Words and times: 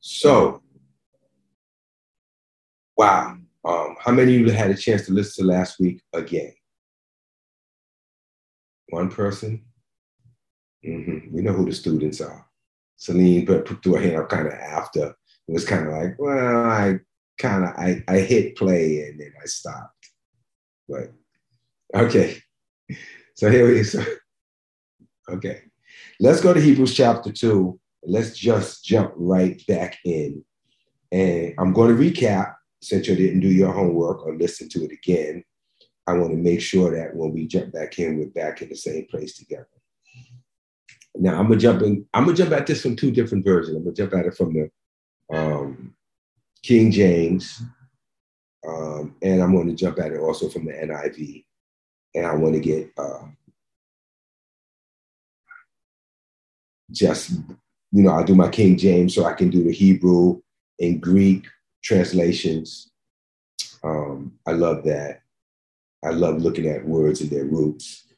So, 0.00 0.62
wow. 2.96 3.36
Um, 3.64 3.96
how 4.00 4.12
many 4.12 4.34
of 4.34 4.40
you 4.40 4.50
had 4.50 4.70
a 4.70 4.76
chance 4.76 5.06
to 5.06 5.12
listen 5.12 5.44
to 5.44 5.52
last 5.52 5.78
week 5.78 6.02
again? 6.12 6.52
One 8.88 9.08
person? 9.08 9.64
Mm-hmm. 10.84 11.34
We 11.34 11.42
know 11.42 11.52
who 11.52 11.66
the 11.66 11.72
students 11.72 12.20
are. 12.20 12.46
Celine 12.96 13.46
put, 13.46 13.64
put 13.64 13.82
threw 13.82 13.94
her 13.94 14.00
hand 14.00 14.16
up 14.16 14.28
kind 14.28 14.46
of 14.46 14.52
after. 14.52 15.14
It 15.48 15.52
was 15.52 15.64
kind 15.64 15.86
of 15.86 15.92
like, 15.92 16.18
well, 16.18 16.66
I 16.66 16.98
kind 17.38 17.64
of 17.64 17.70
I, 17.70 18.02
I 18.08 18.18
hit 18.18 18.56
play 18.56 19.08
and 19.08 19.20
then 19.20 19.32
I 19.40 19.46
stopped. 19.46 20.10
But 20.88 21.12
okay. 21.94 22.38
So 23.34 23.50
here 23.50 23.66
we 23.66 23.82
so 23.82 24.04
okay. 25.30 25.62
Let's 26.20 26.40
go 26.40 26.52
to 26.52 26.60
Hebrews 26.60 26.94
chapter 26.94 27.32
two. 27.32 27.80
Let's 28.04 28.36
just 28.36 28.84
jump 28.84 29.12
right 29.16 29.64
back 29.66 29.98
in. 30.04 30.44
And 31.10 31.54
I'm 31.58 31.72
going 31.72 31.96
to 31.96 32.02
recap 32.02 32.54
since 32.80 33.06
you 33.06 33.14
didn't 33.14 33.40
do 33.40 33.48
your 33.48 33.72
homework 33.72 34.26
or 34.26 34.36
listen 34.36 34.68
to 34.70 34.84
it 34.84 34.92
again. 34.92 35.44
I 36.06 36.14
want 36.14 36.32
to 36.32 36.36
make 36.36 36.60
sure 36.60 36.96
that 36.96 37.14
when 37.14 37.32
we 37.32 37.46
jump 37.46 37.72
back 37.72 37.98
in, 37.98 38.18
we're 38.18 38.26
back 38.26 38.60
in 38.60 38.68
the 38.68 38.74
same 38.74 39.06
place 39.06 39.36
together. 39.36 39.68
Now 41.14 41.38
I'm 41.38 41.46
gonna 41.46 41.60
jump 41.60 41.82
in. 41.82 42.06
I'm 42.14 42.24
gonna 42.24 42.36
jump 42.36 42.52
at 42.52 42.66
this 42.66 42.80
from 42.80 42.96
two 42.96 43.10
different 43.10 43.44
versions. 43.44 43.76
I'm 43.76 43.84
gonna 43.84 43.94
jump 43.94 44.14
at 44.14 44.24
it 44.24 44.34
from 44.34 44.54
the 44.54 44.70
um, 45.36 45.94
King 46.62 46.90
James, 46.90 47.62
um, 48.66 49.16
and 49.20 49.42
I'm 49.42 49.54
going 49.54 49.68
to 49.68 49.74
jump 49.74 49.98
at 49.98 50.12
it 50.12 50.20
also 50.20 50.48
from 50.48 50.66
the 50.66 50.72
NIV. 50.72 51.44
And 52.14 52.26
I 52.26 52.34
want 52.34 52.54
to 52.54 52.60
get 52.60 52.90
uh, 52.96 53.24
just, 56.90 57.32
you 57.92 58.02
know, 58.02 58.12
I 58.12 58.22
do 58.24 58.34
my 58.34 58.48
King 58.48 58.76
James 58.78 59.14
so 59.14 59.24
I 59.24 59.34
can 59.34 59.50
do 59.50 59.62
the 59.62 59.72
Hebrew 59.72 60.40
and 60.80 61.00
Greek 61.00 61.46
translations. 61.84 62.90
Um, 63.84 64.32
I 64.46 64.52
love 64.52 64.84
that. 64.84 65.20
I 66.04 66.10
love 66.10 66.40
looking 66.40 66.66
at 66.66 66.86
words 66.86 67.20
and 67.20 67.30
their 67.30 67.44
roots. 67.44 68.08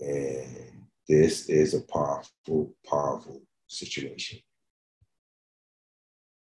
And 0.00 0.86
this 1.08 1.48
is 1.48 1.72
a 1.74 1.80
powerful, 1.82 2.74
powerful 2.84 3.42
situation. 3.68 4.40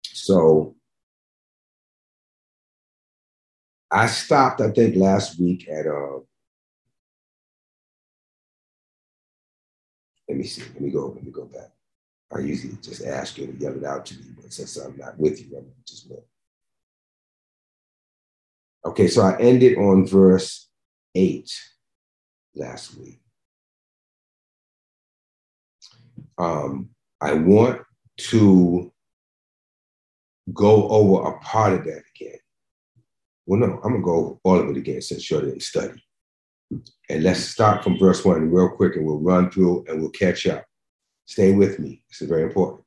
So 0.04 0.76
I 3.90 4.08
stopped, 4.08 4.62
I 4.62 4.72
think, 4.72 4.96
last 4.96 5.40
week 5.40 5.68
at 5.70 5.88
uh, 5.88 6.20
let 10.32 10.38
me 10.38 10.46
see, 10.46 10.62
let 10.62 10.80
me 10.80 10.90
go, 10.90 11.08
let 11.08 11.22
me 11.22 11.30
go 11.30 11.44
back. 11.44 11.72
I 12.34 12.40
usually 12.40 12.78
just 12.82 13.04
ask 13.04 13.38
you 13.38 13.48
to 13.48 13.54
yell 13.60 13.76
it 13.76 13.84
out 13.84 14.06
to 14.06 14.16
me, 14.16 14.28
but 14.42 14.54
since 14.54 14.78
I'm 14.78 14.96
not 14.96 15.20
with 15.20 15.42
you, 15.42 15.58
I'm 15.58 15.66
just 15.86 16.10
look. 16.10 16.26
Okay, 18.86 19.10
so 19.10 19.24
I 19.24 19.38
ended 19.42 19.78
on 19.78 20.08
verse 20.08 20.70
8 21.16 21.52
last 22.56 22.98
week. 22.98 23.20
Um, 26.38 26.92
I 27.20 27.34
want 27.34 27.82
to 28.30 28.94
go 30.54 30.88
over 30.88 31.28
a 31.28 31.40
part 31.40 31.74
of 31.74 31.84
that 31.84 32.04
again. 32.16 32.40
Well, 33.46 33.60
no, 33.60 33.82
I'm 33.84 33.92
gonna 33.92 34.02
go 34.02 34.16
over 34.16 34.40
all 34.46 34.60
of 34.62 34.70
it 34.70 34.78
again 34.78 35.02
since 35.02 35.30
you 35.30 35.42
didn't 35.42 35.62
study. 35.62 36.02
And 37.10 37.24
let's 37.24 37.42
start 37.42 37.84
from 37.84 37.98
verse 38.00 38.24
one 38.24 38.50
real 38.50 38.70
quick 38.70 38.96
and 38.96 39.06
we'll 39.06 39.20
run 39.20 39.52
through 39.52 39.86
and 39.88 40.00
we'll 40.00 40.12
catch 40.12 40.48
up. 40.48 40.66
Stay 41.26 41.52
with 41.52 41.80
me. 41.80 42.02
This 42.10 42.22
is 42.22 42.30
very 42.30 42.44
important. 42.44 42.84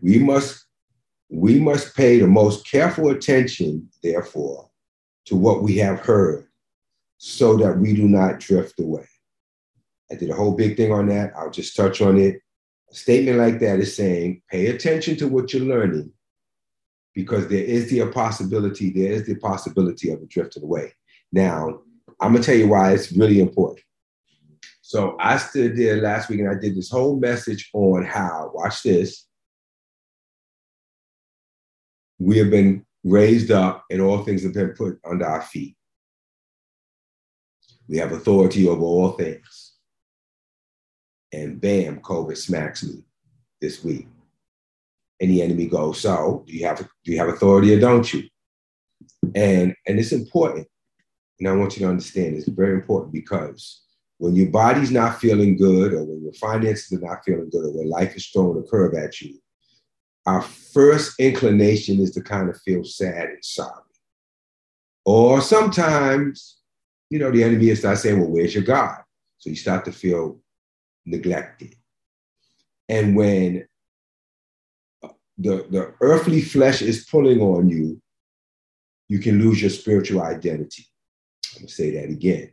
We 0.00 0.18
must 0.18 0.66
we 1.32 1.60
must 1.60 1.94
pay 1.94 2.18
the 2.18 2.26
most 2.26 2.68
careful 2.68 3.10
attention, 3.10 3.88
therefore, 4.02 4.68
to 5.26 5.36
what 5.36 5.62
we 5.62 5.76
have 5.76 6.00
heard, 6.00 6.48
so 7.18 7.56
that 7.58 7.78
we 7.78 7.94
do 7.94 8.08
not 8.08 8.40
drift 8.40 8.80
away. 8.80 9.06
I 10.10 10.16
did 10.16 10.30
a 10.30 10.34
whole 10.34 10.56
big 10.56 10.76
thing 10.76 10.90
on 10.90 11.06
that. 11.06 11.32
I'll 11.36 11.50
just 11.50 11.76
touch 11.76 12.00
on 12.00 12.18
it 12.18 12.40
a 12.90 12.94
statement 12.94 13.38
like 13.38 13.60
that 13.60 13.78
is 13.78 13.96
saying, 13.96 14.42
pay 14.50 14.66
attention 14.66 15.16
to 15.16 15.28
what 15.28 15.52
you're 15.52 15.64
learning 15.64 16.12
because 17.14 17.48
there 17.48 17.62
is 17.62 17.90
the 17.90 18.06
possibility, 18.10 18.90
there 18.90 19.12
is 19.12 19.26
the 19.26 19.36
possibility 19.36 20.10
of 20.10 20.22
it 20.22 20.28
drifting 20.28 20.62
away. 20.62 20.92
Now, 21.32 21.80
I'm 22.20 22.32
gonna 22.32 22.44
tell 22.44 22.56
you 22.56 22.68
why 22.68 22.92
it's 22.92 23.12
really 23.12 23.40
important. 23.40 23.80
So 24.82 25.16
I 25.20 25.36
stood 25.36 25.76
there 25.76 25.98
last 25.98 26.28
week 26.28 26.40
and 26.40 26.48
I 26.48 26.54
did 26.54 26.76
this 26.76 26.90
whole 26.90 27.18
message 27.18 27.70
on 27.72 28.04
how, 28.04 28.50
watch 28.52 28.82
this, 28.82 29.26
we 32.18 32.38
have 32.38 32.50
been 32.50 32.84
raised 33.04 33.50
up 33.50 33.84
and 33.90 34.00
all 34.00 34.24
things 34.24 34.42
have 34.42 34.52
been 34.52 34.70
put 34.70 34.98
under 35.08 35.24
our 35.24 35.42
feet. 35.42 35.76
We 37.88 37.98
have 37.98 38.12
authority 38.12 38.68
over 38.68 38.82
all 38.82 39.12
things 39.12 39.70
and 41.32 41.60
bam, 41.60 42.00
COVID 42.00 42.36
smacks 42.36 42.82
me 42.82 43.04
this 43.60 43.84
week. 43.84 44.08
And 45.20 45.30
the 45.30 45.42
enemy 45.42 45.66
goes, 45.66 46.00
so 46.00 46.44
do 46.46 46.52
you 46.52 46.66
have 46.66 46.78
do 46.78 47.12
you 47.12 47.18
have 47.18 47.28
authority 47.28 47.74
or 47.74 47.80
don't 47.80 48.12
you? 48.12 48.24
And 49.34 49.74
and 49.86 49.98
it's 49.98 50.12
important. 50.12 50.66
And 51.40 51.48
I 51.48 51.52
want 51.52 51.76
you 51.76 51.86
to 51.86 51.90
understand 51.90 52.36
it's 52.36 52.48
very 52.48 52.74
important 52.74 53.12
because 53.12 53.82
when 54.18 54.36
your 54.36 54.50
body's 54.50 54.90
not 54.90 55.18
feeling 55.18 55.56
good 55.56 55.94
or 55.94 56.04
when 56.04 56.22
your 56.22 56.34
finances 56.34 56.92
are 56.92 57.00
not 57.00 57.24
feeling 57.24 57.48
good 57.48 57.64
or 57.64 57.72
when 57.72 57.88
life 57.88 58.14
is 58.14 58.28
throwing 58.28 58.62
a 58.62 58.70
curve 58.70 58.94
at 58.94 59.18
you, 59.22 59.38
our 60.26 60.42
first 60.42 61.18
inclination 61.18 61.98
is 61.98 62.10
to 62.10 62.20
kind 62.20 62.50
of 62.50 62.60
feel 62.60 62.84
sad 62.84 63.30
and 63.30 63.42
sorry. 63.42 63.82
Or 65.06 65.40
sometimes, 65.40 66.58
you 67.08 67.18
know, 67.18 67.30
the 67.30 67.42
enemy 67.42 67.74
starts 67.74 68.02
saying, 68.02 68.20
well, 68.20 68.28
where's 68.28 68.54
your 68.54 68.64
God? 68.64 68.98
So 69.38 69.48
you 69.48 69.56
start 69.56 69.86
to 69.86 69.92
feel 69.92 70.38
neglected. 71.06 71.74
And 72.90 73.16
when 73.16 73.66
the, 75.38 75.66
the 75.70 75.94
earthly 76.02 76.42
flesh 76.42 76.82
is 76.82 77.06
pulling 77.06 77.40
on 77.40 77.70
you, 77.70 78.02
you 79.08 79.18
can 79.18 79.38
lose 79.38 79.62
your 79.62 79.70
spiritual 79.70 80.22
identity. 80.22 80.84
I'm 81.54 81.62
gonna 81.62 81.68
say 81.68 81.90
that 81.92 82.10
again. 82.10 82.52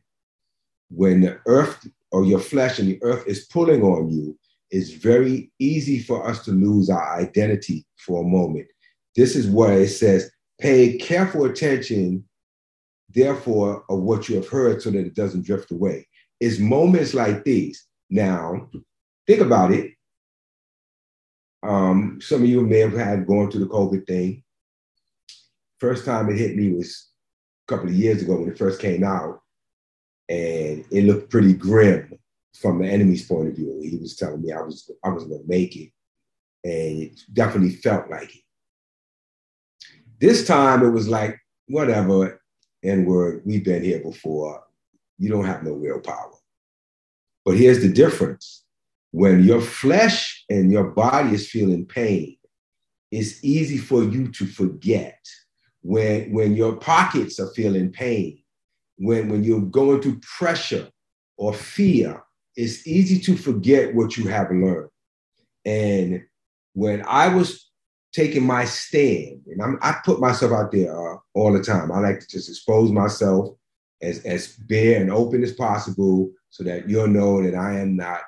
When 0.90 1.22
the 1.22 1.40
earth 1.46 1.88
or 2.12 2.25
your 2.25 2.40
flesh 2.40 2.80
and 2.80 2.88
the 2.88 3.00
earth 3.03 3.28
is 3.28 3.46
pulling 3.46 3.84
on 3.84 4.09
you, 4.09 4.38
it's 4.72 4.91
very 4.91 5.52
easy 5.59 6.00
for 6.00 6.28
us 6.28 6.44
to 6.46 6.52
lose 6.52 6.90
our 6.90 7.18
identity 7.18 7.85
for 7.97 8.22
a 8.22 8.28
moment. 8.28 8.68
This 9.16 9.35
is 9.35 9.47
where 9.47 9.81
it 9.81 9.90
says, 9.90 10.31
pay 10.59 10.97
careful 10.97 11.46
attention, 11.46 12.25
therefore, 13.09 13.84
of 13.90 14.00
what 14.00 14.28
you 14.28 14.35
have 14.35 14.47
heard 14.47 14.81
so 14.81 14.91
that 14.91 15.06
it 15.06 15.16
doesn't 15.16 15.46
drift 15.46 15.72
away. 15.72 16.08
It's 16.40 16.59
moments 16.59 17.14
like 17.14 17.44
these. 17.44 17.85
Now, 18.09 18.69
think 19.25 19.41
about 19.41 19.72
it. 19.72 19.94
Um, 21.64 22.19
some 22.22 22.44
of 22.44 22.50
you 22.50 22.62
may 22.62 22.79
have 22.79 22.94
had 22.94 23.25
gone 23.25 23.50
through 23.50 23.62
the 23.62 23.69
COVID 23.72 24.06
thing. 24.06 24.44
First 25.79 26.06
time 26.06 26.29
it 26.29 26.38
hit 26.38 26.56
me 26.56 26.72
was 26.72 27.09
couple 27.67 27.89
of 27.89 27.95
years 27.95 28.22
ago 28.22 28.38
when 28.38 28.50
it 28.50 28.57
first 28.57 28.81
came 28.81 29.03
out, 29.03 29.41
and 30.29 30.85
it 30.91 31.03
looked 31.05 31.29
pretty 31.29 31.53
grim 31.53 32.17
from 32.53 32.79
the 32.79 32.88
enemy's 32.88 33.25
point 33.25 33.50
of 33.50 33.55
view. 33.55 33.79
He 33.81 33.97
was 33.97 34.16
telling 34.16 34.41
me 34.41 34.51
I 34.51 34.61
was 34.61 34.89
I 35.03 35.09
was 35.09 35.25
to 35.25 35.41
make 35.45 35.75
it, 35.75 35.91
and 36.63 37.03
it 37.03 37.22
definitely 37.33 37.72
felt 37.72 38.09
like 38.09 38.35
it. 38.35 38.41
This 40.19 40.47
time 40.47 40.83
it 40.83 40.89
was 40.89 41.07
like 41.07 41.39
whatever, 41.67 42.41
and 42.83 43.05
we're 43.05 43.39
we've 43.45 43.63
been 43.63 43.84
here 43.84 43.99
before. 43.99 44.63
You 45.19 45.29
don't 45.29 45.45
have 45.45 45.63
no 45.63 45.73
real 45.73 45.99
power. 45.99 46.34
But 47.44 47.57
here's 47.57 47.81
the 47.81 47.91
difference 47.91 48.63
when 49.11 49.43
your 49.43 49.61
flesh 49.61 50.46
and 50.49 50.72
your 50.72 50.85
body 50.85 51.34
is 51.34 51.49
feeling 51.49 51.85
pain, 51.85 52.37
it's 53.11 53.43
easy 53.43 53.78
for 53.78 54.03
you 54.03 54.31
to 54.34 54.46
forget. 54.46 55.20
When, 55.82 56.32
when 56.34 56.56
your 56.56 56.76
pockets 56.76 57.40
are 57.40 57.53
feeling 57.53 57.91
pain, 57.91 58.41
when, 58.97 59.29
when 59.29 59.44
you're 59.44 59.62
going 59.62 60.02
through 60.02 60.20
pressure 60.20 60.90
or 61.38 61.53
fear, 61.53 62.24
it's 62.56 62.88
easy 62.88 63.20
to 63.20 63.38
forget 63.38 63.94
what 63.94 64.18
you 64.18 64.28
have 64.28 64.50
learned. 64.50 64.90
And 65.66 66.24
when 66.74 67.03
I 67.08 67.28
was 67.28 67.70
taking 68.14 68.46
my 68.46 68.66
stand, 68.66 69.41
and 69.47 69.62
I'm, 69.62 69.78
i 69.82 69.96
put 70.03 70.20
myself 70.20 70.52
out 70.52 70.72
there 70.72 70.91
uh, 70.91 71.18
all 71.35 71.53
the 71.53 71.64
time, 71.64 71.91
I 71.91 72.00
like 72.00 72.20
to 72.20 72.28
just 72.28 72.50
expose 72.50 72.91
myself 72.91 73.56
as, 74.02 74.23
as 74.26 74.56
bare 74.56 75.02
and 75.02 75.12
open 75.12 75.44
as 75.44 75.53
possible 75.53 76.32
so 76.50 76.64
that 76.64 76.90
you'll 76.90 77.08
know 77.08 77.44
that 77.44 77.56
I 77.56 77.80
am 77.80 77.96
not 77.96 78.22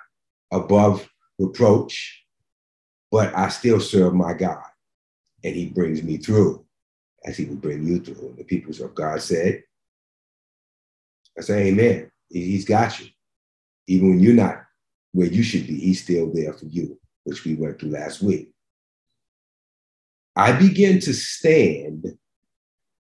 above 0.52 1.10
reproach, 1.40 2.24
but 3.12 3.34
I 3.36 3.50
still 3.50 3.80
serve 3.80 4.14
my 4.14 4.34
God. 4.34 4.64
And 5.44 5.56
he 5.56 5.68
brings 5.68 6.04
me 6.04 6.18
through 6.18 6.66
as 7.26 7.38
he 7.38 7.46
will 7.46 7.56
bring 7.56 7.86
you 7.86 8.00
through. 8.00 8.36
The 8.38 8.44
people 8.44 8.74
of 8.84 8.96
God 8.96 9.22
said, 9.22 9.64
I 11.38 11.42
say, 11.42 11.68
Amen. 11.68 12.12
He's 12.30 12.66
got 12.66 13.00
you. 13.00 13.08
Even 13.88 14.10
when 14.12 14.20
you're 14.20 14.34
not 14.34 14.64
where 15.12 15.28
you 15.28 15.44
should 15.44 15.68
be. 15.68 15.80
He's 15.80 16.04
still 16.04 16.32
there 16.34 16.54
for 16.54 16.66
you, 16.66 17.00
which 17.24 17.44
we 17.46 17.56
went 17.56 17.80
through 17.80 17.92
last 17.92 18.22
week. 18.22 18.52
I 20.36 20.54
began 20.54 21.00
to 21.02 21.14
stand, 21.14 22.06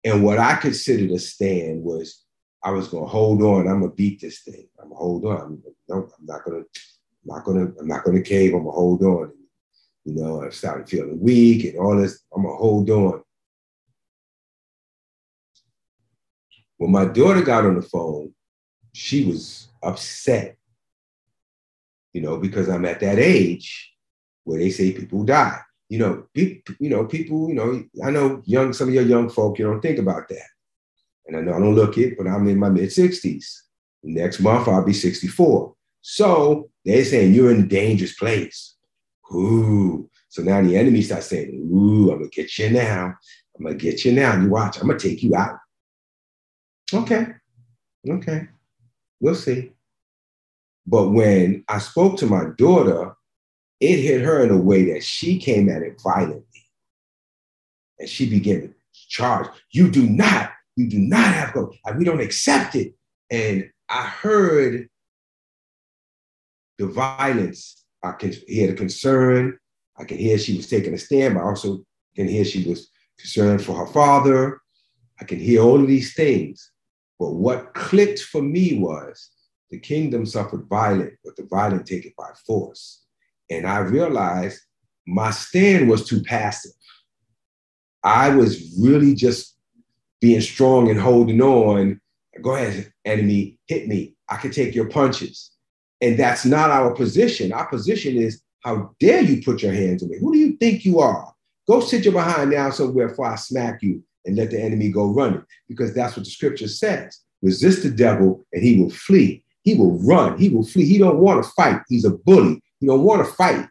and 0.03 0.23
what 0.23 0.39
I 0.39 0.55
considered 0.55 1.11
a 1.11 1.19
stand 1.19 1.83
was 1.83 2.23
I 2.63 2.71
was 2.71 2.87
going 2.87 3.03
to 3.03 3.09
hold 3.09 3.41
on. 3.41 3.67
I'm 3.67 3.79
going 3.79 3.91
to 3.91 3.95
beat 3.95 4.21
this 4.21 4.41
thing. 4.41 4.67
I'm 4.79 4.89
going 4.89 4.95
to 4.95 4.97
hold 4.97 5.25
on. 5.25 5.41
I'm, 5.41 5.63
no, 5.89 5.95
I'm 6.17 6.25
not 6.25 6.45
going 6.45 6.63
to. 6.63 6.69
I'm 7.23 7.35
not 7.35 7.45
to. 7.45 7.79
I'm 7.79 7.87
not 7.87 8.05
to 8.05 8.21
cave. 8.21 8.53
I'm 8.53 8.63
to 8.63 8.71
hold 8.71 9.03
on. 9.03 9.33
You 10.05 10.15
know, 10.15 10.43
I 10.43 10.49
started 10.49 10.87
feeling 10.87 11.19
weak 11.19 11.65
and 11.65 11.79
all 11.79 11.97
this. 11.97 12.23
I'm 12.35 12.43
to 12.43 12.49
hold 12.49 12.89
on. 12.89 13.23
When 16.77 16.91
my 16.91 17.05
daughter 17.05 17.41
got 17.41 17.65
on 17.65 17.75
the 17.75 17.81
phone, 17.81 18.33
she 18.93 19.25
was 19.25 19.67
upset, 19.83 20.57
you 22.13 22.21
know, 22.21 22.37
because 22.37 22.69
I'm 22.69 22.85
at 22.85 22.99
that 23.01 23.19
age 23.19 23.93
where 24.43 24.59
they 24.59 24.69
say 24.69 24.91
people 24.91 25.23
die. 25.23 25.59
You 25.89 25.99
know, 25.99 26.27
you 26.33 26.61
know, 26.79 27.05
people, 27.05 27.49
you 27.49 27.55
know, 27.55 27.83
I 28.03 28.09
know 28.09 28.41
young, 28.45 28.73
some 28.73 28.87
of 28.87 28.93
your 28.93 29.03
young 29.03 29.29
folk, 29.29 29.59
you 29.59 29.65
don't 29.65 29.81
think 29.81 29.99
about 29.99 30.27
that. 30.29 30.47
And 31.27 31.37
I 31.37 31.41
know 31.41 31.53
I 31.53 31.59
don't 31.59 31.75
look 31.75 31.97
it, 31.97 32.17
but 32.17 32.27
I'm 32.27 32.47
in 32.47 32.59
my 32.59 32.69
mid 32.69 32.89
60s. 32.89 33.45
Next 34.03 34.39
month 34.39 34.67
I'll 34.67 34.85
be 34.85 34.93
64. 34.93 35.73
So 36.01 36.69
they're 36.83 37.05
saying 37.05 37.33
you're 37.33 37.51
in 37.51 37.61
a 37.61 37.67
dangerous 37.67 38.15
place. 38.15 38.75
Ooh. 39.33 40.09
So 40.29 40.43
now 40.43 40.61
the 40.61 40.77
enemy 40.77 41.01
starts 41.01 41.27
saying, 41.27 41.69
Ooh, 41.73 42.11
I'm 42.11 42.19
gonna 42.19 42.29
get 42.29 42.57
you 42.57 42.69
now. 42.69 43.13
I'm 43.57 43.65
gonna 43.65 43.75
get 43.75 44.05
you 44.05 44.11
now. 44.11 44.39
You 44.39 44.49
watch, 44.49 44.77
I'm 44.77 44.87
gonna 44.87 44.99
take 44.99 45.23
you 45.23 45.35
out. 45.35 45.57
Okay. 46.93 47.27
Okay. 48.07 48.47
We'll 49.19 49.35
see. 49.35 49.71
But 50.85 51.09
when 51.09 51.63
I 51.67 51.79
spoke 51.79 52.17
to 52.17 52.27
my 52.27 52.45
daughter, 52.57 53.15
it 53.79 53.97
hit 53.97 54.21
her 54.21 54.43
in 54.43 54.51
a 54.51 54.57
way 54.57 54.91
that 54.93 55.03
she 55.03 55.39
came 55.39 55.69
at 55.69 55.81
it 55.81 55.99
violently. 56.01 56.45
And 57.99 58.09
she 58.09 58.29
began 58.29 58.61
to 58.61 58.73
charge. 58.93 59.47
You 59.71 59.89
do 59.89 60.07
not, 60.07 60.51
you 60.75 60.87
do 60.87 60.99
not 60.99 61.33
have 61.33 61.53
go. 61.53 61.73
We 61.97 62.05
don't 62.05 62.21
accept 62.21 62.75
it. 62.75 62.93
And 63.31 63.69
I 63.89 64.03
heard 64.03 64.87
the 66.77 66.87
violence. 66.87 67.83
I 68.03 68.11
can 68.11 68.33
hear 68.47 68.67
the 68.67 68.73
concern. 68.73 69.57
I 69.97 70.03
can 70.03 70.17
hear 70.17 70.37
she 70.37 70.57
was 70.57 70.67
taking 70.67 70.93
a 70.93 70.97
stand, 70.97 71.33
but 71.33 71.41
I 71.41 71.45
also 71.45 71.83
can 72.15 72.27
hear 72.27 72.45
she 72.45 72.67
was 72.67 72.89
concerned 73.17 73.63
for 73.63 73.75
her 73.75 73.91
father. 73.91 74.61
I 75.19 75.23
can 75.23 75.39
hear 75.39 75.61
all 75.61 75.81
of 75.81 75.87
these 75.87 76.13
things. 76.13 76.71
But 77.19 77.33
what 77.33 77.73
clicked 77.73 78.19
for 78.19 78.41
me 78.41 78.77
was 78.77 79.29
the 79.71 79.79
kingdom 79.79 80.25
suffered 80.25 80.67
violent, 80.69 81.13
but 81.23 81.35
the 81.35 81.47
violent 81.49 81.85
take 81.85 82.05
it 82.05 82.15
by 82.17 82.29
force. 82.45 83.03
And 83.49 83.65
I 83.65 83.79
realized 83.79 84.59
my 85.07 85.31
stand 85.31 85.89
was 85.89 86.07
too 86.07 86.21
passive. 86.23 86.71
I 88.03 88.29
was 88.29 88.77
really 88.79 89.15
just 89.15 89.55
being 90.21 90.41
strong 90.41 90.89
and 90.89 90.99
holding 90.99 91.41
on. 91.41 91.99
Go 92.41 92.55
ahead, 92.55 92.91
enemy, 93.05 93.59
hit 93.67 93.87
me. 93.87 94.15
I 94.29 94.37
can 94.37 94.51
take 94.51 94.75
your 94.75 94.89
punches. 94.89 95.51
And 96.01 96.17
that's 96.17 96.45
not 96.45 96.69
our 96.69 96.93
position. 96.93 97.53
Our 97.53 97.67
position 97.67 98.17
is, 98.17 98.41
how 98.63 98.91
dare 98.99 99.21
you 99.21 99.43
put 99.43 99.61
your 99.61 99.73
hands 99.73 100.03
on 100.03 100.09
me? 100.09 100.17
Who 100.19 100.33
do 100.33 100.39
you 100.39 100.57
think 100.57 100.85
you 100.85 100.99
are? 100.99 101.33
Go 101.67 101.79
sit 101.79 102.03
your 102.03 102.13
behind 102.13 102.51
down 102.51 102.71
somewhere 102.71 103.09
before 103.09 103.27
I 103.27 103.35
smack 103.35 103.81
you 103.81 104.03
and 104.25 104.35
let 104.35 104.51
the 104.51 104.61
enemy 104.61 104.89
go 104.89 105.13
running, 105.13 105.43
because 105.67 105.93
that's 105.93 106.15
what 106.15 106.25
the 106.25 106.31
scripture 106.31 106.67
says. 106.67 107.19
Resist 107.41 107.83
the 107.83 107.91
devil 107.91 108.45
and 108.53 108.63
he 108.63 108.81
will 108.81 108.89
flee. 108.89 109.43
He 109.61 109.75
will 109.75 109.99
run. 110.03 110.37
He 110.37 110.49
will 110.49 110.65
flee. 110.65 110.85
He 110.85 110.97
don't 110.97 111.19
want 111.19 111.43
to 111.43 111.49
fight. 111.51 111.81
He's 111.89 112.05
a 112.05 112.11
bully. 112.11 112.61
He 112.79 112.87
don't 112.87 113.03
want 113.03 113.25
to 113.25 113.33
fight. 113.33 113.67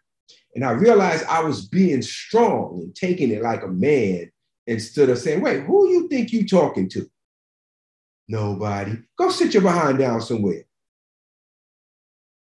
And 0.54 0.64
I 0.64 0.70
realized 0.70 1.24
I 1.26 1.42
was 1.42 1.66
being 1.66 2.02
strong 2.02 2.80
and 2.82 2.94
taking 2.94 3.30
it 3.30 3.42
like 3.42 3.62
a 3.62 3.68
man 3.68 4.30
instead 4.66 5.10
of 5.10 5.18
saying, 5.18 5.40
wait, 5.40 5.64
who 5.64 5.88
you 5.88 6.08
think 6.08 6.32
you 6.32 6.46
talking 6.46 6.88
to? 6.90 7.10
Nobody. 8.28 8.96
Go 9.18 9.30
sit 9.30 9.54
your 9.54 9.62
behind 9.62 9.98
down 9.98 10.20
somewhere 10.20 10.64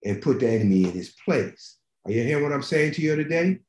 and 0.03 0.21
put 0.21 0.39
the 0.39 0.49
enemy 0.49 0.83
in 0.83 0.91
his 0.91 1.15
place. 1.25 1.77
Are 2.05 2.11
you 2.11 2.23
hearing 2.23 2.43
what 2.43 2.53
I'm 2.53 2.61
saying 2.61 2.93
to 2.93 3.01
you 3.01 3.15
today? 3.15 3.59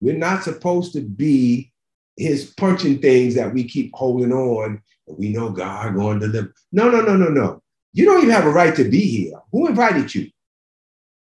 We're 0.00 0.16
not 0.16 0.44
supposed 0.44 0.92
to 0.92 1.00
be 1.00 1.72
his 2.18 2.52
punching 2.56 3.00
things 3.00 3.34
that 3.34 3.52
we 3.52 3.64
keep 3.64 3.94
holding 3.94 4.32
on. 4.32 4.82
We 5.06 5.30
know 5.30 5.50
God 5.50 5.94
going 5.94 6.20
to 6.20 6.26
deliver. 6.26 6.54
No, 6.72 6.90
no, 6.90 7.00
no, 7.00 7.16
no, 7.16 7.28
no. 7.28 7.62
You 7.92 8.04
don't 8.04 8.18
even 8.18 8.30
have 8.30 8.44
a 8.44 8.50
right 8.50 8.74
to 8.76 8.84
be 8.84 9.00
here. 9.00 9.40
Who 9.52 9.66
invited 9.66 10.14
you? 10.14 10.30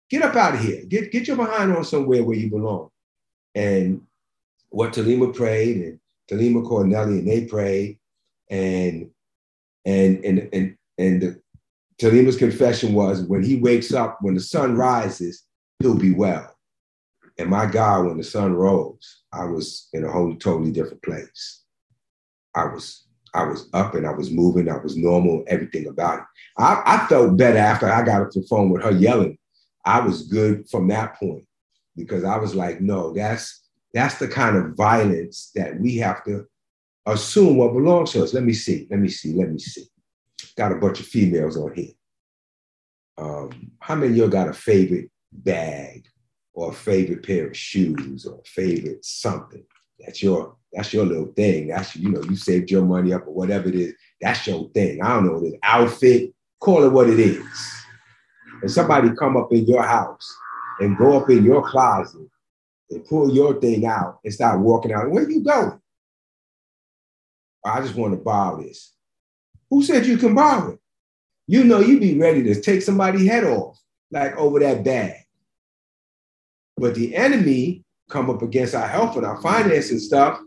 Get 0.09 0.23
up 0.23 0.35
out 0.35 0.55
of 0.55 0.61
here. 0.61 0.83
Get, 0.85 1.11
get 1.11 1.27
your 1.27 1.37
behind 1.37 1.71
on 1.71 1.85
somewhere 1.85 2.23
where 2.23 2.35
you 2.35 2.49
belong. 2.49 2.89
And 3.55 4.01
what 4.69 4.91
Talima 4.91 5.33
prayed 5.33 5.77
and 5.77 5.99
Talima 6.29 6.67
Cornelli 6.67 7.19
and 7.19 7.27
they 7.27 7.45
prayed 7.45 7.99
and 8.49 9.09
and 9.85 10.23
and 10.25 10.49
and 10.51 10.77
and 10.97 11.21
the, 11.21 11.41
Talima's 12.01 12.35
confession 12.35 12.93
was 12.93 13.21
when 13.21 13.43
he 13.43 13.57
wakes 13.57 13.93
up, 13.93 14.17
when 14.21 14.33
the 14.33 14.41
sun 14.41 14.75
rises, 14.75 15.43
he'll 15.79 15.95
be 15.95 16.13
well. 16.13 16.50
And 17.37 17.49
my 17.49 17.65
God, 17.65 18.05
when 18.05 18.17
the 18.17 18.23
sun 18.23 18.53
rose, 18.53 19.21
I 19.33 19.45
was 19.45 19.87
in 19.93 20.05
a 20.05 20.11
whole 20.11 20.35
totally 20.35 20.71
different 20.71 21.03
place. 21.03 21.63
I 22.55 22.65
was 22.65 23.05
I 23.33 23.43
was 23.43 23.69
up 23.73 23.95
and 23.95 24.05
I 24.05 24.11
was 24.11 24.29
moving. 24.29 24.69
I 24.69 24.77
was 24.77 24.97
normal, 24.97 25.45
everything 25.47 25.87
about 25.87 26.19
it. 26.19 26.25
I, 26.57 26.81
I 26.85 27.07
felt 27.07 27.37
better 27.37 27.57
after 27.57 27.89
I 27.89 28.03
got 28.03 28.21
off 28.21 28.33
the 28.33 28.45
phone 28.49 28.69
with 28.69 28.83
her 28.83 28.91
yelling. 28.91 29.37
I 29.85 30.01
was 30.01 30.27
good 30.27 30.69
from 30.69 30.89
that 30.89 31.15
point 31.15 31.45
because 31.95 32.23
I 32.23 32.37
was 32.37 32.53
like, 32.55 32.81
no, 32.81 33.13
that's 33.13 33.61
that's 33.93 34.15
the 34.19 34.27
kind 34.27 34.57
of 34.57 34.75
violence 34.75 35.51
that 35.55 35.79
we 35.79 35.97
have 35.97 36.23
to 36.25 36.45
assume 37.05 37.57
what 37.57 37.73
belongs 37.73 38.11
to 38.11 38.23
us. 38.23 38.33
Let 38.33 38.43
me 38.43 38.53
see. 38.53 38.87
Let 38.89 38.99
me 38.99 39.09
see. 39.09 39.33
Let 39.33 39.49
me 39.49 39.59
see. 39.59 39.85
Got 40.57 40.73
a 40.73 40.75
bunch 40.75 40.99
of 40.99 41.05
females 41.05 41.57
on 41.57 41.73
here. 41.73 41.91
Um, 43.17 43.71
how 43.79 43.95
many 43.95 44.11
of 44.11 44.17
you 44.17 44.27
got 44.27 44.47
a 44.47 44.53
favorite 44.53 45.09
bag 45.31 46.05
or 46.53 46.71
a 46.71 46.73
favorite 46.73 47.25
pair 47.25 47.47
of 47.47 47.57
shoes 47.57 48.25
or 48.25 48.39
a 48.39 48.43
favorite 48.43 49.03
something. 49.03 49.63
That's 49.99 50.21
your 50.21 50.55
that's 50.73 50.93
your 50.93 51.05
little 51.05 51.33
thing. 51.33 51.67
That's 51.67 51.95
you 51.95 52.09
know, 52.09 52.23
you 52.23 52.35
saved 52.35 52.71
your 52.71 52.85
money 52.85 53.13
up 53.13 53.27
or 53.27 53.33
whatever 53.33 53.69
it 53.69 53.75
is. 53.75 53.93
That's 54.19 54.45
your 54.47 54.69
thing. 54.69 55.01
I 55.01 55.09
don't 55.09 55.25
know 55.25 55.39
this 55.39 55.55
outfit, 55.63 56.33
call 56.59 56.83
it 56.83 56.91
what 56.91 57.09
it 57.09 57.19
is. 57.19 57.83
And 58.61 58.71
somebody 58.71 59.09
come 59.17 59.37
up 59.37 59.51
in 59.51 59.65
your 59.65 59.83
house 59.83 60.35
and 60.79 60.97
go 60.97 61.17
up 61.17 61.29
in 61.29 61.43
your 61.43 61.67
closet 61.67 62.27
and 62.89 63.05
pull 63.05 63.33
your 63.33 63.59
thing 63.59 63.85
out 63.85 64.19
and 64.23 64.33
start 64.33 64.59
walking 64.59 64.93
out. 64.93 65.09
Where 65.09 65.29
you 65.29 65.43
going? 65.43 65.79
I 67.65 67.81
just 67.81 67.95
want 67.95 68.13
to 68.13 68.23
borrow 68.23 68.61
this. 68.61 68.93
Who 69.69 69.83
said 69.83 70.05
you 70.05 70.17
can 70.17 70.35
borrow 70.35 70.73
it? 70.73 70.79
You 71.47 71.63
know 71.63 71.79
you'd 71.79 72.01
be 72.01 72.17
ready 72.17 72.43
to 72.43 72.61
take 72.61 72.81
somebody's 72.81 73.27
head 73.27 73.43
off, 73.43 73.79
like 74.11 74.35
over 74.37 74.59
that 74.59 74.83
bag. 74.83 75.15
But 76.77 76.95
the 76.95 77.15
enemy 77.15 77.83
come 78.09 78.29
up 78.29 78.41
against 78.41 78.75
our 78.75 78.87
health 78.87 79.15
and 79.15 79.25
our 79.25 79.41
finance 79.41 79.91
and 79.91 80.01
stuff, 80.01 80.39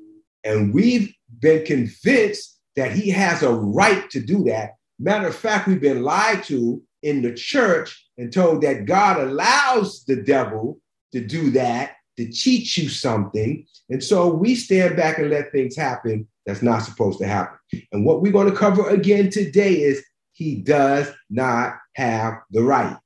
and 0.44 0.74
we've 0.74 1.12
been 1.40 1.64
convinced 1.64 2.60
that 2.76 2.92
he 2.92 3.10
has 3.10 3.42
a 3.42 3.52
right 3.52 4.08
to 4.10 4.20
do 4.20 4.44
that. 4.44 4.72
Matter 4.98 5.28
of 5.28 5.36
fact, 5.36 5.66
we've 5.66 5.80
been 5.80 6.02
lied 6.02 6.44
to 6.44 6.82
in 7.02 7.22
the 7.22 7.32
church 7.34 8.08
and 8.18 8.32
told 8.32 8.62
that 8.62 8.86
God 8.86 9.20
allows 9.20 10.04
the 10.04 10.16
devil 10.16 10.80
to 11.12 11.20
do 11.24 11.50
that, 11.50 11.92
to 12.16 12.30
teach 12.30 12.76
you 12.78 12.88
something. 12.88 13.66
And 13.90 14.02
so 14.02 14.32
we 14.32 14.54
stand 14.54 14.96
back 14.96 15.18
and 15.18 15.30
let 15.30 15.52
things 15.52 15.76
happen 15.76 16.26
that's 16.46 16.62
not 16.62 16.80
supposed 16.80 17.18
to 17.20 17.26
happen. 17.26 17.58
And 17.92 18.04
what 18.04 18.22
we're 18.22 18.32
going 18.32 18.50
to 18.50 18.56
cover 18.56 18.88
again 18.88 19.30
today 19.30 19.82
is 19.82 20.04
he 20.32 20.56
does 20.56 21.10
not 21.30 21.76
have 21.94 22.34
the 22.50 22.62
right 22.62 22.96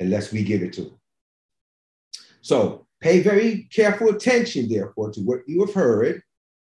unless 0.00 0.32
we 0.32 0.42
give 0.42 0.62
it 0.62 0.72
to 0.74 0.82
him. 0.82 0.97
So 2.48 2.86
pay 3.02 3.20
very 3.20 3.68
careful 3.70 4.08
attention, 4.08 4.70
therefore, 4.70 5.12
to 5.12 5.20
what 5.20 5.40
you 5.46 5.60
have 5.66 5.74
heard, 5.74 6.22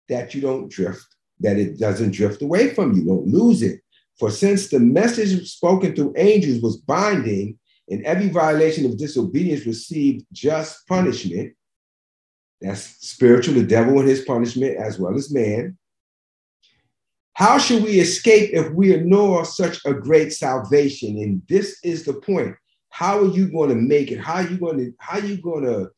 that 0.08 0.34
you 0.34 0.40
don't 0.40 0.72
drift, 0.72 1.06
that 1.42 1.58
it 1.58 1.78
doesn't 1.78 2.12
drift 2.12 2.42
away 2.42 2.74
from 2.74 2.94
you, 2.94 3.04
don't 3.04 3.28
lose 3.28 3.62
it. 3.62 3.82
For 4.18 4.32
since 4.32 4.70
the 4.70 4.80
message 4.80 5.52
spoken 5.52 5.94
through 5.94 6.14
angels 6.16 6.62
was 6.62 6.78
binding, 6.78 7.60
and 7.90 8.02
every 8.06 8.30
violation 8.30 8.86
of 8.86 8.98
disobedience 8.98 9.66
received 9.66 10.26
just 10.32 10.88
punishment, 10.88 11.54
that's 12.62 12.84
spiritual, 13.06 13.56
the 13.56 13.64
devil 13.64 14.00
and 14.00 14.08
his 14.08 14.22
punishment, 14.22 14.78
as 14.78 14.98
well 14.98 15.14
as 15.18 15.34
man. 15.34 15.78
How 17.34 17.58
should 17.58 17.84
we 17.84 18.00
escape 18.00 18.52
if 18.54 18.72
we 18.72 18.94
ignore 18.94 19.44
such 19.44 19.84
a 19.84 19.94
great 19.94 20.32
salvation? 20.32 21.18
And 21.18 21.42
this 21.50 21.78
is 21.84 22.06
the 22.06 22.14
point. 22.14 22.56
How 22.94 23.24
are 23.24 23.28
you 23.28 23.48
going 23.48 23.70
to 23.70 23.76
make 23.76 24.12
it? 24.12 24.20
How 24.20 24.36
are 24.36 24.48
you 24.48 24.56
going 24.56 24.78
to 24.78 24.94
how 25.00 25.18
are 25.18 25.26
you 25.26 25.42
going 25.42 25.64
to 25.64 25.90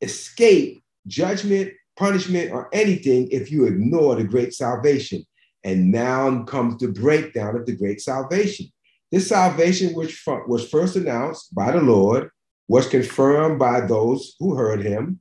escape 0.00 0.84
judgment, 1.08 1.72
punishment, 1.96 2.52
or 2.52 2.68
anything 2.72 3.26
if 3.32 3.50
you 3.50 3.64
ignore 3.64 4.14
the 4.14 4.22
great 4.22 4.54
salvation? 4.54 5.26
And 5.64 5.90
now 5.90 6.44
comes 6.44 6.78
the 6.78 6.86
breakdown 6.86 7.56
of 7.56 7.66
the 7.66 7.74
great 7.74 8.00
salvation. 8.00 8.66
This 9.10 9.28
salvation, 9.28 9.94
which 9.94 10.22
was 10.46 10.68
first 10.68 10.94
announced 10.94 11.52
by 11.52 11.72
the 11.72 11.82
Lord, 11.82 12.30
was 12.68 12.86
confirmed 12.86 13.58
by 13.58 13.80
those 13.80 14.36
who 14.38 14.54
heard 14.54 14.80
him. 14.80 15.18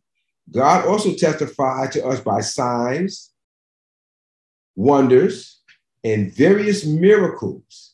God 0.52 0.86
also 0.86 1.16
testified 1.16 1.94
to 1.94 2.06
us 2.06 2.20
by 2.20 2.42
signs, 2.42 3.32
wonders, 4.76 5.62
and 6.04 6.32
various 6.32 6.86
miracles, 6.86 7.93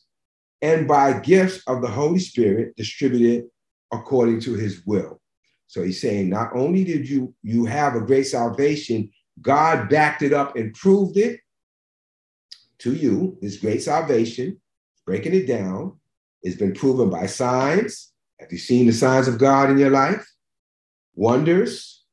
and 0.62 0.86
by 0.86 1.18
gifts 1.20 1.62
of 1.66 1.82
the 1.82 1.88
Holy 1.88 2.18
Spirit 2.18 2.76
distributed 2.76 3.44
according 3.92 4.40
to 4.40 4.54
his 4.54 4.82
will. 4.86 5.20
So 5.66 5.82
he's 5.82 6.00
saying, 6.00 6.28
not 6.28 6.50
only 6.54 6.84
did 6.84 7.08
you, 7.08 7.34
you 7.42 7.64
have 7.64 7.94
a 7.94 8.00
great 8.00 8.24
salvation, 8.24 9.10
God 9.40 9.88
backed 9.88 10.22
it 10.22 10.32
up 10.32 10.56
and 10.56 10.74
proved 10.74 11.16
it 11.16 11.40
to 12.80 12.94
you, 12.94 13.38
this 13.40 13.56
great 13.56 13.82
salvation, 13.82 14.60
breaking 15.06 15.34
it 15.34 15.46
down. 15.46 15.98
It's 16.42 16.56
been 16.56 16.74
proven 16.74 17.10
by 17.10 17.26
signs. 17.26 18.12
Have 18.38 18.50
you 18.50 18.58
seen 18.58 18.86
the 18.86 18.92
signs 18.92 19.28
of 19.28 19.38
God 19.38 19.70
in 19.70 19.78
your 19.78 19.90
life? 19.90 20.26
Wonders 21.14 22.04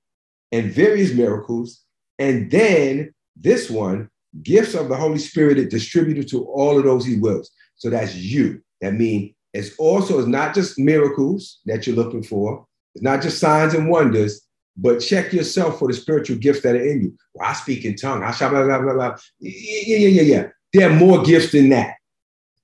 and 0.51 0.71
various 0.71 1.13
miracles. 1.13 1.83
And 2.19 2.51
then 2.51 3.13
this 3.35 3.69
one, 3.69 4.09
gifts 4.43 4.73
of 4.73 4.89
the 4.89 4.97
Holy 4.97 5.19
Spirit 5.19 5.69
distributed 5.69 6.27
to 6.29 6.43
all 6.45 6.77
of 6.77 6.83
those 6.83 7.05
he 7.05 7.17
wills. 7.17 7.51
So 7.77 7.89
that's 7.89 8.15
you. 8.15 8.61
That 8.81 8.93
means 8.93 9.33
it's 9.53 9.75
also 9.77 10.19
it's 10.19 10.27
not 10.27 10.53
just 10.53 10.77
miracles 10.77 11.59
that 11.65 11.87
you're 11.87 11.95
looking 11.95 12.23
for. 12.23 12.65
It's 12.93 13.03
not 13.03 13.21
just 13.21 13.39
signs 13.39 13.73
and 13.73 13.89
wonders, 13.89 14.41
but 14.75 14.99
check 14.99 15.33
yourself 15.33 15.79
for 15.79 15.87
the 15.87 15.93
spiritual 15.93 16.37
gifts 16.37 16.61
that 16.61 16.75
are 16.75 16.85
in 16.85 17.01
you. 17.01 17.17
Well, 17.33 17.49
I 17.49 17.53
speak 17.53 17.85
in 17.85 17.95
tongue. 17.95 18.23
I 18.23 18.31
shall 18.31 18.49
blah, 18.49 18.63
blah, 18.63 18.81
blah, 18.81 18.93
blah. 18.93 19.17
Yeah, 19.39 19.97
yeah, 19.97 20.07
yeah, 20.07 20.21
yeah. 20.21 20.47
There 20.73 20.89
are 20.89 20.93
more 20.93 21.23
gifts 21.23 21.51
than 21.51 21.69
that. 21.69 21.95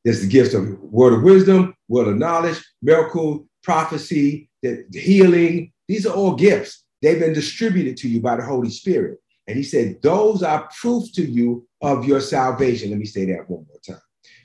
There's 0.03 0.21
the 0.21 0.27
gifts 0.27 0.53
of 0.53 0.79
word 0.81 1.13
of 1.13 1.23
wisdom, 1.23 1.75
word 1.87 2.09
of 2.09 2.17
knowledge, 2.17 2.61
miracle, 2.81 3.47
prophecy, 3.63 4.49
the 4.61 4.85
healing. 4.93 5.71
These 5.87 6.05
are 6.05 6.13
all 6.13 6.35
gifts. 6.35 6.83
They've 7.01 7.19
been 7.19 7.33
distributed 7.33 7.97
to 7.97 8.09
you 8.09 8.21
by 8.21 8.35
the 8.35 8.43
Holy 8.43 8.69
Spirit. 8.69 9.19
And 9.47 9.57
he 9.57 9.63
said, 9.63 10.01
those 10.01 10.43
are 10.43 10.69
proof 10.79 11.11
to 11.13 11.23
you 11.23 11.67
of 11.81 12.05
your 12.05 12.21
salvation. 12.21 12.91
Let 12.91 12.99
me 12.99 13.05
say 13.05 13.25
that 13.25 13.49
one 13.49 13.65
more 13.67 13.79
time. 13.85 14.02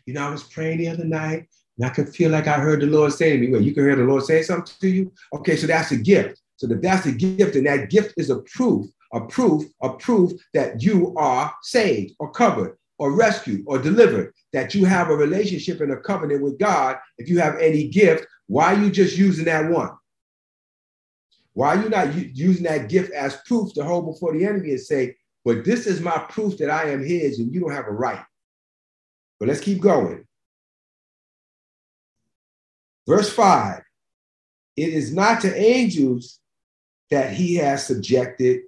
You 0.09 0.15
know, 0.15 0.27
I 0.27 0.31
was 0.31 0.45
praying 0.45 0.79
the 0.79 0.88
other 0.88 1.05
night 1.05 1.50
and 1.77 1.87
I 1.87 1.91
could 1.91 2.09
feel 2.09 2.31
like 2.31 2.47
I 2.47 2.55
heard 2.55 2.81
the 2.81 2.87
Lord 2.87 3.12
say 3.12 3.31
to 3.31 3.38
me, 3.38 3.50
well, 3.50 3.61
you 3.61 3.75
can 3.75 3.85
hear 3.85 3.95
the 3.95 4.05
Lord 4.05 4.23
say 4.23 4.41
something 4.41 4.75
to 4.81 4.88
you? 4.88 5.12
Okay, 5.35 5.55
so 5.55 5.67
that's 5.67 5.91
a 5.91 5.99
gift. 5.99 6.41
So 6.57 6.67
if 6.71 6.81
that's 6.81 7.05
a 7.05 7.12
gift, 7.12 7.57
and 7.57 7.67
that 7.67 7.91
gift 7.91 8.15
is 8.17 8.31
a 8.31 8.38
proof, 8.55 8.87
a 9.12 9.21
proof, 9.21 9.65
a 9.83 9.91
proof 9.91 10.33
that 10.55 10.83
you 10.83 11.15
are 11.19 11.55
saved 11.61 12.15
or 12.21 12.31
covered 12.31 12.79
or 12.99 13.15
rescued 13.15 13.65
or 13.67 13.77
delivered, 13.77 14.33
that 14.55 14.75
you 14.75 14.87
have 14.87 15.11
a 15.11 15.15
relationship 15.15 15.83
and 15.83 15.93
a 15.93 15.99
covenant 15.99 16.43
with 16.43 16.59
God. 16.59 16.97
If 17.19 17.29
you 17.29 17.41
have 17.41 17.59
any 17.59 17.88
gift, 17.88 18.27
why 18.47 18.73
are 18.73 18.83
you 18.83 18.91
just 18.91 19.19
using 19.19 19.45
that 19.45 19.71
one? 19.71 19.91
Why 21.53 21.77
are 21.77 21.83
you 21.83 21.91
not 21.91 22.15
using 22.35 22.65
that 22.65 22.88
gift 22.88 23.12
as 23.12 23.43
proof 23.47 23.75
to 23.75 23.85
hold 23.85 24.07
before 24.07 24.33
the 24.33 24.47
enemy 24.47 24.71
and 24.71 24.81
say, 24.81 25.17
but 25.45 25.67
this 25.67 25.87
is 25.87 26.00
my 26.00 26.17
proof 26.31 26.57
that 26.57 26.71
I 26.71 26.93
am 26.93 27.05
his 27.05 27.41
and 27.41 27.53
you 27.53 27.61
don't 27.61 27.73
have 27.73 27.88
a 27.88 27.93
right? 27.93 28.25
But 29.38 29.49
let's 29.49 29.61
keep 29.61 29.80
going. 29.80 30.25
Verse 33.07 33.30
5 33.33 33.80
It 34.76 34.88
is 34.88 35.12
not 35.12 35.40
to 35.42 35.57
angels 35.57 36.40
that 37.11 37.33
he 37.33 37.57
has 37.57 37.87
subjected 37.87 38.61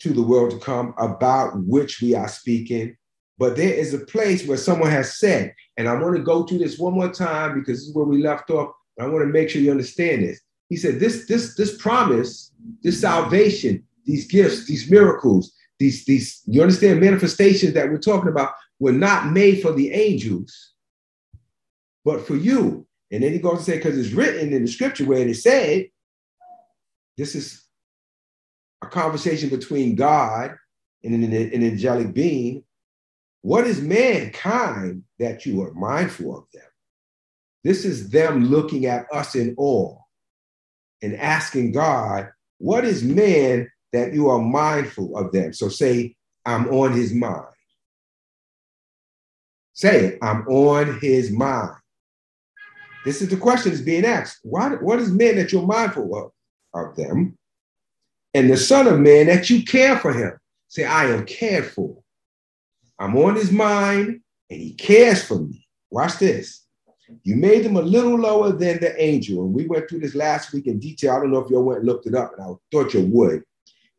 to 0.00 0.12
the 0.12 0.22
world 0.22 0.50
to 0.52 0.58
come 0.58 0.94
about 0.98 1.52
which 1.64 2.00
we 2.00 2.14
are 2.14 2.28
speaking, 2.28 2.96
but 3.38 3.56
there 3.56 3.72
is 3.72 3.94
a 3.94 3.98
place 3.98 4.46
where 4.46 4.56
someone 4.56 4.90
has 4.90 5.18
said, 5.18 5.54
and 5.76 5.88
I 5.88 5.94
want 5.94 6.16
to 6.16 6.22
go 6.22 6.44
through 6.44 6.58
this 6.58 6.78
one 6.78 6.94
more 6.94 7.12
time 7.12 7.58
because 7.58 7.80
this 7.80 7.88
is 7.88 7.94
where 7.94 8.04
we 8.04 8.22
left 8.22 8.50
off. 8.50 8.74
I 9.00 9.06
want 9.06 9.24
to 9.24 9.32
make 9.32 9.50
sure 9.50 9.60
you 9.60 9.72
understand 9.72 10.22
this. 10.22 10.40
He 10.68 10.76
said, 10.76 11.00
This, 11.00 11.26
this, 11.26 11.56
this 11.56 11.76
promise, 11.78 12.52
this 12.82 13.00
salvation, 13.00 13.84
these 14.04 14.26
gifts, 14.26 14.66
these 14.66 14.90
miracles, 14.90 15.52
these, 15.78 16.04
these, 16.04 16.42
you 16.46 16.62
understand, 16.62 17.00
manifestations 17.00 17.74
that 17.74 17.90
we're 17.90 17.98
talking 17.98 18.28
about 18.28 18.52
were 18.78 18.92
not 18.92 19.32
made 19.32 19.62
for 19.62 19.72
the 19.72 19.92
angels, 19.92 20.72
but 22.04 22.26
for 22.26 22.36
you. 22.36 22.86
And 23.10 23.22
then 23.22 23.32
he 23.32 23.38
goes 23.38 23.58
to 23.58 23.64
say, 23.64 23.76
because 23.76 23.98
it's 23.98 24.14
written 24.14 24.52
in 24.52 24.62
the 24.62 24.70
scripture 24.70 25.04
where 25.04 25.26
it 25.26 25.34
said, 25.36 25.86
this 27.16 27.34
is 27.34 27.64
a 28.82 28.86
conversation 28.86 29.48
between 29.48 29.94
God 29.94 30.56
and 31.02 31.14
an, 31.14 31.32
an 31.32 31.64
angelic 31.64 32.12
being. 32.12 32.64
What 33.42 33.66
is 33.66 33.80
mankind 33.80 35.04
that 35.18 35.46
you 35.46 35.62
are 35.62 35.72
mindful 35.74 36.36
of 36.36 36.44
them? 36.52 36.62
This 37.62 37.84
is 37.84 38.10
them 38.10 38.46
looking 38.46 38.86
at 38.86 39.06
us 39.12 39.34
in 39.34 39.54
awe 39.56 39.98
and 41.02 41.16
asking 41.16 41.72
God, 41.72 42.30
What 42.58 42.84
is 42.84 43.02
man 43.02 43.70
that 43.92 44.12
you 44.12 44.28
are 44.28 44.38
mindful 44.38 45.16
of 45.16 45.32
them? 45.32 45.52
So 45.52 45.68
say, 45.68 46.16
I'm 46.44 46.68
on 46.68 46.92
his 46.92 47.14
mind. 47.14 47.53
Say 49.74 50.18
I'm 50.22 50.46
on 50.48 50.98
his 51.00 51.30
mind. 51.30 51.76
This 53.04 53.20
is 53.20 53.28
the 53.28 53.36
question 53.36 53.70
that's 53.70 53.82
being 53.82 54.04
asked. 54.04 54.38
What, 54.42 54.82
what 54.82 54.98
is 54.98 55.10
man 55.10 55.36
that 55.36 55.52
you're 55.52 55.66
mindful 55.66 56.16
of, 56.16 56.88
of 56.88 56.96
them? 56.96 57.36
And 58.32 58.50
the 58.50 58.56
Son 58.56 58.86
of 58.86 58.98
Man 58.98 59.26
that 59.26 59.50
you 59.50 59.62
care 59.62 59.98
for 59.98 60.12
him. 60.12 60.32
Say, 60.68 60.84
I 60.84 61.06
am 61.06 61.26
cared 61.26 61.66
for. 61.66 61.96
I'm 62.98 63.16
on 63.16 63.36
his 63.36 63.52
mind 63.52 64.20
and 64.48 64.60
he 64.60 64.74
cares 64.74 65.22
for 65.22 65.38
me. 65.38 65.66
Watch 65.90 66.18
this. 66.18 66.64
You 67.22 67.36
made 67.36 67.64
them 67.64 67.76
a 67.76 67.82
little 67.82 68.18
lower 68.18 68.52
than 68.52 68.80
the 68.80 69.00
angel. 69.00 69.44
And 69.44 69.52
we 69.52 69.66
went 69.66 69.88
through 69.88 70.00
this 70.00 70.14
last 70.14 70.52
week 70.52 70.66
in 70.66 70.78
detail. 70.78 71.12
I 71.12 71.20
don't 71.20 71.30
know 71.30 71.38
if 71.38 71.50
y'all 71.50 71.64
went 71.64 71.80
and 71.80 71.86
looked 71.86 72.06
it 72.06 72.14
up, 72.14 72.32
and 72.32 72.42
I 72.42 72.54
thought 72.72 72.94
you 72.94 73.06
would. 73.06 73.42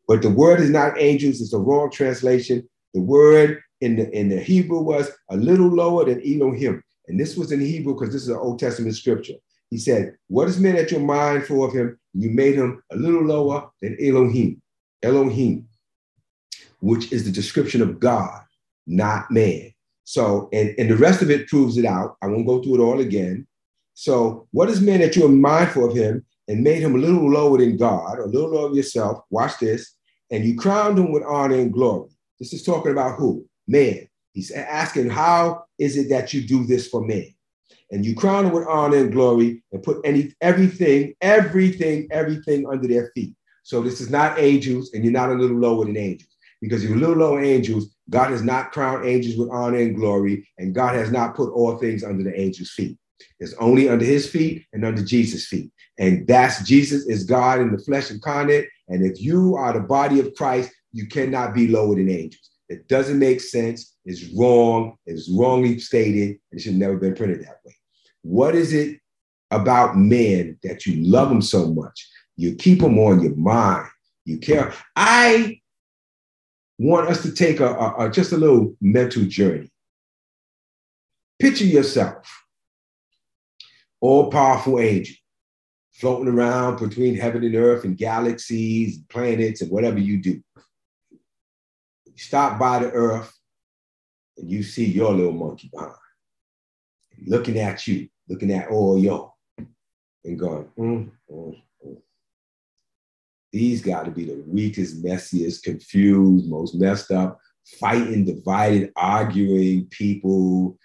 But 0.08 0.22
the 0.22 0.30
word 0.30 0.60
is 0.60 0.70
not 0.70 1.00
angels, 1.00 1.40
it's 1.40 1.52
a 1.52 1.58
wrong 1.58 1.90
translation. 1.90 2.68
The 2.94 3.00
word 3.00 3.62
in 3.80 3.96
the, 3.96 4.10
in 4.10 4.28
the 4.28 4.40
Hebrew 4.40 4.80
was 4.80 5.10
a 5.30 5.36
little 5.36 5.68
lower 5.68 6.04
than 6.04 6.20
Elohim. 6.20 6.82
And 7.08 7.20
this 7.20 7.36
was 7.36 7.52
in 7.52 7.60
Hebrew 7.60 7.94
because 7.94 8.12
this 8.12 8.22
is 8.22 8.28
an 8.28 8.36
Old 8.36 8.58
Testament 8.58 8.96
scripture. 8.96 9.34
He 9.70 9.78
said, 9.78 10.16
What 10.28 10.48
is 10.48 10.58
man 10.58 10.76
at 10.76 10.90
your 10.90 11.00
mind 11.00 11.46
for 11.46 11.68
of 11.68 11.74
him? 11.74 11.98
You 12.14 12.30
made 12.30 12.54
him 12.54 12.82
a 12.92 12.96
little 12.96 13.24
lower 13.24 13.68
than 13.82 13.96
Elohim, 14.00 14.62
Elohim, 15.02 15.68
which 16.80 17.12
is 17.12 17.24
the 17.24 17.32
description 17.32 17.82
of 17.82 18.00
God, 18.00 18.40
not 18.86 19.30
man. 19.30 19.72
So, 20.04 20.48
and, 20.52 20.74
and 20.78 20.88
the 20.88 20.96
rest 20.96 21.20
of 21.20 21.30
it 21.30 21.48
proves 21.48 21.76
it 21.76 21.84
out. 21.84 22.16
I 22.22 22.28
won't 22.28 22.46
go 22.46 22.62
through 22.62 22.76
it 22.76 22.84
all 22.84 23.00
again. 23.00 23.46
So, 23.94 24.46
what 24.52 24.70
is 24.70 24.80
man 24.80 25.00
that 25.00 25.16
you 25.16 25.26
are 25.26 25.28
mindful 25.28 25.90
of 25.90 25.96
him 25.96 26.24
and 26.48 26.62
made 26.62 26.80
him 26.80 26.94
a 26.94 26.98
little 26.98 27.28
lower 27.28 27.58
than 27.58 27.76
God, 27.76 28.18
a 28.18 28.26
little 28.26 28.50
lower 28.50 28.74
yourself? 28.74 29.24
Watch 29.30 29.58
this. 29.58 29.94
And 30.30 30.44
you 30.44 30.56
crowned 30.56 30.98
him 30.98 31.12
with 31.12 31.22
honor 31.24 31.56
and 31.56 31.72
glory. 31.72 32.10
This 32.38 32.52
is 32.52 32.62
talking 32.62 32.92
about 32.92 33.18
who? 33.18 33.44
Man. 33.66 34.08
He's 34.32 34.50
asking, 34.50 35.10
How 35.10 35.64
is 35.78 35.96
it 35.96 36.08
that 36.10 36.34
you 36.34 36.42
do 36.42 36.64
this 36.64 36.88
for 36.88 37.04
me? 37.04 37.36
And 37.90 38.04
you 38.04 38.14
crown 38.14 38.44
them 38.44 38.52
with 38.52 38.66
honor 38.66 38.98
and 38.98 39.12
glory 39.12 39.62
and 39.72 39.82
put 39.82 40.00
any 40.04 40.34
everything, 40.40 41.14
everything, 41.20 42.08
everything 42.10 42.66
under 42.68 42.88
their 42.88 43.10
feet. 43.14 43.34
So 43.62 43.80
this 43.80 44.00
is 44.00 44.10
not 44.10 44.38
angels, 44.38 44.92
and 44.92 45.02
you're 45.04 45.12
not 45.12 45.30
a 45.30 45.34
little 45.34 45.58
lower 45.58 45.84
than 45.84 45.96
angels. 45.96 46.30
Because 46.60 46.82
if 46.82 46.90
you're 46.90 46.98
a 46.98 47.00
little 47.00 47.16
lower 47.16 47.42
angels, 47.42 47.94
God 48.10 48.30
has 48.30 48.42
not 48.42 48.72
crowned 48.72 49.06
angels 49.06 49.36
with 49.36 49.50
honor 49.50 49.78
and 49.78 49.96
glory, 49.96 50.48
and 50.58 50.74
God 50.74 50.94
has 50.94 51.10
not 51.10 51.34
put 51.34 51.52
all 51.52 51.76
things 51.76 52.04
under 52.04 52.22
the 52.22 52.38
angels' 52.38 52.70
feet. 52.70 52.96
It's 53.40 53.54
only 53.54 53.88
under 53.88 54.04
his 54.04 54.28
feet 54.28 54.64
and 54.72 54.84
under 54.84 55.02
Jesus' 55.02 55.46
feet. 55.46 55.70
And 55.98 56.26
that's 56.26 56.62
Jesus 56.64 57.06
is 57.06 57.24
God 57.24 57.60
in 57.60 57.72
the 57.72 57.78
flesh 57.78 58.10
incarnate. 58.10 58.68
And 58.88 59.04
if 59.04 59.20
you 59.20 59.56
are 59.56 59.72
the 59.72 59.80
body 59.80 60.20
of 60.20 60.34
Christ, 60.34 60.72
you 60.92 61.06
cannot 61.06 61.54
be 61.54 61.68
lower 61.68 61.94
than 61.94 62.10
angels. 62.10 62.50
It 62.68 62.88
doesn't 62.88 63.18
make 63.18 63.40
sense. 63.40 63.94
It's 64.04 64.24
wrong. 64.36 64.96
It's 65.06 65.30
wrongly 65.30 65.78
stated. 65.78 66.38
It 66.50 66.60
should 66.60 66.74
never 66.76 66.96
been 66.96 67.14
printed 67.14 67.42
that 67.42 67.60
way. 67.64 67.74
What 68.22 68.54
is 68.54 68.72
it 68.72 68.98
about 69.50 69.96
men 69.96 70.58
that 70.64 70.86
you 70.86 71.04
love 71.04 71.28
them 71.28 71.42
so 71.42 71.68
much? 71.72 72.08
You 72.36 72.56
keep 72.56 72.80
them 72.80 72.98
on 72.98 73.22
your 73.22 73.36
mind. 73.36 73.88
You 74.24 74.38
care. 74.38 74.74
I 74.96 75.60
want 76.78 77.08
us 77.08 77.22
to 77.22 77.32
take 77.32 77.60
a, 77.60 77.68
a, 77.68 78.06
a 78.06 78.10
just 78.10 78.32
a 78.32 78.36
little 78.36 78.74
mental 78.80 79.24
journey. 79.24 79.70
Picture 81.38 81.64
yourself, 81.64 82.26
all 84.00 84.30
powerful 84.30 84.80
angel, 84.80 85.14
floating 85.92 86.32
around 86.32 86.78
between 86.78 87.14
heaven 87.14 87.44
and 87.44 87.54
earth 87.54 87.84
and 87.84 87.96
galaxies, 87.96 88.96
and 88.96 89.08
planets, 89.08 89.60
and 89.60 89.70
whatever 89.70 89.98
you 89.98 90.20
do 90.20 90.42
stop 92.16 92.58
by 92.58 92.80
the 92.80 92.90
earth 92.90 93.32
and 94.36 94.50
you 94.50 94.62
see 94.62 94.84
your 94.84 95.12
little 95.12 95.32
monkey 95.32 95.70
behind, 95.72 95.94
looking 97.26 97.58
at 97.58 97.86
you, 97.86 98.08
looking 98.28 98.52
at 98.52 98.68
all 98.68 98.98
y'all, 98.98 99.34
and 100.24 100.38
going, 100.38 100.68
mm, 100.78 101.10
mm, 101.30 101.62
mm. 101.86 101.96
these 103.52 103.80
got 103.80 104.04
to 104.04 104.10
be 104.10 104.24
the 104.24 104.42
weakest, 104.46 105.02
messiest, 105.02 105.62
confused, 105.62 106.48
most 106.48 106.74
messed 106.74 107.10
up, 107.10 107.38
fighting, 107.78 108.24
divided, 108.24 108.92
arguing 108.96 109.86
people, 109.86 110.78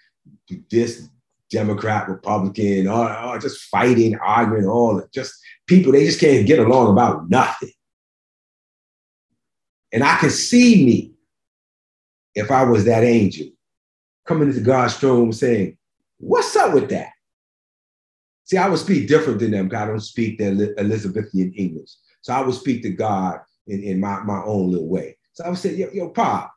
this 0.70 1.08
Democrat, 1.50 2.08
Republican, 2.08 2.88
or 2.88 3.38
just 3.38 3.62
fighting, 3.64 4.16
arguing, 4.16 4.66
all 4.66 5.02
just 5.12 5.34
people, 5.66 5.92
they 5.92 6.06
just 6.06 6.20
can't 6.20 6.46
get 6.46 6.58
along 6.58 6.92
about 6.92 7.28
nothing. 7.28 7.70
And 9.92 10.02
I 10.02 10.16
can 10.16 10.30
see 10.30 10.86
me 10.86 11.11
if 12.34 12.50
I 12.50 12.64
was 12.64 12.84
that 12.84 13.04
angel 13.04 13.48
coming 14.26 14.48
into 14.48 14.60
God's 14.60 14.96
throne 14.96 15.32
saying, 15.32 15.76
What's 16.18 16.54
up 16.54 16.72
with 16.72 16.88
that? 16.90 17.08
See, 18.44 18.56
I 18.56 18.68
would 18.68 18.78
speak 18.78 19.08
different 19.08 19.40
than 19.40 19.50
them 19.50 19.68
because 19.68 19.82
I 19.82 19.86
don't 19.86 20.00
speak 20.00 20.38
the 20.38 20.72
Elizabethan 20.78 21.52
English. 21.56 21.90
So 22.20 22.32
I 22.32 22.42
would 22.42 22.54
speak 22.54 22.82
to 22.82 22.90
God 22.90 23.40
in, 23.66 23.82
in 23.82 24.00
my, 24.00 24.20
my 24.22 24.40
own 24.44 24.70
little 24.70 24.88
way. 24.88 25.16
So 25.32 25.44
I 25.44 25.48
would 25.48 25.58
say, 25.58 25.74
yo, 25.74 25.88
yo, 25.92 26.10
Pop, 26.10 26.54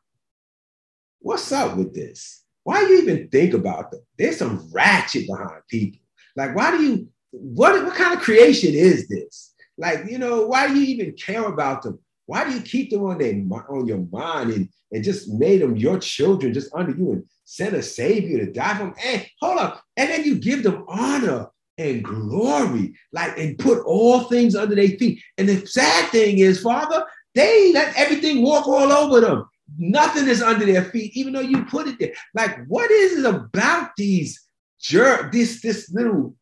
what's 1.18 1.50
up 1.50 1.76
with 1.76 1.94
this? 1.94 2.44
Why 2.62 2.84
do 2.84 2.92
you 2.92 3.02
even 3.02 3.28
think 3.28 3.54
about 3.54 3.90
them? 3.90 4.02
There's 4.16 4.38
some 4.38 4.68
ratchet 4.72 5.26
behind 5.26 5.62
people. 5.68 6.00
Like, 6.36 6.54
why 6.54 6.76
do 6.76 6.82
you, 6.84 7.08
what, 7.30 7.82
what 7.84 7.94
kind 7.96 8.14
of 8.14 8.22
creation 8.22 8.72
is 8.72 9.08
this? 9.08 9.54
Like, 9.78 10.04
you 10.08 10.18
know, 10.18 10.46
why 10.46 10.68
do 10.68 10.78
you 10.78 10.86
even 10.86 11.12
care 11.14 11.44
about 11.44 11.82
them? 11.82 11.98
Why 12.26 12.44
do 12.44 12.54
you 12.54 12.60
keep 12.60 12.90
them 12.90 13.04
on, 13.04 13.22
on 13.68 13.86
your 13.86 14.06
mind 14.10 14.50
and, 14.50 14.68
and 14.92 15.04
just 15.04 15.28
made 15.28 15.62
them 15.62 15.76
your 15.76 15.98
children 15.98 16.52
just 16.52 16.74
under 16.74 16.92
you 16.92 17.12
and 17.12 17.24
sent 17.44 17.74
a 17.74 17.82
savior 17.82 18.44
to 18.44 18.52
die 18.52 18.74
for 18.74 18.84
them? 18.84 18.94
And 19.04 19.26
hold 19.40 19.58
up. 19.58 19.82
And 19.96 20.10
then 20.10 20.24
you 20.24 20.36
give 20.36 20.62
them 20.62 20.84
honor 20.88 21.48
and 21.78 22.02
glory, 22.02 22.94
like, 23.12 23.38
and 23.38 23.58
put 23.58 23.84
all 23.84 24.24
things 24.24 24.56
under 24.56 24.74
their 24.74 24.88
feet. 24.88 25.22
And 25.38 25.48
the 25.48 25.64
sad 25.66 26.10
thing 26.10 26.38
is, 26.38 26.60
Father, 26.60 27.04
they 27.34 27.72
let 27.72 27.96
everything 27.96 28.42
walk 28.42 28.66
all 28.66 28.90
over 28.90 29.20
them. 29.20 29.48
Nothing 29.78 30.26
is 30.26 30.42
under 30.42 30.64
their 30.64 30.84
feet, 30.84 31.16
even 31.16 31.32
though 31.32 31.40
you 31.40 31.64
put 31.66 31.86
it 31.86 31.98
there. 31.98 32.14
Like, 32.34 32.64
what 32.66 32.90
is 32.90 33.18
it 33.18 33.26
about 33.26 33.90
these 33.96 34.42
jerk, 34.80 35.32
this, 35.32 35.60
this 35.60 35.92
little 35.92 36.34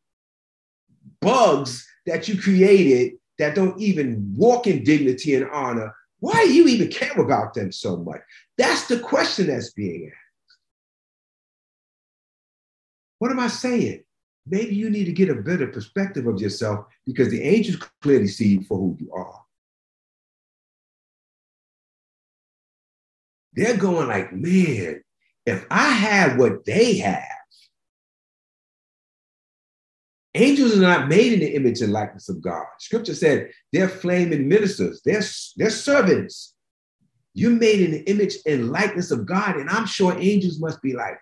bugs 1.21 1.87
that 2.07 2.29
you 2.29 2.41
created 2.41 3.14
that 3.38 3.55
don't 3.55 3.81
even 3.81 4.35
walk 4.37 4.67
in 4.67 4.85
dignity 4.85 5.35
and 5.35 5.50
honor? 5.50 5.95
Why 6.21 6.45
do 6.45 6.53
you 6.53 6.67
even 6.69 6.88
care 6.88 7.21
about 7.21 7.55
them 7.55 7.73
so 7.73 7.97
much? 7.97 8.21
That's 8.57 8.87
the 8.87 8.99
question 8.99 9.49
that's 9.49 9.73
being 9.73 10.07
asked. 10.07 10.59
What 13.19 13.31
am 13.31 13.41
I 13.41 13.49
saying? 13.49 14.03
Maybe 14.47 14.75
you 14.75 14.91
need 14.91 15.05
to 15.05 15.12
get 15.12 15.31
a 15.31 15.35
better 15.35 15.67
perspective 15.67 16.26
of 16.26 16.41
yourself 16.41 16.87
because 17.07 17.31
the 17.31 17.43
angels 17.43 17.76
clearly 18.03 18.26
see 18.26 18.49
you 18.49 18.62
for 18.62 18.79
who 18.79 18.97
you 19.00 19.11
are. 19.12 19.45
they're 23.55 23.76
going 23.76 24.09
like, 24.09 24.33
man, 24.33 25.03
if 25.47 25.64
I 25.71 25.91
had 25.91 26.38
what 26.38 26.64
they 26.64 26.99
have, 26.99 27.23
angels 30.35 30.76
are 30.76 30.83
not 30.83 31.09
made 31.09 31.33
in 31.33 31.41
the 31.41 31.55
image 31.55 31.81
and 31.81 31.93
likeness 31.93 32.29
of 32.29 32.43
God. 32.43 32.64
Scripture 32.79 33.14
said 33.14 33.50
they're 33.73 33.88
flaming 33.88 34.49
ministers, 34.49 35.00
they're, 35.05 35.23
they're 35.57 35.71
servants. 35.71 36.55
You're 37.35 37.50
made 37.50 37.81
in 37.81 37.91
the 37.91 38.09
image 38.09 38.37
and 38.47 38.71
likeness 38.71 39.11
of 39.11 39.26
God. 39.26 39.57
And 39.57 39.69
I'm 39.69 39.87
sure 39.87 40.17
angels 40.17 40.61
must 40.61 40.81
be 40.81 40.93
like, 40.93 41.19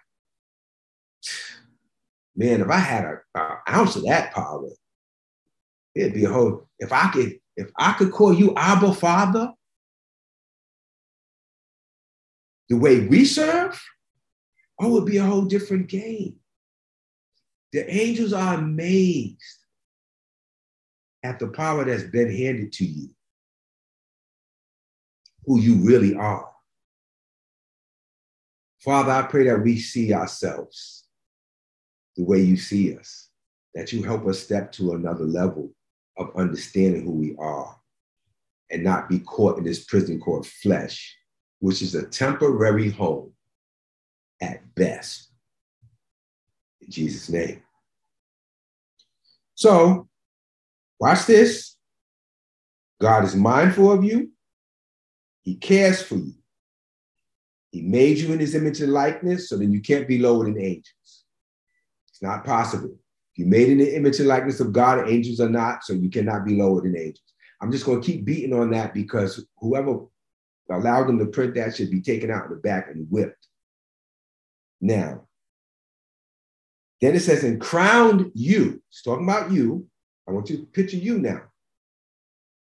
man, 2.37 2.61
if 2.61 2.69
I 2.69 2.77
had 2.77 3.05
an 3.05 3.57
ounce 3.69 3.97
of 3.97 4.05
that 4.05 4.33
power, 4.35 4.69
it'd 5.95 6.15
be 6.15 6.25
a 6.25 6.31
whole, 6.31 6.69
if 6.79 6.93
I 6.93 7.09
could, 7.11 7.39
if 7.57 7.71
I 7.79 7.93
could 7.93 8.13
call 8.13 8.33
you 8.35 8.55
Abba 8.57 8.93
Father, 8.93 9.53
the 12.69 12.77
way 12.77 13.07
we 13.07 13.25
serve, 13.25 13.83
oh, 14.79 14.89
it 14.89 14.91
would 14.91 15.07
be 15.07 15.19
a 15.19 15.25
whole 15.25 15.45
different 15.45 15.89
game. 15.89 16.37
The 17.73 17.91
angels 17.91 18.33
are 18.33 18.55
amazed 18.55 19.39
at 21.23 21.39
the 21.39 21.49
power 21.49 21.85
that's 21.85 22.03
been 22.03 22.35
handed 22.35 22.73
to 22.75 22.85
you, 22.85 23.09
who 25.47 25.61
you 25.61 25.77
really 25.77 26.15
are. 26.15 26.51
Father, 28.81 29.13
I 29.13 29.23
pray 29.23 29.45
that 29.45 29.63
we 29.63 29.79
see 29.79 30.13
ourselves 30.13 31.05
the 32.17 32.25
way 32.25 32.41
you 32.41 32.57
see 32.57 32.97
us, 32.97 33.29
that 33.75 33.93
you 33.93 34.03
help 34.03 34.27
us 34.27 34.41
step 34.41 34.73
to 34.73 34.93
another 34.93 35.25
level 35.25 35.73
of 36.19 36.37
understanding 36.37 37.05
who 37.05 37.13
we 37.13 37.37
are 37.39 37.77
and 38.71 38.83
not 38.83 39.09
be 39.09 39.21
caught 39.21 39.57
in 39.59 39.65
this 39.65 39.85
prison 39.85 40.21
called 40.21 40.47
flesh 40.47 41.17
which 41.63 41.81
is 41.81 41.95
a 41.95 42.05
temporary 42.05 42.91
home 42.91 43.33
at 44.41 44.75
best. 44.75 45.31
In 46.81 46.91
Jesus' 46.91 47.29
name. 47.29 47.63
So, 49.63 50.09
watch 50.99 51.27
this. 51.27 51.77
God 53.01 53.23
is 53.23 53.37
mindful 53.37 53.93
of 53.93 54.03
you, 54.03 54.33
He 55.43 55.55
cares 55.55 56.03
for 56.03 56.17
you. 56.17 56.35
He 57.71 57.81
made 57.81 58.19
you 58.19 58.33
in 58.33 58.41
His 58.41 58.57
image 58.57 58.81
and 58.81 58.93
likeness, 58.93 59.49
so 59.49 59.57
then 59.57 59.71
you 59.73 59.81
can't 59.81 60.09
be 60.09 60.19
lower 60.19 60.47
than 60.47 60.61
angels. 60.61 61.25
It's 62.09 62.21
not 62.21 62.45
possible. 62.45 62.91
If 62.91 63.39
you 63.39 63.47
made 63.47 63.69
in 63.69 63.79
the 63.79 63.95
image 63.95 64.19
and 64.19 64.27
likeness 64.27 64.59
of 64.59 64.73
God, 64.73 65.09
angels 65.09 65.39
are 65.39 65.49
not, 65.49 65.85
so 65.85 65.93
you 65.93 66.11
cannot 66.11 66.45
be 66.45 66.57
lower 66.57 66.81
than 66.83 66.97
angels. 66.97 67.33
I'm 67.61 67.71
just 67.71 67.87
going 67.87 68.03
to 68.03 68.07
keep 68.07 68.25
beating 68.25 68.53
on 68.53 68.73
that 68.73 68.93
because 68.93 69.47
whoever 69.59 70.01
allowed 70.73 71.07
them 71.07 71.21
to 71.21 71.27
print 71.27 71.55
that 71.55 71.77
should 71.77 71.93
be 71.93 72.03
taken 72.03 72.33
out 72.33 72.47
in 72.47 72.51
the 72.51 72.57
back 72.57 72.89
and 72.89 73.07
whipped. 73.09 73.47
Now, 74.81 75.29
then 77.03 77.17
it 77.17 77.21
says, 77.21 77.43
and 77.43 77.61
crowned 77.61 78.31
you. 78.33 78.81
It's 78.89 79.03
talking 79.03 79.29
about 79.29 79.51
you. 79.51 79.87
I 80.29 80.33
want 80.33 80.49
you 80.49 80.59
to 80.59 80.67
picture 80.67 80.97
you 80.97 81.19
now. 81.19 81.43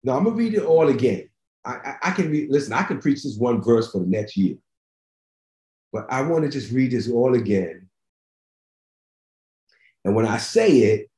Now 0.02 0.16
I'm 0.16 0.24
gonna 0.24 0.36
read 0.36 0.54
it 0.54 0.64
all 0.64 0.88
again. 0.88 1.30
I, 1.64 1.70
I, 1.74 1.94
I 2.02 2.10
can 2.10 2.30
read, 2.30 2.50
listen, 2.50 2.72
I 2.72 2.82
can 2.82 3.00
preach 3.00 3.22
this 3.22 3.36
one 3.38 3.62
verse 3.62 3.90
for 3.90 4.00
the 4.00 4.06
next 4.06 4.36
year. 4.36 4.56
But 5.92 6.06
I 6.10 6.22
want 6.22 6.44
to 6.44 6.50
just 6.50 6.72
read 6.72 6.90
this 6.90 7.08
all 7.08 7.34
again. 7.34 7.88
And 10.04 10.14
when 10.14 10.26
I 10.26 10.38
say 10.38 10.78
it, 10.78 11.10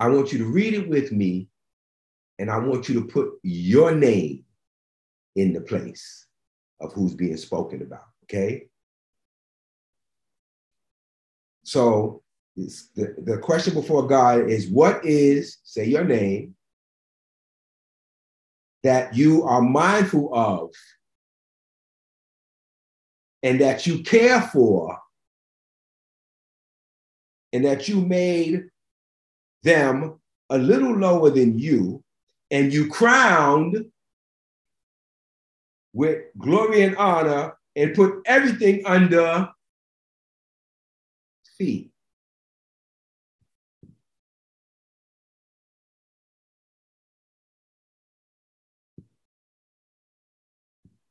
I 0.00 0.08
want 0.08 0.32
you 0.32 0.38
to 0.38 0.46
read 0.46 0.74
it 0.74 0.88
with 0.88 1.12
me, 1.12 1.48
and 2.38 2.50
I 2.50 2.58
want 2.58 2.88
you 2.88 3.00
to 3.00 3.06
put 3.06 3.30
your 3.42 3.94
name 3.94 4.44
in 5.36 5.52
the 5.52 5.60
place 5.60 6.26
of 6.80 6.92
who's 6.92 7.14
being 7.14 7.36
spoken 7.36 7.82
about. 7.82 8.04
Okay. 8.24 8.68
So 11.66 12.22
the, 12.54 13.16
the 13.18 13.38
question 13.38 13.74
before 13.74 14.06
God 14.06 14.48
is 14.48 14.68
what 14.68 15.04
is, 15.04 15.58
say 15.64 15.84
your 15.84 16.04
name, 16.04 16.54
that 18.84 19.16
you 19.16 19.42
are 19.42 19.60
mindful 19.60 20.32
of 20.32 20.70
and 23.42 23.60
that 23.60 23.84
you 23.84 24.04
care 24.04 24.40
for 24.40 24.96
and 27.52 27.64
that 27.64 27.88
you 27.88 28.00
made 28.00 28.66
them 29.64 30.20
a 30.48 30.58
little 30.58 30.96
lower 30.96 31.30
than 31.30 31.58
you 31.58 32.04
and 32.52 32.72
you 32.72 32.88
crowned 32.88 33.86
with 35.92 36.26
glory 36.38 36.82
and 36.82 36.96
honor 36.96 37.56
and 37.74 37.92
put 37.92 38.20
everything 38.24 38.86
under 38.86 39.48
feet. 41.56 41.90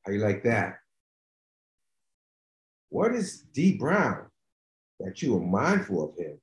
How 0.05 0.11
you 0.11 0.19
like 0.19 0.43
that? 0.43 0.77
What 2.89 3.13
is 3.13 3.41
D. 3.53 3.77
Brown 3.77 4.27
that 4.99 5.21
you 5.21 5.35
are 5.35 5.41
mindful 5.41 6.09
of 6.09 6.15
him? 6.17 6.39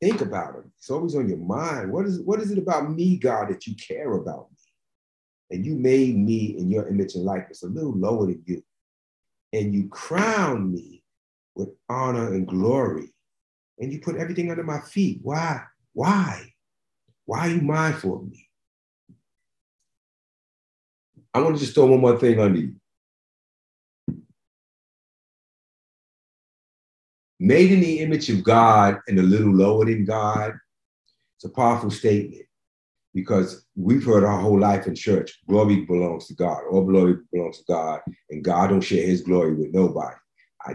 Think 0.00 0.22
about 0.22 0.54
him. 0.54 0.72
It's 0.78 0.90
always 0.90 1.14
on 1.14 1.28
your 1.28 1.38
mind. 1.38 1.92
What 1.92 2.06
is, 2.06 2.20
what 2.20 2.40
is 2.40 2.50
it 2.50 2.58
about 2.58 2.90
me, 2.90 3.18
God, 3.18 3.50
that 3.50 3.66
you 3.66 3.74
care 3.76 4.14
about 4.14 4.50
me? 4.50 4.56
and 5.50 5.66
you 5.66 5.74
made 5.74 6.16
me 6.16 6.56
in 6.58 6.70
your 6.70 6.88
image 6.88 7.14
and 7.14 7.24
likeness, 7.24 7.62
a 7.62 7.66
little 7.66 7.96
lower 7.96 8.26
than 8.26 8.42
you. 8.46 8.62
And 9.52 9.74
you 9.74 9.88
crowned 9.88 10.72
me 10.72 10.99
with 11.60 11.76
honor 11.88 12.32
and 12.34 12.46
glory. 12.46 13.12
And 13.78 13.92
you 13.92 14.00
put 14.00 14.16
everything 14.16 14.50
under 14.50 14.64
my 14.64 14.80
feet. 14.80 15.20
Why? 15.22 15.62
Why? 15.92 16.52
Why 17.26 17.40
are 17.40 17.50
you 17.50 17.60
mindful 17.60 18.16
of 18.16 18.28
me? 18.28 18.48
I 21.32 21.40
want 21.40 21.56
to 21.56 21.60
just 21.60 21.74
throw 21.74 21.86
one 21.86 22.00
more 22.00 22.18
thing 22.18 22.40
under 22.40 22.58
you. 22.58 22.74
Made 27.38 27.72
in 27.72 27.80
the 27.80 28.00
image 28.00 28.28
of 28.28 28.44
God 28.44 28.98
and 29.06 29.18
a 29.18 29.22
little 29.22 29.52
lower 29.52 29.86
than 29.86 30.04
God. 30.04 30.52
It's 31.36 31.44
a 31.44 31.48
powerful 31.48 31.90
statement 31.90 32.44
because 33.14 33.64
we've 33.76 34.04
heard 34.04 34.24
our 34.24 34.38
whole 34.38 34.58
life 34.58 34.86
in 34.86 34.94
church 34.94 35.40
glory 35.48 35.84
belongs 35.84 36.26
to 36.26 36.34
god 36.34 36.60
all 36.70 36.84
glory 36.84 37.16
belongs 37.32 37.58
to 37.58 37.64
god 37.66 38.00
and 38.30 38.44
god 38.44 38.68
don't 38.68 38.80
share 38.80 39.04
his 39.04 39.22
glory 39.22 39.54
with 39.54 39.72
nobody 39.72 40.16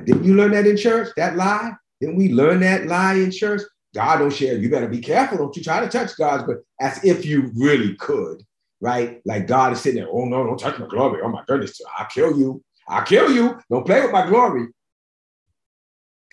didn't 0.04 0.24
you 0.24 0.36
learn 0.36 0.52
that 0.52 0.68
in 0.68 0.78
church 0.78 1.10
that 1.18 1.36
lie 1.36 1.72
Didn't 2.02 2.18
we 2.18 2.34
learn 2.34 2.60
that 2.62 2.88
lie 2.88 3.16
in 3.16 3.32
church? 3.32 3.62
God 3.94 4.18
don't 4.18 4.34
share. 4.34 4.58
You 4.58 4.70
better 4.70 4.90
be 4.90 5.00
careful. 5.00 5.38
Don't 5.38 5.56
you 5.56 5.64
try 5.64 5.80
to 5.80 5.88
touch 5.88 6.18
God's, 6.18 6.44
but 6.44 6.58
as 6.82 7.02
if 7.06 7.26
you 7.26 7.52
really 7.56 7.96
could, 7.96 8.44
right? 8.82 9.22
Like 9.26 9.48
God 9.48 9.72
is 9.72 9.82
sitting 9.82 10.02
there, 10.02 10.12
oh 10.12 10.26
no, 10.26 10.46
don't 10.46 10.60
touch 10.60 10.78
my 10.78 10.88
glory. 10.88 11.22
Oh 11.24 11.30
my 11.30 11.44
goodness, 11.48 11.80
I'll 11.98 12.08
kill 12.08 12.38
you. 12.38 12.62
I'll 12.90 13.06
kill 13.06 13.32
you. 13.32 13.58
Don't 13.70 13.86
play 13.86 14.02
with 14.02 14.12
my 14.12 14.28
glory. 14.28 14.68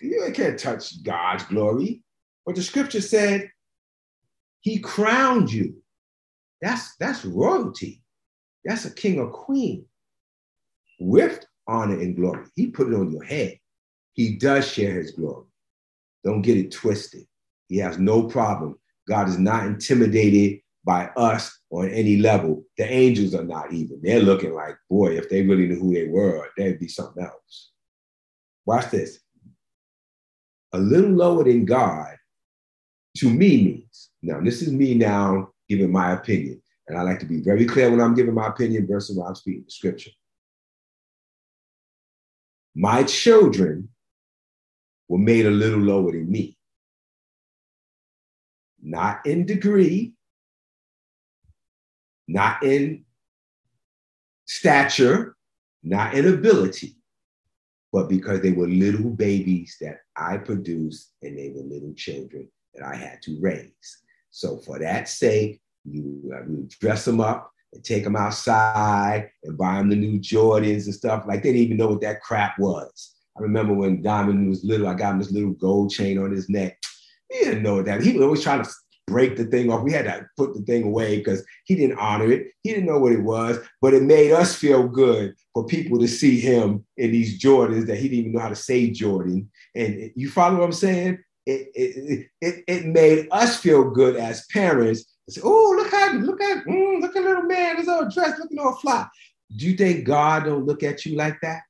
You 0.01 0.29
can't 0.35 0.59
touch 0.59 1.01
God's 1.03 1.45
glory. 1.45 2.03
But 2.45 2.55
the 2.55 2.63
scripture 2.63 2.99
said 2.99 3.49
he 4.59 4.79
crowned 4.79 5.51
you. 5.51 5.81
That's 6.61 6.95
that's 6.97 7.23
royalty. 7.23 8.01
That's 8.65 8.85
a 8.85 8.93
king 8.93 9.19
or 9.19 9.29
queen 9.29 9.85
with 10.99 11.45
honor 11.67 11.99
and 11.99 12.15
glory. 12.15 12.45
He 12.55 12.67
put 12.67 12.87
it 12.87 12.95
on 12.95 13.11
your 13.11 13.23
head. 13.23 13.57
He 14.13 14.35
does 14.35 14.71
share 14.71 14.93
his 14.93 15.11
glory. 15.11 15.45
Don't 16.23 16.41
get 16.41 16.57
it 16.57 16.71
twisted. 16.71 17.25
He 17.67 17.77
has 17.77 17.97
no 17.97 18.23
problem. 18.23 18.77
God 19.07 19.27
is 19.27 19.39
not 19.39 19.65
intimidated 19.65 20.61
by 20.85 21.05
us 21.17 21.57
on 21.69 21.89
any 21.89 22.17
level. 22.17 22.63
The 22.77 22.85
angels 22.85 23.33
are 23.33 23.43
not 23.43 23.73
even. 23.73 23.99
They're 24.01 24.19
looking 24.19 24.53
like, 24.53 24.75
boy, 24.89 25.17
if 25.17 25.29
they 25.29 25.41
really 25.41 25.67
knew 25.67 25.79
who 25.79 25.93
they 25.93 26.07
were, 26.07 26.49
they'd 26.57 26.79
be 26.79 26.87
something 26.87 27.23
else. 27.23 27.71
Watch 28.65 28.91
this. 28.91 29.19
A 30.73 30.77
little 30.77 31.11
lower 31.11 31.43
than 31.43 31.65
God 31.65 32.15
to 33.17 33.29
me 33.29 33.63
means, 33.63 34.09
now 34.21 34.39
this 34.41 34.61
is 34.61 34.71
me 34.71 34.95
now 34.95 35.49
giving 35.69 35.91
my 35.91 36.13
opinion. 36.13 36.61
And 36.87 36.97
I 36.97 37.03
like 37.03 37.19
to 37.19 37.25
be 37.25 37.41
very 37.41 37.65
clear 37.65 37.89
when 37.89 38.01
I'm 38.01 38.15
giving 38.15 38.33
my 38.33 38.47
opinion 38.47 38.87
versus 38.87 39.15
when 39.15 39.27
I'm 39.27 39.35
speaking 39.35 39.63
the 39.65 39.71
scripture. 39.71 40.11
My 42.75 43.03
children 43.03 43.89
were 45.07 45.19
made 45.19 45.45
a 45.45 45.51
little 45.51 45.79
lower 45.79 46.11
than 46.11 46.31
me. 46.31 46.57
Not 48.81 49.25
in 49.25 49.45
degree, 49.45 50.13
not 52.27 52.63
in 52.63 53.05
stature, 54.45 55.35
not 55.83 56.15
in 56.15 56.33
ability, 56.33 56.97
but 57.91 58.09
because 58.09 58.41
they 58.41 58.51
were 58.51 58.67
little 58.67 59.09
babies 59.09 59.77
that 59.79 59.99
I 60.15 60.37
produced 60.37 61.13
and 61.21 61.37
they 61.37 61.49
were 61.55 61.61
little 61.61 61.93
children 61.93 62.49
that 62.73 62.83
I 62.85 62.95
had 62.95 63.21
to 63.23 63.37
raise. 63.39 63.99
So 64.31 64.57
for 64.57 64.79
that 64.79 65.07
sake, 65.07 65.61
you, 65.85 66.33
uh, 66.33 66.43
you 66.49 66.67
dress 66.79 67.05
them 67.05 67.21
up 67.21 67.52
take 67.81 68.03
them 68.03 68.15
outside 68.15 69.29
and 69.43 69.57
buy 69.57 69.77
them 69.77 69.89
the 69.89 69.95
new 69.95 70.19
Jordans 70.19 70.85
and 70.85 70.93
stuff. 70.93 71.25
Like 71.27 71.43
they 71.43 71.51
didn't 71.51 71.65
even 71.65 71.77
know 71.77 71.89
what 71.89 72.01
that 72.01 72.21
crap 72.21 72.59
was. 72.59 73.15
I 73.37 73.41
remember 73.41 73.73
when 73.73 74.01
Diamond 74.01 74.47
was 74.47 74.63
little, 74.63 74.87
I 74.87 74.93
got 74.93 75.13
him 75.13 75.19
this 75.19 75.31
little 75.31 75.53
gold 75.53 75.91
chain 75.91 76.19
on 76.19 76.31
his 76.31 76.49
neck. 76.49 76.77
He 77.31 77.39
didn't 77.45 77.63
know 77.63 77.81
that. 77.81 78.03
He 78.03 78.13
was 78.13 78.21
always 78.21 78.43
trying 78.43 78.63
to 78.63 78.69
break 79.07 79.35
the 79.35 79.45
thing 79.45 79.71
off. 79.71 79.83
We 79.83 79.91
had 79.91 80.05
to 80.05 80.25
put 80.37 80.53
the 80.53 80.61
thing 80.61 80.83
away 80.83 81.17
because 81.17 81.43
he 81.65 81.75
didn't 81.75 81.97
honor 81.97 82.31
it. 82.31 82.47
He 82.61 82.71
didn't 82.71 82.85
know 82.85 82.99
what 82.99 83.11
it 83.11 83.23
was, 83.23 83.59
but 83.81 83.93
it 83.93 84.03
made 84.03 84.31
us 84.31 84.55
feel 84.55 84.87
good 84.87 85.35
for 85.53 85.65
people 85.65 85.99
to 85.99 86.07
see 86.07 86.39
him 86.39 86.85
in 86.97 87.11
these 87.11 87.41
Jordans 87.41 87.87
that 87.87 87.97
he 87.97 88.07
didn't 88.07 88.19
even 88.19 88.31
know 88.33 88.39
how 88.39 88.49
to 88.49 88.55
say 88.55 88.89
Jordan. 88.91 89.49
And 89.75 90.11
you 90.15 90.29
follow 90.29 90.59
what 90.59 90.65
I'm 90.65 90.71
saying? 90.71 91.19
It, 91.45 91.67
it, 91.75 92.27
it, 92.39 92.63
it 92.67 92.85
made 92.85 93.27
us 93.31 93.59
feel 93.59 93.89
good 93.89 94.15
as 94.15 94.45
parents. 94.47 95.12
Say, 95.29 95.41
oh, 95.43 95.73
look 95.77 95.91
how 95.91 96.13
look 96.13 96.41
at 96.41 96.65
mm, 96.65 97.01
look 97.01 97.15
at 97.15 97.23
little 97.23 97.43
man, 97.43 97.77
he's 97.77 97.87
all 97.87 98.09
dressed, 98.09 98.39
looking 98.39 98.59
all 98.59 98.75
fly. 98.75 99.07
Do 99.55 99.65
you 99.69 99.77
think 99.77 100.05
God 100.05 100.45
don't 100.45 100.65
look 100.65 100.83
at 100.83 101.05
you 101.05 101.15
like 101.15 101.39
that? 101.41 101.61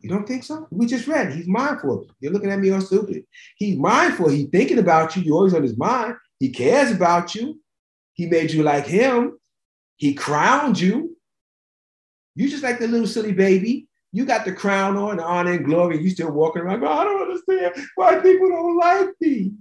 You 0.00 0.10
don't 0.10 0.26
think 0.28 0.44
so? 0.44 0.66
We 0.70 0.86
just 0.86 1.06
read. 1.06 1.32
He's 1.32 1.46
mindful. 1.46 2.06
You're 2.20 2.32
looking 2.32 2.50
at 2.50 2.58
me 2.58 2.70
all 2.70 2.80
stupid. 2.80 3.24
He's 3.56 3.78
mindful. 3.78 4.28
He's 4.28 4.48
thinking 4.48 4.78
about 4.78 5.16
you. 5.16 5.22
You're 5.22 5.36
always 5.36 5.54
on 5.54 5.62
his 5.62 5.78
mind. 5.78 6.16
He 6.38 6.50
cares 6.50 6.90
about 6.90 7.34
you. 7.34 7.60
He 8.12 8.26
made 8.26 8.50
you 8.52 8.62
like 8.62 8.86
him. 8.86 9.38
He 9.96 10.12
crowned 10.12 10.78
you. 10.78 11.16
You 12.34 12.48
just 12.48 12.62
like 12.62 12.78
the 12.78 12.88
little 12.88 13.06
silly 13.06 13.32
baby. 13.32 13.88
You 14.12 14.24
got 14.24 14.44
the 14.44 14.52
crown 14.52 14.96
on, 14.96 15.18
honor 15.20 15.52
and 15.52 15.64
glory, 15.64 16.00
you 16.00 16.10
still 16.10 16.30
walking 16.30 16.62
around. 16.62 16.80
Go, 16.80 16.86
I 16.86 17.04
don't 17.04 17.22
understand 17.22 17.74
why 17.96 18.16
people 18.16 18.48
don't 18.48 18.76
like 18.76 19.08
me. 19.20 19.52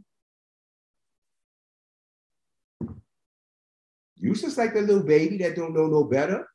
You 4.24 4.34
just 4.34 4.58
like 4.58 4.74
the 4.74 4.82
little 4.82 5.04
baby 5.04 5.38
that 5.40 5.58
don't 5.58 5.74
know 5.74 5.88
no 5.88 6.06
better. 6.06 6.48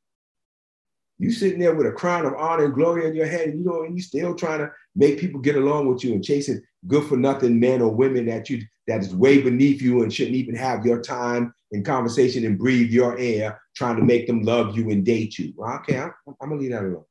You 1.18 1.30
sitting 1.30 1.58
there 1.58 1.74
with 1.74 1.86
a 1.86 1.92
crown 1.92 2.24
of 2.24 2.32
honor 2.34 2.64
and 2.64 2.74
glory 2.74 3.06
on 3.06 3.14
your 3.14 3.26
head, 3.26 3.48
and 3.48 3.58
you 3.58 3.64
know, 3.64 3.82
and 3.82 3.94
you 3.94 4.02
still 4.02 4.34
trying 4.34 4.60
to 4.60 4.70
make 4.96 5.18
people 5.18 5.38
get 5.38 5.56
along 5.56 5.86
with 5.86 6.02
you 6.02 6.14
and 6.14 6.24
chasing 6.24 6.62
good 6.86 7.04
for 7.04 7.18
nothing 7.18 7.60
men 7.60 7.82
or 7.82 7.94
women 7.94 8.24
that 8.26 8.48
you 8.48 8.62
that 8.86 9.00
is 9.00 9.14
way 9.14 9.42
beneath 9.42 9.82
you 9.82 10.02
and 10.02 10.10
shouldn't 10.10 10.36
even 10.36 10.54
have 10.54 10.86
your 10.86 11.02
time 11.02 11.52
and 11.72 11.84
conversation 11.84 12.46
and 12.46 12.58
breathe 12.58 12.90
your 12.90 13.18
air, 13.18 13.60
trying 13.76 13.96
to 13.96 14.02
make 14.02 14.26
them 14.26 14.40
love 14.42 14.74
you 14.74 14.88
and 14.88 15.04
date 15.04 15.38
you. 15.38 15.52
Well, 15.54 15.74
okay, 15.76 15.98
I'm, 15.98 16.12
I'm 16.40 16.48
gonna 16.48 16.62
leave 16.62 16.70
that 16.70 16.84
alone. 16.84 17.04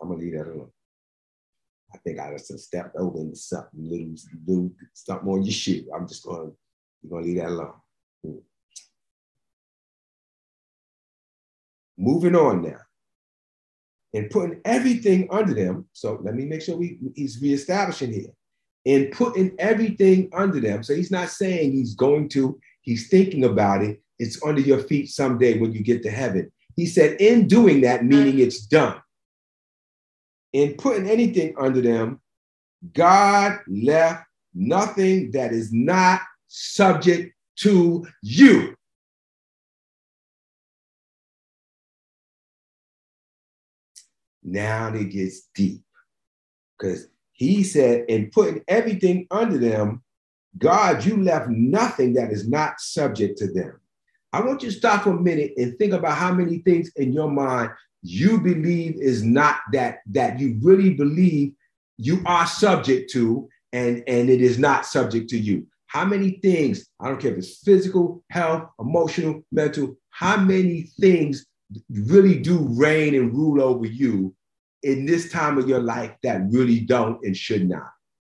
I'm 0.00 0.08
gonna 0.08 0.20
leave 0.20 0.34
that 0.34 0.46
alone. 0.46 0.70
I 1.92 1.98
think 1.98 2.20
I 2.20 2.30
just 2.30 2.56
stepped 2.60 2.94
over 2.94 3.18
into 3.18 3.34
something 3.34 3.90
little, 3.90 4.14
little 4.46 4.70
something 4.92 5.28
on 5.28 5.42
your 5.42 5.52
shoe. 5.52 5.90
I'm 5.92 6.06
just 6.06 6.24
gonna, 6.24 6.52
you're 7.04 7.20
gonna 7.20 7.26
leave 7.26 7.36
that 7.38 7.48
alone. 7.48 7.74
Moving 11.96 12.34
on 12.34 12.62
now. 12.62 12.78
And 14.14 14.30
putting 14.30 14.60
everything 14.64 15.28
under 15.30 15.54
them. 15.54 15.86
So 15.92 16.20
let 16.22 16.34
me 16.34 16.44
make 16.44 16.62
sure 16.62 16.76
we, 16.76 16.98
he's 17.14 17.40
reestablishing 17.40 18.12
here. 18.12 18.32
And 18.86 19.10
putting 19.12 19.54
everything 19.58 20.30
under 20.32 20.60
them. 20.60 20.82
So 20.82 20.94
he's 20.94 21.10
not 21.10 21.30
saying 21.30 21.72
he's 21.72 21.94
going 21.94 22.28
to, 22.30 22.58
he's 22.82 23.08
thinking 23.08 23.44
about 23.44 23.82
it. 23.82 24.00
It's 24.18 24.42
under 24.44 24.60
your 24.60 24.80
feet 24.80 25.08
someday 25.08 25.58
when 25.58 25.72
you 25.72 25.82
get 25.82 26.02
to 26.04 26.10
heaven. 26.10 26.52
He 26.76 26.86
said, 26.86 27.20
in 27.20 27.48
doing 27.48 27.80
that, 27.82 28.04
meaning 28.04 28.38
it's 28.38 28.60
done. 28.66 29.00
In 30.52 30.74
putting 30.74 31.08
anything 31.08 31.54
under 31.58 31.80
them, 31.80 32.20
God 32.92 33.58
left 33.66 34.24
nothing 34.54 35.32
that 35.32 35.52
is 35.52 35.72
not 35.72 36.20
subject 36.54 37.34
to 37.56 38.06
you. 38.22 38.76
Now 44.44 44.94
it 44.94 45.10
gets 45.10 45.48
deep 45.54 45.82
because 46.78 47.08
he 47.32 47.64
said, 47.64 48.04
in 48.08 48.30
putting 48.30 48.62
everything 48.68 49.26
under 49.30 49.58
them, 49.58 50.02
God, 50.56 51.04
you 51.04 51.16
left 51.16 51.48
nothing 51.48 52.12
that 52.14 52.30
is 52.30 52.48
not 52.48 52.80
subject 52.80 53.38
to 53.38 53.52
them. 53.52 53.80
I 54.32 54.40
want 54.40 54.62
you 54.62 54.70
to 54.70 54.76
stop 54.76 55.02
for 55.02 55.10
a 55.10 55.20
minute 55.20 55.54
and 55.56 55.76
think 55.78 55.92
about 55.92 56.16
how 56.16 56.32
many 56.32 56.58
things 56.58 56.92
in 56.96 57.12
your 57.12 57.30
mind 57.30 57.70
you 58.02 58.40
believe 58.40 59.00
is 59.00 59.24
not 59.24 59.56
that 59.72 60.00
that 60.10 60.38
you 60.38 60.58
really 60.62 60.90
believe 60.90 61.52
you 61.96 62.22
are 62.26 62.46
subject 62.46 63.10
to 63.12 63.48
and 63.72 64.04
and 64.06 64.28
it 64.28 64.42
is 64.42 64.58
not 64.58 64.84
subject 64.84 65.30
to 65.30 65.38
you 65.38 65.66
how 65.94 66.04
many 66.04 66.32
things 66.42 66.86
i 67.00 67.08
don't 67.08 67.20
care 67.20 67.32
if 67.32 67.38
it's 67.38 67.58
physical 67.58 68.22
health 68.30 68.68
emotional 68.78 69.42
mental 69.50 69.96
how 70.10 70.36
many 70.36 70.82
things 71.00 71.46
really 71.90 72.38
do 72.38 72.66
reign 72.70 73.14
and 73.14 73.34
rule 73.34 73.62
over 73.62 73.86
you 73.86 74.34
in 74.82 75.06
this 75.06 75.32
time 75.32 75.58
of 75.58 75.68
your 75.68 75.80
life 75.80 76.12
that 76.22 76.42
really 76.50 76.80
don't 76.80 77.24
and 77.24 77.36
should 77.36 77.68
not 77.68 77.90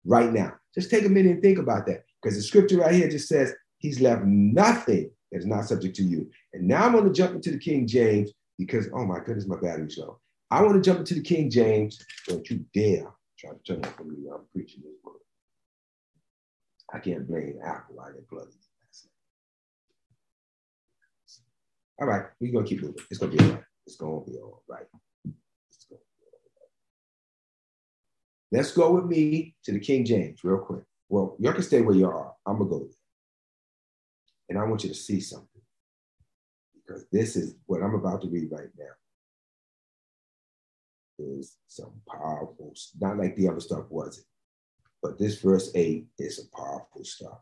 right 0.05 0.31
now. 0.31 0.53
Just 0.73 0.89
take 0.89 1.05
a 1.05 1.09
minute 1.09 1.31
and 1.31 1.41
think 1.41 1.57
about 1.57 1.85
that 1.87 2.03
because 2.21 2.37
the 2.37 2.43
scripture 2.43 2.77
right 2.77 2.93
here 2.93 3.09
just 3.09 3.27
says 3.27 3.53
he's 3.79 3.99
left 3.99 4.23
nothing 4.23 5.09
that 5.31 5.39
is 5.39 5.45
not 5.45 5.65
subject 5.65 5.95
to 5.95 6.03
you. 6.03 6.29
And 6.53 6.67
now 6.67 6.85
I'm 6.85 6.91
going 6.91 7.05
to 7.05 7.11
jump 7.13 7.35
into 7.35 7.51
the 7.51 7.57
King 7.57 7.87
James 7.87 8.31
because, 8.57 8.87
oh 8.93 9.05
my 9.05 9.19
goodness, 9.19 9.47
my 9.47 9.59
battery's 9.59 9.97
low. 9.97 10.19
I 10.51 10.61
want 10.61 10.75
to 10.75 10.81
jump 10.81 10.99
into 10.99 11.15
the 11.15 11.21
King 11.21 11.49
James. 11.49 12.03
Don't 12.27 12.47
you 12.49 12.63
dare 12.73 13.07
try 13.39 13.51
to 13.51 13.59
turn 13.65 13.83
off 13.83 13.95
from 13.95 14.11
me 14.11 14.29
I'm 14.31 14.41
preaching 14.53 14.81
this 14.83 14.93
word. 15.03 15.14
I 16.93 16.99
can't 16.99 17.27
blame 17.27 17.59
Apple. 17.63 17.99
I 17.99 18.07
didn't 18.07 18.21
get 18.21 18.29
plugged 18.29 18.53
All 21.99 22.07
right, 22.07 22.25
we're 22.39 22.51
gonna 22.51 22.65
keep 22.65 22.81
moving. 22.81 23.03
It's 23.09 23.19
gonna 23.19 23.31
be 23.31 23.39
all 23.39 23.51
right. 23.51 23.63
It's 23.87 23.95
gonna 23.95 24.21
be 24.25 24.37
all 24.37 24.63
right. 24.67 24.85
Let's 28.51 28.71
go 28.71 28.93
with 28.93 29.05
me 29.05 29.55
to 29.63 29.71
the 29.71 29.79
King 29.79 30.05
James 30.05 30.43
real 30.43 30.59
quick. 30.59 30.83
Well, 31.09 31.35
y'all 31.39 31.53
can 31.53 31.63
stay 31.63 31.81
where 31.81 31.95
you 31.95 32.07
are. 32.07 32.33
I'm 32.45 32.57
gonna 32.57 32.69
go 32.69 32.79
there. 32.79 32.89
And 34.49 34.59
I 34.59 34.63
want 34.65 34.83
you 34.83 34.89
to 34.89 34.95
see 34.95 35.19
something. 35.19 35.61
Because 36.75 37.05
this 37.11 37.35
is 37.35 37.55
what 37.65 37.81
I'm 37.81 37.95
about 37.95 38.21
to 38.21 38.29
read 38.29 38.51
right 38.51 38.69
now. 38.77 38.85
Is 41.17 41.57
some 41.67 41.93
powerful, 42.09 42.73
not 42.99 43.17
like 43.17 43.35
the 43.35 43.47
other 43.47 43.61
stuff 43.61 43.85
was 43.89 44.19
it. 44.19 44.25
But 45.05 45.19
this 45.19 45.39
verse 45.39 45.69
8 45.75 46.03
is 46.17 46.39
a 46.39 46.57
powerful 46.57 47.03
stuff. 47.03 47.37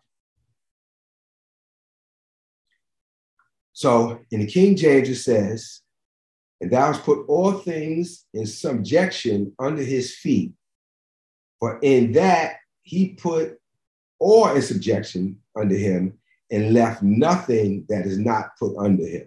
So 3.71 4.19
in 4.31 4.41
the 4.41 4.47
King 4.47 4.75
James, 4.75 5.07
it 5.07 5.15
says, 5.15 5.79
And 6.59 6.69
thou 6.69 6.87
hast 6.87 7.03
put 7.03 7.25
all 7.29 7.53
things 7.53 8.25
in 8.33 8.45
subjection 8.47 9.53
under 9.59 9.81
his 9.81 10.13
feet. 10.13 10.51
For 11.61 11.79
in 11.81 12.11
that 12.11 12.57
he 12.81 13.13
put 13.13 13.57
all 14.19 14.53
in 14.53 14.61
subjection 14.61 15.39
under 15.55 15.75
him 15.75 16.19
and 16.51 16.73
left 16.73 17.01
nothing 17.01 17.85
that 17.87 18.05
is 18.05 18.19
not 18.19 18.57
put 18.59 18.75
under 18.77 19.07
him. 19.07 19.25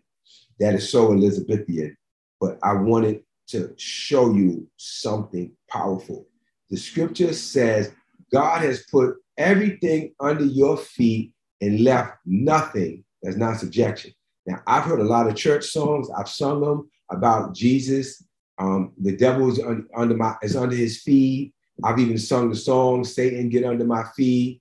That 0.61 0.75
is 0.75 0.90
so 0.90 1.11
Elizabethan. 1.11 1.96
But 2.38 2.59
I 2.62 2.75
wanted 2.75 3.22
to 3.49 3.72
show 3.79 4.35
you 4.35 4.68
something 4.77 5.53
powerful. 5.70 6.27
The 6.68 6.77
scripture 6.77 7.33
says 7.33 7.92
God 8.37 8.61
has 8.61 8.85
put 8.90 9.16
everything 9.38 10.12
under 10.20 10.44
your 10.44 10.77
feet 10.77 11.33
and 11.62 11.81
left 11.81 12.18
nothing 12.27 13.03
that's 13.22 13.38
not 13.38 13.57
subjection. 13.57 14.12
Now, 14.44 14.61
I've 14.66 14.85
heard 14.85 15.01
a 15.01 15.05
lot 15.05 15.27
of 15.27 15.37
church 15.37 15.64
songs. 15.64 16.11
I've 16.11 16.29
sung 16.29 16.61
them 16.61 16.90
about 17.11 17.55
Jesus. 17.55 18.22
Um, 18.59 18.92
the 19.01 19.16
devil 19.16 19.51
is 19.51 19.59
under 19.96 20.14
my 20.14 20.35
is 20.42 20.55
under 20.55 20.77
his 20.77 21.01
feet. 21.01 21.55
I've 21.83 21.99
even 21.99 22.18
sung 22.18 22.51
the 22.51 22.57
song 22.57 23.05
"Satan, 23.05 23.49
get 23.49 23.64
under 23.64 23.87
my 23.87 24.05
feet." 24.14 24.61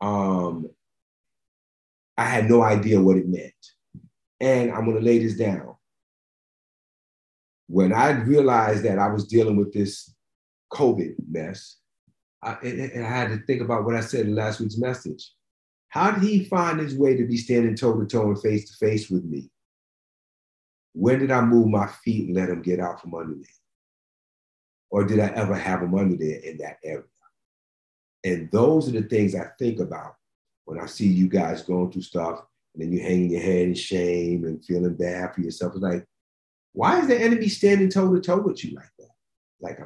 Um, 0.00 0.68
I 2.18 2.24
had 2.24 2.50
no 2.50 2.62
idea 2.64 3.00
what 3.00 3.16
it 3.16 3.28
meant, 3.28 3.62
and 4.40 4.72
I'm 4.72 4.86
going 4.86 4.98
to 4.98 5.04
lay 5.04 5.20
this 5.20 5.36
down. 5.36 5.76
When 7.68 7.92
I 7.92 8.10
realized 8.10 8.82
that 8.84 8.98
I 8.98 9.06
was 9.06 9.28
dealing 9.28 9.56
with 9.56 9.72
this 9.72 10.12
COVID 10.72 11.14
mess, 11.30 11.76
I, 12.44 12.52
and, 12.62 13.04
I 13.04 13.08
had 13.08 13.28
to 13.30 13.38
think 13.46 13.62
about 13.62 13.84
what 13.84 13.94
I 13.94 14.00
said 14.00 14.26
in 14.26 14.34
last 14.34 14.60
week's 14.60 14.76
message. 14.76 15.32
How 15.88 16.10
did 16.10 16.22
he 16.22 16.44
find 16.44 16.78
his 16.78 16.96
way 16.96 17.16
to 17.16 17.26
be 17.26 17.36
standing 17.36 17.74
toe 17.74 17.98
to 17.98 18.06
toe 18.06 18.28
and 18.28 18.40
face 18.40 18.70
to 18.70 18.76
face 18.76 19.08
with 19.08 19.24
me? 19.24 19.50
When 20.92 21.20
did 21.20 21.30
I 21.30 21.40
move 21.40 21.68
my 21.68 21.86
feet 22.04 22.28
and 22.28 22.36
let 22.36 22.50
him 22.50 22.62
get 22.62 22.80
out 22.80 23.00
from 23.00 23.14
under 23.14 23.34
me? 23.34 23.46
Or 24.90 25.04
did 25.04 25.20
I 25.20 25.28
ever 25.28 25.54
have 25.54 25.82
him 25.82 25.94
under 25.94 26.16
there 26.16 26.38
in 26.40 26.58
that 26.58 26.78
area? 26.84 27.04
And 28.24 28.50
those 28.50 28.88
are 28.88 28.92
the 28.92 29.02
things 29.02 29.34
I 29.34 29.48
think 29.58 29.80
about 29.80 30.14
when 30.64 30.80
I 30.80 30.86
see 30.86 31.06
you 31.06 31.28
guys 31.28 31.62
going 31.62 31.90
through 31.90 32.02
stuff 32.02 32.40
and 32.74 32.82
then 32.82 32.92
you 32.92 33.00
hanging 33.00 33.30
your 33.30 33.42
head 33.42 33.68
in 33.68 33.74
shame 33.74 34.44
and 34.44 34.64
feeling 34.64 34.94
bad 34.94 35.34
for 35.34 35.40
yourself. 35.40 35.72
It's 35.74 35.82
like, 35.82 36.06
why 36.72 37.00
is 37.00 37.08
the 37.08 37.20
enemy 37.20 37.48
standing 37.48 37.88
toe 37.88 38.12
to 38.12 38.20
toe 38.20 38.40
with 38.40 38.64
you 38.64 38.74
like 38.74 38.90
that? 38.98 39.08
Like, 39.60 39.78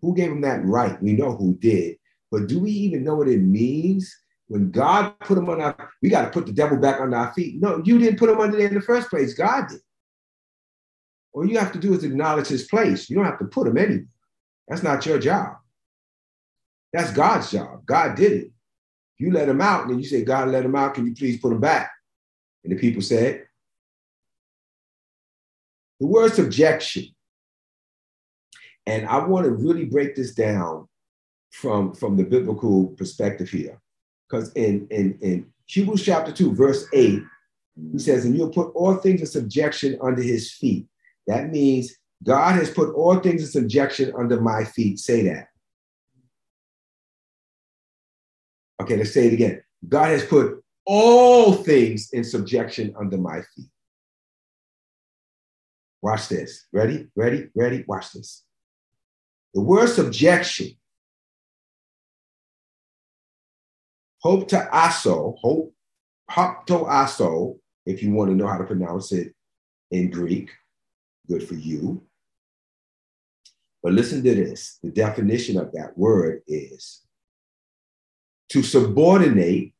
who 0.00 0.14
gave 0.14 0.32
him 0.32 0.40
that 0.42 0.64
right? 0.64 1.00
We 1.02 1.12
know 1.12 1.36
who 1.36 1.54
did, 1.54 1.96
but 2.32 2.48
do 2.48 2.58
we 2.58 2.70
even 2.70 3.04
know 3.04 3.14
what 3.14 3.28
it 3.28 3.42
means 3.42 4.16
when 4.48 4.70
God 4.70 5.18
put 5.20 5.36
him 5.36 5.50
on 5.50 5.60
our, 5.60 5.90
we 6.00 6.08
got 6.08 6.22
to 6.22 6.30
put 6.30 6.46
the 6.46 6.52
devil 6.52 6.78
back 6.78 6.98
on 6.98 7.12
our 7.12 7.32
feet. 7.34 7.60
No, 7.60 7.82
you 7.84 7.98
didn't 7.98 8.18
put 8.18 8.30
him 8.30 8.40
under 8.40 8.56
there 8.56 8.68
in 8.68 8.74
the 8.74 8.80
first 8.80 9.10
place. 9.10 9.34
God 9.34 9.68
did. 9.68 9.80
All 11.34 11.46
you 11.46 11.58
have 11.58 11.72
to 11.72 11.78
do 11.78 11.92
is 11.94 12.04
acknowledge 12.04 12.48
his 12.48 12.64
place. 12.64 13.08
You 13.08 13.16
don't 13.16 13.26
have 13.26 13.38
to 13.38 13.44
put 13.44 13.66
him 13.66 13.76
anywhere. 13.76 14.06
That's 14.66 14.82
not 14.82 15.04
your 15.04 15.18
job. 15.18 15.56
That's 16.92 17.12
God's 17.12 17.50
job. 17.50 17.84
God 17.84 18.14
did 18.14 18.32
it. 18.32 18.50
You 19.18 19.30
let 19.30 19.48
him 19.48 19.60
out, 19.60 19.82
and 19.82 19.90
then 19.90 19.98
you 19.98 20.04
say, 20.04 20.24
God 20.24 20.48
let 20.48 20.64
him 20.64 20.74
out. 20.74 20.94
Can 20.94 21.06
you 21.06 21.14
please 21.14 21.38
put 21.38 21.52
him 21.52 21.60
back? 21.60 21.90
And 22.64 22.72
the 22.72 22.78
people 22.78 23.02
said, 23.02 23.44
the 26.00 26.06
word 26.06 26.32
subjection. 26.32 27.04
And 28.86 29.06
I 29.06 29.24
want 29.26 29.44
to 29.44 29.52
really 29.52 29.84
break 29.84 30.16
this 30.16 30.34
down 30.34 30.88
from, 31.52 31.94
from 31.94 32.16
the 32.16 32.24
biblical 32.24 32.88
perspective 32.88 33.48
here. 33.48 33.80
Because 34.28 34.52
in, 34.54 34.88
in, 34.90 35.18
in 35.20 35.46
Hebrews 35.66 36.04
chapter 36.04 36.32
2, 36.32 36.54
verse 36.54 36.86
8, 36.92 37.22
he 37.92 37.98
says, 37.98 38.24
And 38.24 38.36
you'll 38.36 38.50
put 38.50 38.72
all 38.74 38.96
things 38.96 39.20
in 39.20 39.26
subjection 39.26 39.98
under 40.02 40.22
his 40.22 40.52
feet. 40.52 40.86
That 41.26 41.50
means 41.50 41.94
God 42.24 42.54
has 42.54 42.70
put 42.70 42.94
all 42.94 43.18
things 43.20 43.42
in 43.42 43.50
subjection 43.50 44.12
under 44.18 44.40
my 44.40 44.64
feet. 44.64 44.98
Say 44.98 45.22
that. 45.24 45.48
Okay, 48.80 48.96
let's 48.96 49.12
say 49.12 49.26
it 49.26 49.32
again. 49.32 49.62
God 49.88 50.08
has 50.08 50.24
put 50.24 50.62
all 50.84 51.52
things 51.52 52.10
in 52.12 52.24
subjection 52.24 52.94
under 52.98 53.16
my 53.16 53.42
feet. 53.54 53.68
Watch 56.00 56.28
this. 56.28 56.66
Ready? 56.72 57.08
Ready? 57.14 57.48
Ready? 57.54 57.84
Watch 57.86 58.12
this. 58.12 58.42
The 59.54 59.60
word 59.60 59.88
subjection 59.88 60.70
Hope 64.22 64.48
to 64.48 64.68
aso, 64.72 65.36
hope, 65.38 65.74
hop 66.30 66.66
to 66.66 66.74
aso, 66.74 67.58
if 67.84 68.02
you 68.02 68.12
want 68.12 68.30
to 68.30 68.36
know 68.36 68.46
how 68.46 68.58
to 68.58 68.64
pronounce 68.64 69.10
it 69.10 69.34
in 69.90 70.10
Greek, 70.10 70.50
good 71.28 71.46
for 71.46 71.54
you. 71.54 72.02
But 73.82 73.94
listen 73.94 74.22
to 74.22 74.34
this 74.34 74.78
the 74.82 74.90
definition 74.90 75.58
of 75.58 75.72
that 75.72 75.98
word 75.98 76.42
is 76.46 77.02
to 78.50 78.62
subordinate, 78.62 79.74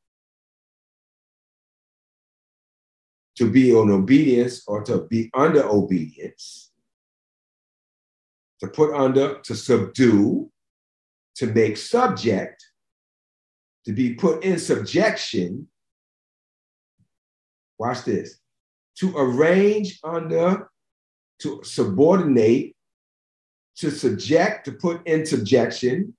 to 3.37 3.48
be 3.48 3.72
on 3.72 3.90
obedience 3.90 4.64
or 4.66 4.83
to 4.83 5.02
be 5.02 5.31
under 5.35 5.64
obedience, 5.64 6.72
to 8.61 8.66
put 8.66 8.92
under, 8.92 9.38
to 9.40 9.55
subdue, 9.55 10.50
to 11.37 11.46
make 11.46 11.76
subject, 11.76 12.64
to 13.85 13.92
be 13.92 14.14
put 14.14 14.45
in 14.45 14.59
subjection. 14.59 15.68
Watch 17.79 18.05
this. 18.05 18.38
To 18.99 19.16
arrange 19.16 19.99
under, 20.05 20.68
to 21.40 21.61
subordinate, 21.64 22.77
to 23.77 23.90
subject, 23.90 24.66
to 24.66 24.73
put 24.73 25.07
in 25.07 25.27
subjection, 25.27 26.14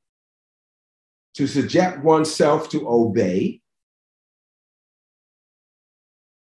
to 1.35 1.47
subject 1.47 2.03
oneself 2.03 2.69
to 2.69 2.87
obey, 2.87 3.61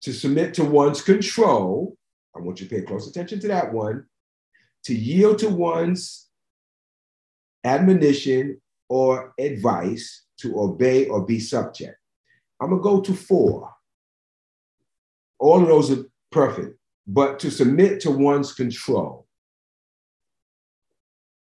to 0.02 0.12
submit 0.12 0.54
to 0.56 0.66
one's 0.66 1.02
control. 1.02 1.96
I 2.36 2.40
want 2.40 2.60
you 2.60 2.68
to 2.68 2.76
pay 2.76 2.82
close 2.82 3.08
attention 3.08 3.40
to 3.42 3.48
that 3.50 3.72
one. 3.72 4.06
To 4.86 4.96
yield 4.96 5.40
to 5.40 5.50
one's 5.50 6.28
admonition 7.64 8.60
or 8.92 9.34
advice, 9.40 10.26
to 10.38 10.60
obey 10.60 11.08
or 11.08 11.26
be 11.26 11.40
subject. 11.40 11.96
I'm 12.60 12.72
going 12.72 12.82
to 12.82 12.84
go 12.84 13.00
to 13.00 13.14
four. 13.14 13.72
All 15.40 15.62
of 15.62 15.68
those 15.70 15.92
are 15.92 16.04
perfect, 16.30 16.78
but 17.08 17.40
to 17.40 17.50
submit 17.50 18.02
to 18.02 18.12
one's 18.12 18.54
control. 18.54 19.28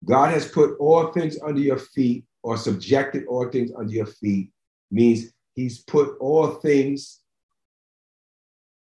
God 0.05 0.33
has 0.33 0.49
put 0.49 0.77
all 0.81 1.13
things 1.13 1.39
under 1.41 1.61
your 1.61 1.79
feet 1.79 2.25
or 2.43 2.57
subjected 2.57 3.25
all 3.29 3.49
things 3.49 3.71
under 3.79 3.93
your 3.93 4.07
feet 4.07 4.51
means 4.91 5.33
he's 5.55 5.83
put 5.85 6.17
all 6.19 6.49
things 6.49 7.21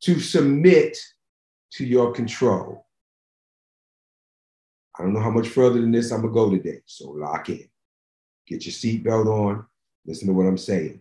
to 0.03 0.21
submit 0.21 0.99
to 1.73 1.87
your 1.87 2.13
control. 2.13 2.87
I 4.99 5.03
don't 5.05 5.15
know 5.15 5.21
how 5.21 5.31
much 5.31 5.49
further 5.49 5.81
than 5.81 5.93
this 5.93 6.11
I'm 6.11 6.21
gonna 6.21 6.35
go 6.35 6.51
today, 6.51 6.81
so 6.85 7.11
lock 7.11 7.49
in. 7.49 7.71
Get 8.51 8.67
your 8.67 8.73
seatbelt 8.73 9.27
on, 9.27 9.65
Listen 10.07 10.27
to 10.27 10.35
what 10.35 10.47
I'm 10.47 10.59
saying. 10.59 11.01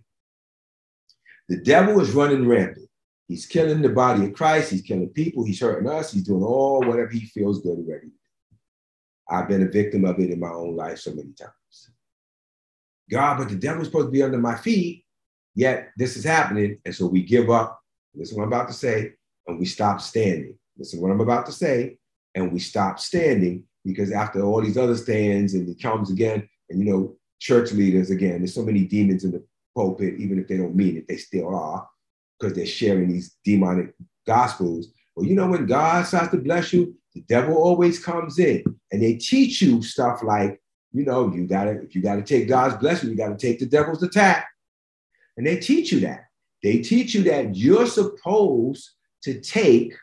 The 1.47 1.57
devil 1.57 1.99
is 1.99 2.12
running 2.12 2.47
rampant. 2.47 2.88
He's 3.27 3.47
killing 3.47 3.81
the 3.81 3.89
body 3.89 4.25
of 4.25 4.33
Christ. 4.33 4.69
He's 4.69 4.83
killing 4.83 5.09
people. 5.09 5.43
He's 5.43 5.59
hurting 5.59 5.89
us. 5.89 6.12
He's 6.12 6.23
doing 6.23 6.43
all 6.43 6.81
whatever 6.81 7.09
he 7.09 7.21
feels 7.21 7.62
good 7.62 7.77
and 7.77 7.89
ready. 7.89 8.09
I've 9.27 9.47
been 9.47 9.63
a 9.63 9.67
victim 9.67 10.05
of 10.05 10.19
it 10.19 10.29
in 10.29 10.39
my 10.39 10.49
own 10.49 10.75
life 10.75 10.99
so 10.99 11.12
many 11.12 11.33
times. 11.33 11.89
God, 13.09 13.38
but 13.39 13.49
the 13.49 13.55
devil's 13.55 13.88
supposed 13.88 14.07
to 14.07 14.12
be 14.12 14.21
under 14.21 14.38
my 14.38 14.55
feet, 14.55 15.05
yet 15.55 15.89
this 15.97 16.17
is 16.17 16.23
happening. 16.23 16.79
And 16.85 16.93
so 16.93 17.07
we 17.07 17.23
give 17.23 17.49
up. 17.49 17.79
Listen 18.15 18.38
what 18.38 18.43
I'm 18.43 18.53
about 18.53 18.67
to 18.67 18.73
say, 18.73 19.13
and 19.47 19.59
we 19.59 19.65
stop 19.65 20.01
standing. 20.01 20.55
Listen 20.77 21.01
what 21.01 21.12
I'm 21.12 21.21
about 21.21 21.45
to 21.47 21.51
say, 21.51 21.97
and 22.35 22.51
we 22.51 22.59
stop 22.59 22.99
standing 22.99 23.63
because 23.85 24.12
after 24.12 24.41
all 24.43 24.62
these 24.62 24.77
other 24.77 24.95
stands 24.95 25.53
and 25.53 25.67
it 25.67 25.81
comes 25.81 26.12
again, 26.12 26.47
and 26.69 26.79
you 26.79 26.91
know, 26.91 27.15
church 27.39 27.71
leaders, 27.71 28.10
again, 28.12 28.39
there's 28.39 28.54
so 28.54 28.63
many 28.63 28.86
demons 28.86 29.23
in 29.23 29.32
the 29.32 29.43
pulpit, 29.75 30.15
even 30.19 30.39
if 30.39 30.47
they 30.47 30.58
don't 30.58 30.75
mean 30.75 30.97
it, 30.97 31.08
they 31.08 31.17
still 31.17 31.54
are, 31.56 31.88
because 32.39 32.56
they're 32.56 32.65
sharing 32.65 33.10
these 33.10 33.38
demonic 33.43 33.93
gospels. 34.28 34.89
Well, 35.15 35.25
you 35.25 35.36
know, 35.36 35.47
when 35.47 35.65
God 35.65 36.06
starts 36.06 36.32
to 36.32 36.38
bless 36.38 36.73
you, 36.73 36.95
the 37.13 37.21
devil 37.21 37.56
always 37.56 38.04
comes 38.04 38.39
in 38.39 38.63
and 38.91 39.02
they 39.02 39.15
teach 39.15 39.62
you 39.62 39.82
stuff 39.82 40.21
like, 40.23 40.62
you 40.91 41.06
know, 41.06 41.34
you 41.34 41.47
gotta, 41.47 41.71
if 41.82 41.95
you 41.95 42.02
gotta 42.02 42.21
take 42.21 42.47
God's 42.47 42.75
blessing, 42.78 43.10
you 43.10 43.15
gotta 43.15 43.36
take 43.36 43.60
the 43.60 43.65
devil's 43.65 44.04
attack. 44.04 44.47
And 45.38 45.45
they 45.45 45.58
teach 45.58 45.91
you 45.91 46.02
that. 46.02 46.25
They 46.62 46.80
teach 46.80 47.13
you 47.13 47.23
that 47.23 47.56
you're 47.56 47.88
supposed 47.88 48.91
to 49.23 49.39
take 49.39 49.93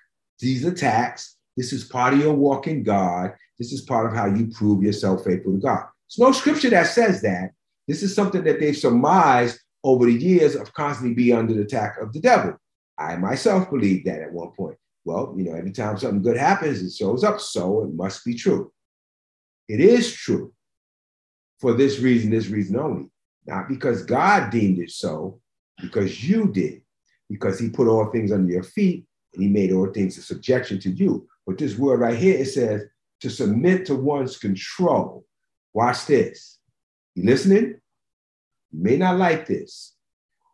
these 0.41 0.65
attacks. 0.65 1.37
This 1.57 1.73
is 1.73 1.85
part 1.85 2.15
of 2.15 2.21
your 2.21 2.35
walk 2.35 2.67
in 2.67 2.83
God. 2.83 3.35
This 3.59 3.73
is 3.73 3.83
part 3.83 4.07
of 4.07 4.15
how 4.15 4.27
you 4.27 4.49
prove 4.49 4.83
yourself 4.83 5.25
faithful 5.25 5.53
to 5.53 5.59
God. 5.59 5.85
There's 6.09 6.19
no 6.19 6.33
scripture 6.33 6.71
that 6.71 6.87
says 6.87 7.23
that. 7.23 7.51
This 7.89 8.03
is 8.03 8.15
something 8.15 8.45
that 8.45 8.61
they've 8.61 8.77
surmised 8.77 9.61
over 9.85 10.07
the 10.07 10.13
years 10.13 10.57
of 10.57 10.73
constantly 10.73 11.15
being 11.15 11.37
under 11.37 11.55
the 11.55 11.63
attack 11.63 11.99
of 12.01 12.13
the 12.13 12.21
devil. 12.21 12.57
I 12.99 13.17
myself 13.17 13.71
believed 13.71 14.07
that 14.07 14.23
at 14.23 14.33
one 14.33 14.51
point. 14.57 14.77
Well, 15.05 15.35
you 15.37 15.45
know, 15.45 15.55
every 15.55 15.71
time 15.71 15.99
something 15.99 16.23
good 16.23 16.37
happens, 16.37 16.83
it 16.83 16.93
shows 16.93 17.23
up. 17.23 17.41
So 17.41 17.83
it 17.83 17.95
must 17.95 18.25
be 18.25 18.35
true. 18.35 18.73
It 19.69 19.81
is 19.81 20.13
true 20.13 20.53
for 21.61 21.75
this 21.75 22.01
reason, 22.01 22.31
this 22.31 22.49
reason 22.49 22.77
only. 22.77 23.11
Not 23.47 23.69
because 23.69 24.05
God 24.05 24.51
deemed 24.51 24.79
it 24.79 24.91
so, 24.91 25.41
because 25.81 26.29
you 26.29 26.49
did, 26.49 26.83
because 27.29 27.59
he 27.59 27.71
put 27.71 27.89
all 27.89 28.11
things 28.11 28.33
under 28.33 28.51
your 28.51 28.65
feet 28.65 29.07
and 29.35 29.43
he 29.43 29.49
made 29.49 29.73
all 29.73 29.93
things 29.93 30.19
a 30.19 30.23
subjection 30.23 30.81
to 30.81 30.91
you. 30.91 31.29
But 31.47 31.59
this 31.59 31.79
word 31.79 32.01
right 32.01 32.17
here, 32.17 32.37
it 32.37 32.47
says 32.47 32.83
to 33.21 33.31
submit 33.31 33.87
to 33.87 33.95
one's 33.95 34.39
control. 34.39 35.26
Watch 35.77 36.07
this. 36.07 36.59
You 37.15 37.25
listening? 37.25 37.75
You 38.71 38.83
may 38.83 38.97
not 38.97 39.19
like 39.19 39.47
this. 39.47 39.95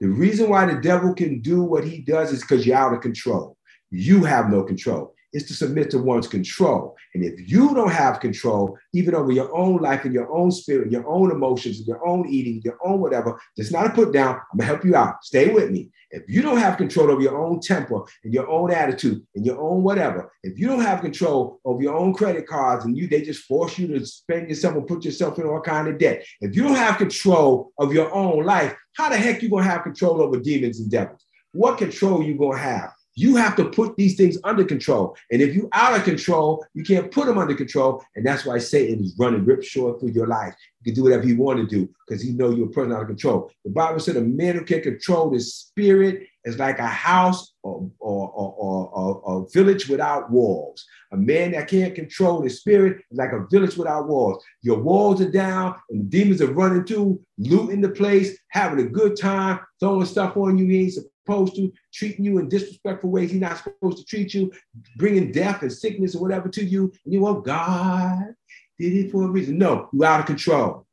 The 0.01 0.09
reason 0.09 0.51
why 0.51 0.67
the 0.67 0.81
devil 0.81 1.15
can 1.15 1.41
do 1.41 1.63
what 1.63 1.85
he 1.85 2.01
does 2.01 2.33
is 2.33 2.41
because 2.41 2.67
you're 2.67 2.77
out 2.77 2.93
of 2.93 3.03
control. 3.03 3.57
You 3.93 4.25
have 4.25 4.51
no 4.51 4.65
control 4.65 5.15
is 5.33 5.47
to 5.47 5.55
submit 5.55 5.91
to 5.91 5.99
one's 5.99 6.29
control. 6.29 6.97
And 7.15 7.25
if 7.25 7.51
you 7.51 7.75
don't 7.75 7.93
have 7.93 8.21
control, 8.21 8.77
even 8.93 9.15
over 9.15 9.33
your 9.33 9.55
own 9.55 9.79
life 9.79 10.05
and 10.05 10.15
your 10.15 10.33
own 10.33 10.51
spirit, 10.51 10.91
your 10.91 11.07
own 11.09 11.31
emotions, 11.31 11.87
your 11.87 12.07
own 12.07 12.29
eating, 12.29 12.61
your 12.65 12.79
own 12.85 13.01
whatever, 13.01 13.41
it's 13.57 13.73
not 13.73 13.87
a 13.87 13.91
put 13.91 14.13
down. 14.13 14.37
I'm 14.53 14.59
gonna 14.59 14.67
help 14.67 14.85
you 14.85 14.97
out. 14.97 15.25
Stay 15.25 15.49
with 15.53 15.71
me. 15.71 15.91
If 16.11 16.25
you 16.29 16.43
don't 16.43 16.59
have 16.59 16.77
control 16.77 17.11
over 17.11 17.23
your 17.23 17.43
own 17.43 17.61
temper 17.61 18.03
and 18.23 18.35
your 18.35 18.49
own 18.49 18.71
attitude 18.71 19.27
and 19.35 19.47
your 19.47 19.59
own 19.59 19.83
whatever, 19.83 20.31
if 20.43 20.59
you 20.59 20.67
don't 20.67 20.83
have 20.83 21.01
control 21.01 21.59
over 21.65 21.83
your 21.83 21.97
own 21.97 22.13
credit 22.13 22.47
cards 22.47 22.85
and 22.85 22.97
you 22.97 23.09
they 23.09 23.23
just 23.23 23.45
force 23.45 23.79
you 23.79 23.87
to 23.89 24.05
spend 24.05 24.49
yourself 24.49 24.75
and 24.75 24.87
put 24.87 25.05
yourself 25.05 25.39
in 25.39 25.47
all 25.47 25.61
kind 25.61 25.89
of 25.89 25.99
debt, 25.99 26.25
if 26.41 26.55
you 26.55 26.65
don't 26.65 26.77
have 26.77 26.99
control 26.99 27.73
of 27.79 27.95
your 27.95 28.13
own 28.15 28.45
life, 28.45 28.75
how 28.95 29.09
the 29.09 29.17
heck 29.17 29.43
you 29.43 29.49
gonna 29.49 29.65
have 29.65 29.85
control 29.85 30.21
over 30.21 30.39
demons 30.39 30.81
and 30.81 30.91
devils? 30.91 31.25
What 31.53 31.79
control 31.79 32.23
you 32.23 32.35
gonna 32.35 32.59
have? 32.59 32.93
You 33.15 33.37
have 33.37 33.57
to 33.57 33.67
put 33.67 33.97
these 33.97 34.17
things 34.17 34.39
under 34.45 34.65
control. 34.65 35.17
And 35.31 35.43
if 35.43 35.55
you're 35.55 35.69
out 35.73 35.97
of 35.97 36.05
control, 36.05 36.65
you 36.75 36.83
can't 36.83 37.11
put 37.11 37.27
them 37.27 37.39
under 37.39 37.55
control. 37.55 38.03
And 38.17 38.25
that's 38.25 38.47
why 38.47 38.59
Satan 38.59 39.05
is 39.05 39.15
running 39.19 39.45
ripshort 39.45 40.01
through 40.01 40.13
your 40.13 40.27
life. 40.27 40.55
You 40.81 40.93
can 40.93 40.95
do 40.95 41.05
whatever 41.05 41.27
you 41.27 41.37
want 41.37 41.59
to 41.59 41.67
do 41.67 41.89
because 42.07 42.23
he 42.23 42.33
know 42.33 42.51
you're 42.51 42.67
a 42.67 42.71
person 42.71 42.93
out 42.93 43.03
of 43.03 43.09
control. 43.09 43.51
The 43.65 43.71
Bible 43.71 44.01
said 44.01 44.17
a 44.17 44.23
man 44.23 44.57
who 44.57 44.65
can't 44.65 44.83
control 44.83 45.33
his 45.33 45.55
spirit 45.55 46.27
is 46.45 46.59
like 46.59 46.79
a 46.79 46.87
house 46.87 47.53
or, 47.63 47.89
or, 48.01 48.29
or, 48.31 48.89
or, 48.91 49.43
a 49.43 49.51
village 49.53 49.89
without 49.89 50.31
walls. 50.31 50.85
A 51.13 51.17
man 51.17 51.53
that 51.53 51.69
can't 51.69 51.95
control 51.95 52.43
his 52.43 52.59
spirit 52.59 53.03
is 53.11 53.19
like 53.19 53.33
a 53.33 53.47
village 53.51 53.77
without 53.77 54.09
walls. 54.09 54.43
Your 54.63 54.79
walls 54.81 55.21
are 55.21 55.31
down 55.31 55.77
and 55.91 56.11
demons 56.11 56.43
are 56.43 56.53
running 56.53 56.85
through, 56.85 57.21
looting 57.39 57.81
the 57.81 57.91
place, 57.91 58.37
having 58.49 58.85
a 58.85 58.89
good 58.89 59.17
time, 59.17 59.61
throwing 59.79 60.07
stuff 60.07 60.37
on 60.37 60.59
you 60.59 60.71
ain't 60.77 60.95
supposed 61.25 61.57
to, 61.57 61.73
treating 61.93 62.25
you 62.25 62.39
in 62.39 62.49
disrespectful 62.49 63.11
ways 63.11 63.31
he's 63.31 63.41
not 63.41 63.59
supposed 63.59 63.99
to 63.99 64.05
treat 64.05 64.35
you, 64.35 64.53
bringing 64.97 65.33
death 65.33 65.63
and 65.63 65.73
sickness 65.73 66.15
or 66.15 66.23
whatever 66.23 66.49
to 66.49 66.65
you. 66.65 66.93
And 67.05 67.13
you 67.13 67.21
want 67.21 67.45
God 67.45 68.35
did 68.79 68.93
it 68.93 69.13
for 69.13 69.25
a 69.25 69.29
reason. 69.29 69.59
No, 69.59 69.89
you're 69.93 70.05
out 70.05 70.21
of 70.21 70.27
control. 70.27 70.87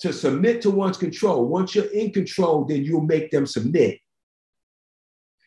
To 0.00 0.12
submit 0.12 0.62
to 0.62 0.70
one's 0.70 0.96
control, 0.96 1.46
once 1.46 1.74
you're 1.74 1.92
in 1.92 2.12
control, 2.12 2.64
then 2.64 2.84
you'll 2.84 3.02
make 3.02 3.30
them 3.30 3.46
submit. 3.46 3.98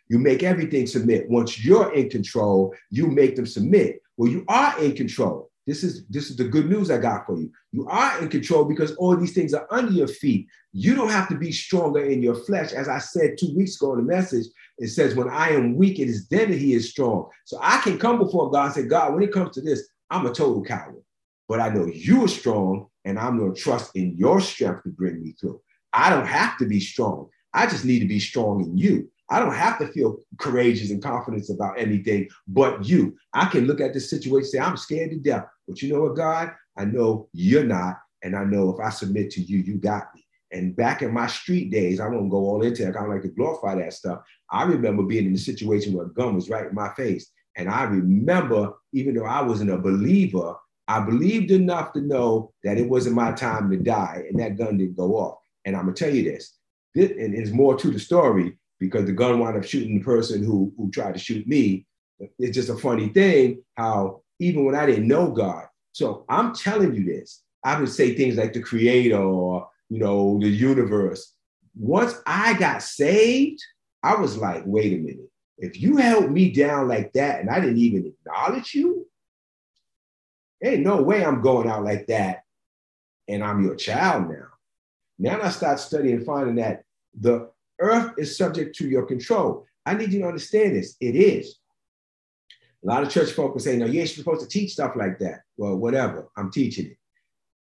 You 0.10 0.20
make 0.20 0.44
everything 0.44 0.86
submit. 0.86 1.30
Once 1.30 1.64
you're 1.64 1.92
in 1.94 2.10
control, 2.10 2.74
you 2.92 3.08
make 3.08 3.36
them 3.36 3.48
submit. 3.48 4.00
Well, 4.16 4.32
you 4.32 4.46
are 4.48 4.80
in 4.80 4.96
control. 4.96 5.50
This 5.66 5.84
is 5.84 6.06
this 6.08 6.30
is 6.30 6.36
the 6.36 6.44
good 6.44 6.70
news 6.70 6.92
I 6.92 6.98
got 6.98 7.26
for 7.26 7.38
you. 7.38 7.50
You 7.72 7.88
are 7.88 8.22
in 8.22 8.28
control 8.28 8.66
because 8.66 8.94
all 8.96 9.16
these 9.16 9.34
things 9.34 9.54
are 9.54 9.66
under 9.72 9.92
your 9.92 10.10
feet. 10.10 10.48
You 10.74 10.94
don't 10.94 11.10
have 11.10 11.30
to 11.30 11.38
be 11.38 11.52
stronger 11.52 12.04
in 12.04 12.22
your 12.22 12.36
flesh. 12.36 12.74
As 12.74 12.90
I 12.90 13.00
said 13.00 13.38
two 13.38 13.56
weeks 13.56 13.76
ago 13.76 13.94
in 13.94 14.00
the 14.00 14.14
message, 14.14 14.48
it 14.78 14.90
says, 14.90 15.16
"When 15.16 15.30
I 15.30 15.50
am 15.50 15.78
weak, 15.78 16.00
it 16.00 16.10
is 16.10 16.28
then 16.28 16.52
that 16.52 16.60
He 16.60 16.74
is 16.74 16.90
strong." 16.90 17.30
So 17.46 17.58
I 17.62 17.78
can 17.78 17.98
come 17.98 18.20
before 18.20 18.52
God 18.52 18.66
and 18.66 18.74
say, 18.74 18.84
"God, 18.86 19.14
when 19.14 19.24
it 19.24 19.32
comes 19.32 19.52
to 19.52 19.62
this, 19.62 19.88
I'm 20.10 20.26
a 20.26 20.34
total 20.34 20.64
coward, 20.64 21.02
but 21.48 21.62
I 21.62 21.70
know 21.70 21.86
you 21.86 22.26
are 22.26 22.28
strong, 22.28 22.88
and 23.06 23.18
I'm 23.18 23.38
going 23.38 23.54
to 23.54 23.62
trust 23.62 23.96
in 23.96 24.18
your 24.18 24.42
strength 24.42 24.84
to 24.84 24.90
bring 24.90 25.22
me 25.22 25.34
through. 25.40 25.62
I 25.94 26.10
don't 26.10 26.28
have 26.28 26.58
to 26.58 26.66
be 26.66 26.80
strong. 26.80 27.30
I 27.54 27.68
just 27.68 27.86
need 27.86 28.00
to 28.00 28.08
be 28.08 28.20
strong 28.20 28.66
in 28.66 28.78
you. 28.78 29.10
I 29.30 29.40
don't 29.40 29.54
have 29.54 29.80
to 29.80 29.88
feel 29.88 30.18
courageous 30.38 30.92
and 30.92 31.02
confidence 31.02 31.50
about 31.50 31.80
anything 31.80 32.28
but 32.48 32.86
you. 32.86 33.16
I 33.34 33.46
can 33.46 33.66
look 33.66 33.82
at 33.82 33.94
this 33.94 34.10
situation 34.10 34.50
say, 34.50 34.60
I'm 34.60 34.78
scared 34.78 35.12
to 35.12 35.18
death. 35.18 35.46
But 35.68 35.82
you 35.82 35.94
know 35.94 36.02
what, 36.02 36.16
God? 36.16 36.52
I 36.78 36.86
know 36.86 37.30
you're 37.34 37.64
not. 37.64 38.00
And 38.22 38.36
I 38.36 38.44
know 38.44 38.70
if 38.70 38.80
I 38.80 38.90
submit 38.90 39.32
to 39.32 39.42
you, 39.42 39.60
you 39.60 39.76
got 39.76 40.14
me. 40.16 40.26
And 40.52 40.76
back 40.76 41.02
in 41.02 41.14
my 41.14 41.28
street 41.28 41.72
days, 41.72 42.00
I 42.00 42.08
won't 42.08 42.30
go 42.30 42.38
all 42.38 42.62
into 42.64 42.84
it. 42.84 42.90
I 42.90 42.92
don't 42.92 43.10
like 43.10 43.24
to 43.24 43.30
glorify 43.30 43.76
that 43.76 43.94
stuff. 43.94 44.22
I 44.52 44.64
remember 44.64 45.04
being 45.04 45.26
in 45.26 45.34
a 45.34 45.38
situation 45.38 45.94
where 45.94 46.06
a 46.06 46.14
gun 46.14 46.36
was 46.36 46.50
right 46.50 46.68
in 46.68 46.76
my 46.76 46.94
face. 46.94 47.32
And 47.56 47.70
I 47.70 47.84
remember, 47.84 48.74
even 48.94 49.16
though 49.16 49.26
I 49.26 49.42
wasn't 49.42 49.72
a 49.72 49.78
believer, 49.78 50.56
I 50.88 51.00
believed 51.00 51.52
enough 51.52 51.94
to 51.94 52.02
know 52.02 52.54
that 52.64 52.78
it 52.78 52.90
wasn't 52.90 53.16
my 53.16 53.32
time 53.32 53.72
to 53.72 53.78
die, 53.78 54.26
and 54.30 54.40
that 54.40 54.58
gun 54.58 54.78
didn't 54.78 54.98
go 54.98 55.18
off. 55.18 55.40
And 55.66 55.76
I'm 55.76 55.84
gonna 55.84 55.94
tell 55.94 56.14
you 56.14 56.24
this, 56.24 56.58
this 56.94 57.12
and 57.12 57.34
there's 57.34 57.54
more 57.54 57.76
to 57.78 57.90
the 57.90 58.00
story 58.00 58.58
because 58.84 59.06
the 59.06 59.14
gun 59.14 59.40
wound 59.40 59.58
up 59.58 59.64
shooting 59.64 59.98
the 59.98 60.04
person 60.04 60.44
who, 60.44 60.74
who 60.78 60.92
tried 60.92 61.14
to 61.14 61.20
shoot 61.20 61.48
me. 61.48 61.86
It's 62.38 62.56
just 62.56 62.70
a 62.70 62.78
funny 62.78 63.08
thing 63.10 63.64
how 63.76 64.22
even 64.40 64.66
when 64.66 64.76
I 64.76 64.86
didn't 64.86 65.08
know 65.08 65.32
God. 65.32 65.66
So 65.94 66.26
I'm 66.28 66.54
telling 66.54 66.94
you 66.94 67.06
this. 67.06 67.44
I 67.64 67.80
would 67.80 67.90
say 67.90 68.14
things 68.14 68.36
like 68.36 68.52
the 68.52 68.62
creator 68.62 69.18
or, 69.18 69.70
you 69.90 70.00
know, 70.00 70.38
the 70.42 70.50
universe. 70.50 71.34
Once 71.76 72.16
I 72.26 72.54
got 72.56 72.84
saved, 72.84 73.64
I 74.04 74.16
was 74.16 74.38
like, 74.38 74.64
wait 74.66 74.94
a 74.94 74.98
minute. 74.98 75.32
If 75.58 75.80
you 75.80 75.96
held 75.98 76.30
me 76.30 76.52
down 76.52 76.90
like 76.90 77.14
that 77.14 77.40
and 77.40 77.50
I 77.50 77.62
didn't 77.62 77.78
even 77.78 78.06
acknowledge 78.06 78.74
you, 78.74 79.08
ain't 80.64 80.82
no 80.82 81.02
way 81.02 81.24
I'm 81.24 81.42
going 81.42 81.70
out 81.70 81.86
like 81.86 82.08
that 82.08 82.44
and 83.30 83.44
I'm 83.44 83.64
your 83.64 83.76
child 83.76 84.30
now. 84.30 84.48
Now 85.20 85.42
I 85.42 85.50
start 85.52 85.80
studying, 85.80 86.26
finding 86.26 86.56
that 86.56 86.84
the 87.18 87.50
earth 87.80 88.14
is 88.18 88.38
subject 88.38 88.76
to 88.78 88.88
your 88.88 89.06
control. 89.06 89.66
I 89.86 89.94
need 89.94 90.14
you 90.14 90.20
to 90.22 90.28
understand 90.28 90.76
this. 90.76 90.96
It 91.00 91.16
is. 91.16 91.58
A 92.84 92.88
lot 92.88 93.04
of 93.04 93.10
church 93.10 93.32
folk 93.32 93.54
will 93.54 93.62
say, 93.62 93.78
no, 93.78 93.86
you 93.86 94.02
ain't 94.02 94.10
supposed 94.10 94.42
to 94.42 94.48
teach 94.48 94.74
stuff 94.74 94.96
like 94.96 95.20
that. 95.20 95.42
Well, 95.58 95.78
whatever, 95.78 96.30
I'm 96.36 96.52
teaching 96.52 96.88
it. 96.88 96.98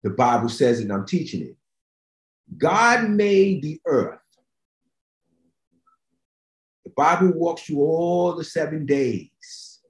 The 0.03 0.11
Bible 0.11 0.49
says 0.49 0.79
it 0.79 0.85
and 0.85 0.92
I'm 0.92 1.07
teaching 1.07 1.42
it. 1.42 1.57
God 2.57 3.11
made 3.11 3.62
the 3.62 3.81
earth. 3.85 4.21
The 6.85 6.92
Bible 6.97 7.33
walks 7.35 7.62
through 7.62 7.81
all 7.81 8.35
the 8.35 8.44
seven 8.44 8.87
days. 8.87 9.81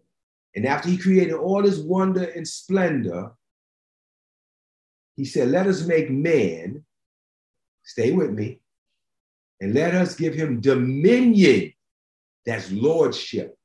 And 0.56 0.66
after 0.66 0.88
he 0.88 0.96
created 0.96 1.34
all 1.34 1.62
his 1.62 1.78
wonder 1.78 2.24
and 2.24 2.48
splendor, 2.48 3.32
he 5.14 5.24
said, 5.24 5.48
Let 5.48 5.66
us 5.66 5.86
make 5.86 6.10
man, 6.10 6.84
stay 7.84 8.12
with 8.12 8.30
me, 8.30 8.60
and 9.60 9.74
let 9.74 9.94
us 9.94 10.14
give 10.14 10.34
him 10.34 10.60
dominion. 10.60 11.72
That's 12.46 12.70
lordship 12.70 13.56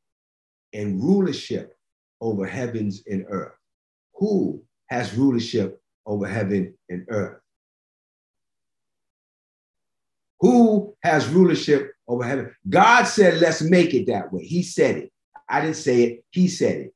and 0.73 1.01
rulership 1.01 1.77
over 2.19 2.45
heavens 2.45 3.03
and 3.07 3.25
earth. 3.29 3.53
Who 4.15 4.63
has 4.87 5.13
rulership 5.13 5.81
over 6.05 6.27
heaven 6.27 6.73
and 6.89 7.05
earth? 7.09 7.39
Who 10.41 10.95
has 11.03 11.27
rulership 11.29 11.93
over 12.07 12.23
heaven? 12.23 12.53
God 12.67 13.03
said, 13.03 13.39
let's 13.39 13.61
make 13.61 13.93
it 13.93 14.07
that 14.07 14.33
way. 14.33 14.43
He 14.43 14.63
said 14.63 14.97
it. 14.97 15.11
I 15.47 15.61
didn't 15.61 15.77
say 15.77 16.03
it. 16.03 16.25
He 16.31 16.47
said 16.47 16.77
it. 16.77 16.93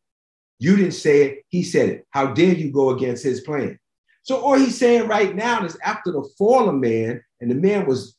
You 0.59 0.75
didn't 0.75 0.93
say 0.93 1.23
it. 1.23 1.45
He 1.47 1.63
said 1.63 1.89
it. 1.89 2.07
How 2.09 2.33
dare 2.33 2.53
you 2.53 2.71
go 2.71 2.89
against 2.89 3.23
his 3.23 3.41
plan? 3.41 3.79
So, 4.23 4.41
all 4.41 4.57
he's 4.57 4.77
saying 4.77 5.07
right 5.07 5.33
now 5.33 5.63
is 5.63 5.77
after 5.81 6.11
the 6.11 6.27
fall 6.37 6.67
of 6.67 6.75
man, 6.75 7.23
and 7.39 7.49
the 7.49 7.55
man 7.55 7.85
was 7.85 8.16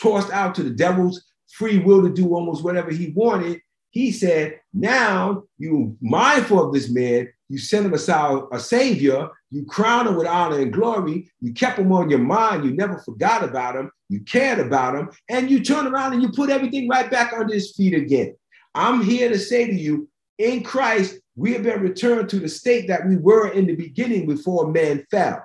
tossed 0.00 0.32
out 0.32 0.54
to 0.56 0.62
the 0.62 0.70
devil's 0.70 1.24
free 1.52 1.78
will 1.78 2.02
to 2.02 2.12
do 2.12 2.34
almost 2.34 2.64
whatever 2.64 2.90
he 2.90 3.12
wanted, 3.14 3.60
he 3.90 4.10
said, 4.10 4.60
Now 4.72 5.44
you 5.56 5.96
mindful 6.00 6.64
of 6.64 6.72
this 6.72 6.90
man, 6.90 7.28
you 7.48 7.58
send 7.58 7.86
him 7.86 7.94
a, 7.94 8.46
a 8.52 8.58
savior, 8.58 9.28
you 9.50 9.64
crown 9.64 10.08
him 10.08 10.16
with 10.16 10.26
honor 10.26 10.58
and 10.60 10.72
glory, 10.72 11.30
you 11.40 11.52
kept 11.52 11.78
him 11.78 11.92
on 11.92 12.10
your 12.10 12.18
mind, 12.18 12.64
you 12.64 12.72
never 12.72 12.98
forgot 12.98 13.44
about 13.44 13.76
him, 13.76 13.90
you 14.08 14.20
cared 14.20 14.58
about 14.58 14.96
him, 14.96 15.10
and 15.28 15.48
you 15.50 15.62
turn 15.62 15.86
around 15.86 16.12
and 16.12 16.22
you 16.22 16.30
put 16.30 16.50
everything 16.50 16.88
right 16.88 17.10
back 17.10 17.32
under 17.32 17.54
his 17.54 17.72
feet 17.72 17.94
again. 17.94 18.34
I'm 18.74 19.02
here 19.02 19.28
to 19.28 19.38
say 19.38 19.66
to 19.66 19.72
you, 19.74 20.08
in 20.38 20.64
Christ, 20.64 21.20
we 21.36 21.52
have 21.52 21.62
been 21.62 21.80
returned 21.80 22.28
to 22.30 22.40
the 22.40 22.48
state 22.48 22.88
that 22.88 23.06
we 23.06 23.16
were 23.16 23.48
in 23.48 23.66
the 23.66 23.76
beginning 23.76 24.26
before 24.26 24.72
man 24.72 25.06
fell. 25.10 25.44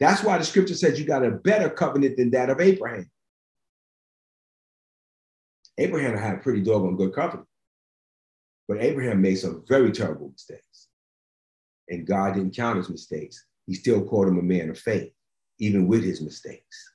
That's 0.00 0.22
why 0.22 0.38
the 0.38 0.44
scripture 0.44 0.74
says 0.74 0.98
you 0.98 1.04
got 1.04 1.24
a 1.24 1.30
better 1.30 1.68
covenant 1.68 2.16
than 2.16 2.30
that 2.30 2.50
of 2.50 2.60
Abraham. 2.60 3.10
Abraham 5.76 6.16
had 6.16 6.34
a 6.34 6.38
pretty 6.38 6.60
doggone 6.60 6.96
good 6.96 7.12
covenant. 7.12 7.48
But 8.66 8.82
Abraham 8.82 9.22
made 9.22 9.36
some 9.36 9.64
very 9.66 9.90
terrible 9.92 10.30
mistakes. 10.30 10.88
And 11.88 12.06
God 12.06 12.34
didn't 12.34 12.54
count 12.54 12.76
his 12.76 12.90
mistakes. 12.90 13.44
He 13.66 13.74
still 13.74 14.04
called 14.04 14.28
him 14.28 14.38
a 14.38 14.42
man 14.42 14.70
of 14.70 14.78
faith, 14.78 15.12
even 15.58 15.88
with 15.88 16.04
his 16.04 16.20
mistakes, 16.20 16.92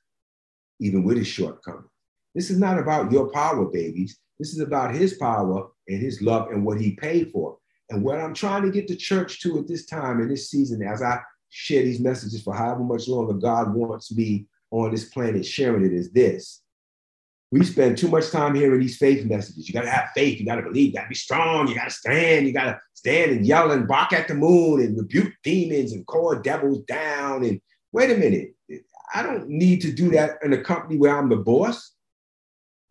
even 0.80 1.04
with 1.04 1.18
his 1.18 1.28
shortcomings. 1.28 1.90
This 2.36 2.50
is 2.50 2.60
not 2.60 2.80
about 2.80 3.12
your 3.12 3.32
power, 3.32 3.66
babies. 3.66 4.20
This 4.40 4.54
is 4.54 4.60
about 4.60 4.96
his 4.96 5.16
power 5.16 5.70
and 5.88 6.00
his 6.00 6.22
love 6.22 6.52
and 6.52 6.66
what 6.66 6.80
he 6.80 6.96
paid 6.96 7.32
for. 7.32 7.58
And 7.90 8.04
what 8.04 8.20
I'm 8.20 8.34
trying 8.34 8.64
to 8.64 8.72
get 8.72 8.88
the 8.88 8.96
church 8.96 9.42
to 9.42 9.60
at 9.60 9.68
this 9.68 9.86
time 9.86 10.22
in 10.22 10.28
this 10.28 10.50
season, 10.50 10.82
as 10.82 11.02
I 11.02 11.20
share 11.54 11.84
these 11.84 12.00
messages 12.00 12.42
for 12.42 12.56
however 12.56 12.84
much 12.84 13.08
longer 13.08 13.34
God 13.34 13.74
wants 13.76 14.12
me 14.12 14.48
on 14.72 14.90
this 14.90 15.06
planet 15.06 15.46
sharing 15.46 15.86
it, 15.86 15.94
is 15.94 16.12
this. 16.12 16.62
We 17.52 17.64
spend 17.64 18.00
too 18.00 18.08
much 18.08 18.32
time 18.32 18.56
hearing 18.56 18.80
these 18.80 18.98
faith 18.98 19.24
messages. 19.26 19.68
You 19.68 19.74
got 19.76 19.84
to 19.84 19.92
have 19.92 20.10
faith. 20.16 20.40
You 20.40 20.46
got 20.48 20.56
to 20.56 20.64
believe. 20.64 20.88
You 20.88 20.94
got 20.94 21.04
to 21.04 21.10
be 21.10 21.16
strong. 21.16 21.68
You 21.68 21.76
got 21.76 21.90
to 21.90 21.92
stand. 21.92 22.48
You 22.48 22.54
got 22.54 22.66
to 22.66 22.80
stand 22.96 23.32
and 23.32 23.46
yell 23.46 23.70
and 23.70 23.88
bark 23.88 24.12
at 24.12 24.28
the 24.28 24.34
moon 24.34 24.82
and 24.82 24.98
rebuke 24.98 25.32
demons 25.44 25.92
and 25.92 26.08
call 26.08 26.34
devils 26.40 26.80
down. 26.86 27.44
And 27.44 27.62
wait 27.92 28.10
a 28.10 28.18
minute. 28.18 28.56
I 29.14 29.22
don't 29.22 29.48
need 29.48 29.82
to 29.82 29.92
do 29.92 30.10
that 30.12 30.40
in 30.42 30.54
a 30.54 30.64
company 30.64 30.98
where 30.98 31.16
I'm 31.16 31.30
the 31.30 31.36
boss. 31.36 31.94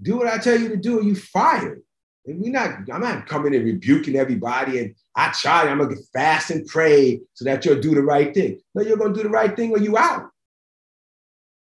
Do 0.00 0.18
what 0.18 0.28
I 0.28 0.38
tell 0.38 0.60
you 0.60 0.68
to 0.68 0.76
do, 0.76 1.00
or 1.00 1.02
you 1.02 1.16
fired. 1.16 1.82
And 2.26 2.40
we 2.40 2.50
not, 2.50 2.88
I'm 2.92 3.00
not 3.00 3.26
coming 3.26 3.54
and 3.54 3.64
rebuking 3.64 4.16
everybody. 4.16 4.78
And 4.78 4.94
I 5.16 5.32
try, 5.32 5.68
I'm 5.68 5.78
gonna 5.78 5.96
fast 6.12 6.50
and 6.50 6.66
pray 6.66 7.20
so 7.34 7.44
that 7.44 7.64
you'll 7.64 7.80
do 7.80 7.94
the 7.94 8.02
right 8.02 8.32
thing. 8.32 8.60
No, 8.74 8.82
you're 8.82 8.96
gonna 8.96 9.14
do 9.14 9.24
the 9.24 9.28
right 9.28 9.54
thing 9.54 9.72
or 9.72 9.78
you 9.78 9.98
out. 9.98 10.30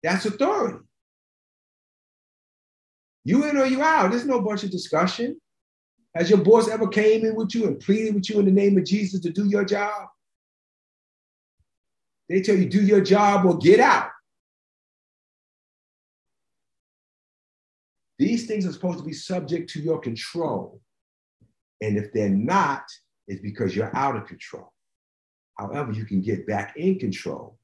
That's 0.02 0.24
authority. 0.26 0.78
You 3.24 3.44
in 3.44 3.58
or 3.58 3.66
you 3.66 3.82
out. 3.82 4.10
There's 4.10 4.24
no 4.24 4.40
bunch 4.40 4.64
of 4.64 4.70
discussion. 4.70 5.38
Has 6.14 6.30
your 6.30 6.38
boss 6.38 6.68
ever 6.68 6.88
came 6.88 7.26
in 7.26 7.34
with 7.34 7.54
you 7.54 7.66
and 7.66 7.78
pleaded 7.78 8.14
with 8.14 8.30
you 8.30 8.38
in 8.38 8.46
the 8.46 8.50
name 8.50 8.78
of 8.78 8.84
Jesus 8.84 9.20
to 9.20 9.30
do 9.30 9.46
your 9.46 9.64
job? 9.64 10.08
They 12.28 12.40
tell 12.40 12.56
you 12.56 12.68
do 12.68 12.82
your 12.82 13.00
job 13.00 13.44
or 13.44 13.58
get 13.58 13.80
out. 13.80 14.08
Things 18.48 18.66
are 18.66 18.72
supposed 18.72 18.98
to 18.98 19.04
be 19.04 19.12
subject 19.12 19.70
to 19.70 19.80
your 19.80 20.00
control. 20.00 20.80
And 21.80 21.96
if 21.96 22.12
they're 22.12 22.28
not, 22.28 22.82
it's 23.28 23.40
because 23.40 23.76
you're 23.76 23.94
out 23.94 24.16
of 24.16 24.26
control. 24.26 24.72
However, 25.58 25.92
you 25.92 26.04
can 26.04 26.20
get 26.20 26.46
back 26.46 26.76
in 26.76 26.98
control. 26.98 27.58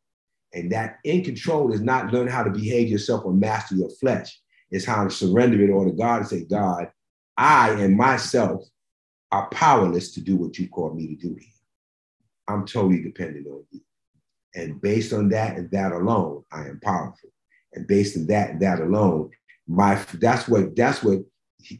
And 0.52 0.70
that 0.70 0.98
in 1.04 1.24
control 1.24 1.72
is 1.72 1.80
not 1.80 2.12
learn 2.12 2.28
how 2.28 2.44
to 2.44 2.50
behave 2.50 2.88
yourself 2.88 3.24
or 3.24 3.32
master 3.32 3.74
your 3.74 3.90
flesh. 3.90 4.40
It's 4.70 4.84
how 4.84 5.04
to 5.04 5.10
surrender 5.10 5.60
it 5.62 5.70
all 5.70 5.84
to 5.84 5.92
God 5.92 6.20
and 6.20 6.28
say, 6.28 6.44
God, 6.44 6.90
I 7.36 7.70
and 7.70 7.96
myself 7.96 8.62
are 9.32 9.48
powerless 9.50 10.12
to 10.12 10.20
do 10.20 10.36
what 10.36 10.58
you 10.58 10.68
called 10.68 10.96
me 10.96 11.08
to 11.08 11.16
do 11.16 11.34
here. 11.38 11.48
I'm 12.46 12.66
totally 12.66 13.02
dependent 13.02 13.46
on 13.48 13.64
you. 13.70 13.80
And 14.54 14.80
based 14.80 15.12
on 15.12 15.28
that 15.30 15.56
and 15.56 15.70
that 15.72 15.92
alone, 15.92 16.44
I 16.52 16.66
am 16.66 16.78
powerful. 16.80 17.30
And 17.72 17.86
based 17.86 18.16
on 18.16 18.26
that 18.26 18.50
and 18.50 18.60
that 18.60 18.80
alone, 18.80 19.30
my 19.66 19.94
that's 20.14 20.48
what 20.48 20.76
that's 20.76 21.02
what 21.02 21.20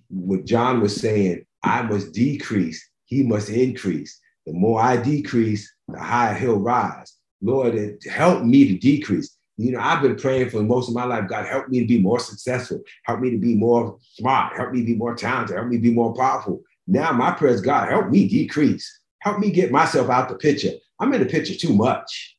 what 0.09 0.45
John 0.45 0.81
was 0.81 0.97
saying. 0.97 1.45
I 1.63 1.83
must 1.83 2.13
decrease, 2.13 2.89
he 3.05 3.23
must 3.23 3.49
increase. 3.49 4.21
The 4.47 4.53
more 4.53 4.81
I 4.81 4.97
decrease, 4.99 5.73
the 5.89 5.99
higher 5.99 6.35
he'll 6.35 6.59
rise. 6.59 7.15
Lord, 7.41 7.99
help 8.11 8.43
me 8.43 8.69
to 8.69 8.79
decrease. 8.79 9.37
You 9.57 9.73
know, 9.73 9.81
I've 9.81 10.03
been 10.03 10.17
praying 10.17 10.51
for 10.51 10.63
most 10.63 10.89
of 10.89 10.95
my 10.95 11.05
life. 11.05 11.29
God, 11.29 11.47
help 11.47 11.69
me 11.69 11.81
to 11.81 11.87
be 11.87 12.01
more 12.01 12.19
successful. 12.19 12.81
Help 13.05 13.21
me 13.21 13.31
to 13.31 13.39
be 13.39 13.55
more 13.55 13.99
smart. 14.15 14.57
Help 14.57 14.73
me 14.73 14.83
be 14.83 14.97
more 14.97 15.15
talented. 15.15 15.57
Help 15.57 15.69
me 15.69 15.79
be 15.79 15.93
more 15.93 16.15
powerful. 16.15 16.63
Now 16.87 17.13
my 17.13 17.31
prayer 17.31 17.55
is, 17.55 17.61
God, 17.61 17.89
help 17.89 18.11
me 18.11 18.29
decrease. 18.29 19.01
Help 19.21 19.39
me 19.39 19.51
get 19.51 19.71
myself 19.71 20.11
out 20.11 20.29
the 20.29 20.35
picture. 20.35 20.73
I'm 21.01 21.13
in 21.15 21.21
the 21.21 21.27
picture 21.27 21.55
too 21.55 21.73
much. 21.73 22.37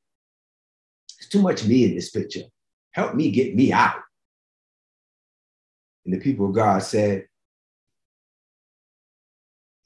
It's 1.19 1.29
too 1.29 1.41
much 1.41 1.65
me 1.65 1.85
in 1.85 1.95
this 1.95 2.09
picture. 2.09 2.43
Help 2.91 3.15
me 3.15 3.31
get 3.31 3.55
me 3.55 3.71
out. 3.71 3.95
And 6.05 6.13
the 6.13 6.19
people 6.19 6.47
of 6.47 6.53
God 6.55 6.79
said, 6.83 7.27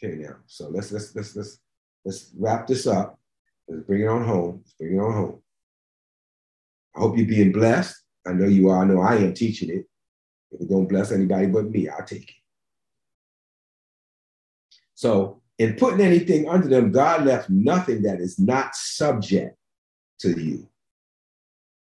okay, 0.03 0.15
now, 0.15 0.35
so 0.47 0.69
let's 0.69 0.91
let's 0.91 1.15
let's 1.15 1.35
let's 1.35 1.59
let's 2.03 2.31
wrap 2.37 2.67
this 2.67 2.87
up. 2.87 3.17
Let's 3.67 3.83
bring 3.83 4.01
it 4.01 4.07
on 4.07 4.25
home. 4.25 4.61
Let's 4.63 4.73
bring 4.73 4.95
it 4.95 4.99
on 4.99 5.13
home. 5.13 5.41
I 6.95 6.99
hope 6.99 7.17
you're 7.17 7.27
being 7.27 7.51
blessed. 7.51 7.95
I 8.27 8.33
know 8.33 8.47
you 8.47 8.69
are. 8.69 8.83
I 8.83 8.85
know 8.85 9.01
I 9.01 9.15
am 9.15 9.33
teaching 9.33 9.69
it. 9.69 9.85
If 10.51 10.61
it 10.61 10.69
don't 10.69 10.87
bless 10.87 11.11
anybody 11.11 11.47
but 11.47 11.69
me, 11.69 11.87
I'll 11.87 12.05
take 12.05 12.29
it. 12.29 12.35
So, 14.95 15.41
in 15.57 15.75
putting 15.75 16.01
anything 16.01 16.49
under 16.49 16.67
them, 16.67 16.91
God 16.91 17.25
left 17.25 17.49
nothing 17.49 18.01
that 18.01 18.19
is 18.19 18.39
not 18.39 18.75
subject 18.75 19.55
to 20.19 20.31
you. 20.31 20.67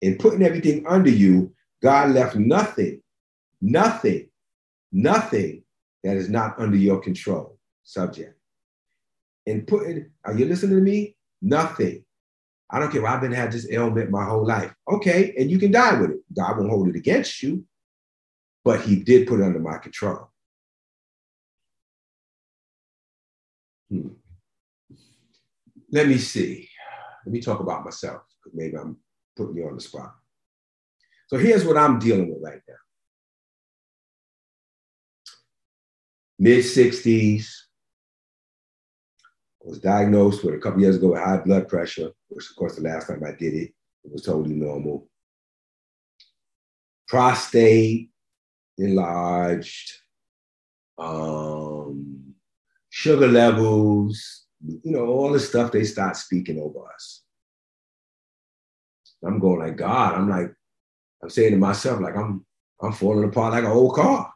In 0.02 0.18
putting 0.18 0.44
everything 0.44 0.86
under 0.88 1.10
you, 1.10 1.54
God 1.82 2.12
left 2.12 2.36
nothing 2.36 3.01
Nothing, 3.62 4.30
nothing 4.92 5.64
that 6.04 6.18
is 6.18 6.30
not 6.30 6.60
under 6.60 6.78
your 6.78 7.00
control, 7.00 7.58
subject. 7.84 8.38
And 9.46 9.68
putting, 9.68 10.10
are 10.26 10.34
you 10.34 10.46
listening 10.46 10.78
to 10.78 10.82
me? 10.82 11.16
Nothing. 11.42 12.04
I 12.70 12.80
don't 12.80 12.92
care. 12.92 13.06
I've 13.06 13.22
been 13.22 13.32
had 13.32 13.52
this 13.52 13.70
ailment 13.70 14.10
my 14.10 14.24
whole 14.24 14.46
life. 14.46 14.74
Okay, 14.90 15.34
and 15.38 15.52
you 15.52 15.60
can 15.60 15.72
die 15.72 16.00
with 16.00 16.12
it. 16.12 16.20
God 16.36 16.58
won't 16.58 16.70
hold 16.70 16.88
it 16.88 16.96
against 16.96 17.44
you, 17.44 17.66
but 18.64 18.82
He 18.82 18.96
did 18.96 19.28
put 19.28 19.42
it 19.42 19.44
under 19.44 19.60
my 19.60 19.78
control. 19.78 20.30
Hmm. 23.90 24.10
Let 25.92 26.08
me 26.08 26.18
see. 26.18 26.70
Let 27.26 27.34
me 27.34 27.42
talk 27.42 27.60
about 27.60 27.84
myself 27.84 28.22
because 28.40 28.58
maybe 28.58 28.78
I'm 28.78 28.98
putting 29.36 29.58
you 29.58 29.68
on 29.68 29.76
the 29.76 29.82
spot. 29.82 30.16
So 31.28 31.38
here's 31.38 31.66
what 31.66 31.78
I'm 31.78 32.00
dealing 32.00 32.30
with 32.30 32.42
right 32.42 32.62
now. 32.68 32.76
Mid 36.42 36.66
60s. 36.66 37.46
I 39.64 39.70
was 39.70 39.80
diagnosed 39.80 40.44
with 40.44 40.56
a 40.56 40.58
couple 40.58 40.82
years 40.82 40.96
ago 40.96 41.10
with 41.10 41.22
high 41.22 41.38
blood 41.38 41.68
pressure, 41.68 42.12
which 42.30 42.50
of 42.50 42.56
course 42.56 42.76
the 42.76 42.82
last 42.82 43.08
time 43.08 43.22
I 43.24 43.34
did 43.34 43.54
it, 43.54 43.74
it 44.04 44.12
was 44.12 44.24
totally 44.24 44.56
normal. 44.56 45.08
Prostate 47.08 48.10
enlarged, 48.80 49.92
um, 50.98 52.34
sugar 52.90 53.28
levels, 53.28 54.46
you 54.66 54.92
know, 54.92 55.06
all 55.06 55.32
the 55.32 55.40
stuff 55.40 55.72
they 55.72 55.84
start 55.84 56.18
speaking 56.18 56.60
over 56.60 56.92
us. 56.92 57.22
I'm 59.24 59.38
going 59.38 59.60
like, 59.60 59.78
God, 59.78 60.16
I'm 60.16 60.28
like, 60.28 60.52
I'm 61.22 61.30
saying 61.30 61.52
to 61.52 61.58
myself, 61.58 62.02
like 62.02 62.16
I'm 62.18 62.44
I'm 62.82 62.94
falling 62.94 63.30
apart 63.30 63.54
like 63.54 63.64
an 63.64 63.70
old 63.70 63.94
car. 63.94 64.34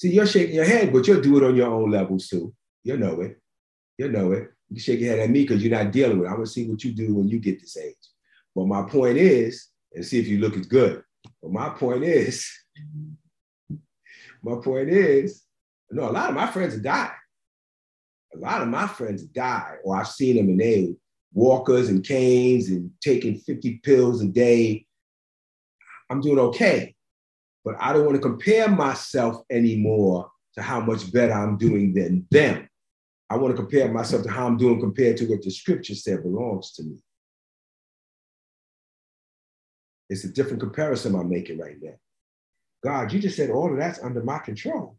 See, 0.00 0.14
you're 0.14 0.26
shaking 0.26 0.54
your 0.54 0.64
head, 0.64 0.94
but 0.94 1.06
you'll 1.06 1.20
do 1.20 1.36
it 1.36 1.44
on 1.44 1.54
your 1.54 1.68
own 1.68 1.90
levels 1.90 2.26
too. 2.26 2.54
You'll 2.84 2.96
know 2.96 3.20
it. 3.20 3.38
You'll 3.98 4.12
know 4.12 4.32
it. 4.32 4.48
You 4.70 4.80
shake 4.80 4.98
your 4.98 5.10
head 5.10 5.18
at 5.18 5.28
me 5.28 5.42
because 5.42 5.62
you're 5.62 5.76
not 5.76 5.92
dealing 5.92 6.18
with 6.18 6.26
it. 6.26 6.30
I'm 6.30 6.36
gonna 6.36 6.46
see 6.46 6.66
what 6.66 6.82
you 6.82 6.92
do 6.92 7.14
when 7.14 7.28
you 7.28 7.38
get 7.38 7.60
this 7.60 7.76
age. 7.76 7.96
But 8.56 8.64
my 8.64 8.88
point 8.88 9.18
is, 9.18 9.68
and 9.92 10.02
see 10.02 10.18
if 10.18 10.26
you 10.26 10.38
look 10.38 10.56
as 10.56 10.64
good. 10.64 11.02
But 11.42 11.52
my 11.52 11.68
point 11.68 12.02
is, 12.02 12.50
my 14.42 14.54
point 14.64 14.88
is, 14.88 15.42
no, 15.90 16.08
a 16.08 16.12
lot 16.12 16.30
of 16.30 16.34
my 16.34 16.46
friends 16.46 16.78
die. 16.78 17.12
A 18.34 18.38
lot 18.38 18.62
of 18.62 18.68
my 18.68 18.86
friends 18.86 19.24
die, 19.24 19.74
or 19.84 19.96
I've 19.96 20.08
seen 20.08 20.36
them 20.36 20.48
and 20.48 20.60
they 20.60 20.94
walkers 21.34 21.90
and 21.90 22.02
canes 22.02 22.70
and 22.70 22.90
taking 23.02 23.36
50 23.36 23.82
pills 23.82 24.22
a 24.22 24.28
day. 24.28 24.86
I'm 26.08 26.22
doing 26.22 26.38
okay 26.38 26.94
but 27.64 27.74
I 27.78 27.92
don't 27.92 28.04
want 28.04 28.16
to 28.16 28.22
compare 28.22 28.68
myself 28.68 29.42
anymore 29.50 30.30
to 30.54 30.62
how 30.62 30.80
much 30.80 31.12
better 31.12 31.32
I'm 31.32 31.56
doing 31.56 31.94
than 31.94 32.26
them. 32.30 32.68
I 33.28 33.36
want 33.36 33.56
to 33.56 33.62
compare 33.62 33.92
myself 33.92 34.24
to 34.24 34.30
how 34.30 34.46
I'm 34.46 34.56
doing 34.56 34.80
compared 34.80 35.16
to 35.18 35.26
what 35.26 35.42
the 35.42 35.50
scripture 35.50 35.94
said 35.94 36.22
belongs 36.22 36.72
to 36.72 36.82
me. 36.82 36.96
It's 40.08 40.24
a 40.24 40.32
different 40.32 40.60
comparison 40.60 41.14
I'm 41.14 41.30
making 41.30 41.58
right 41.58 41.76
now. 41.80 41.94
God, 42.82 43.12
you 43.12 43.20
just 43.20 43.36
said 43.36 43.50
all 43.50 43.70
of 43.70 43.78
that's 43.78 44.02
under 44.02 44.22
my 44.22 44.38
control. 44.38 44.96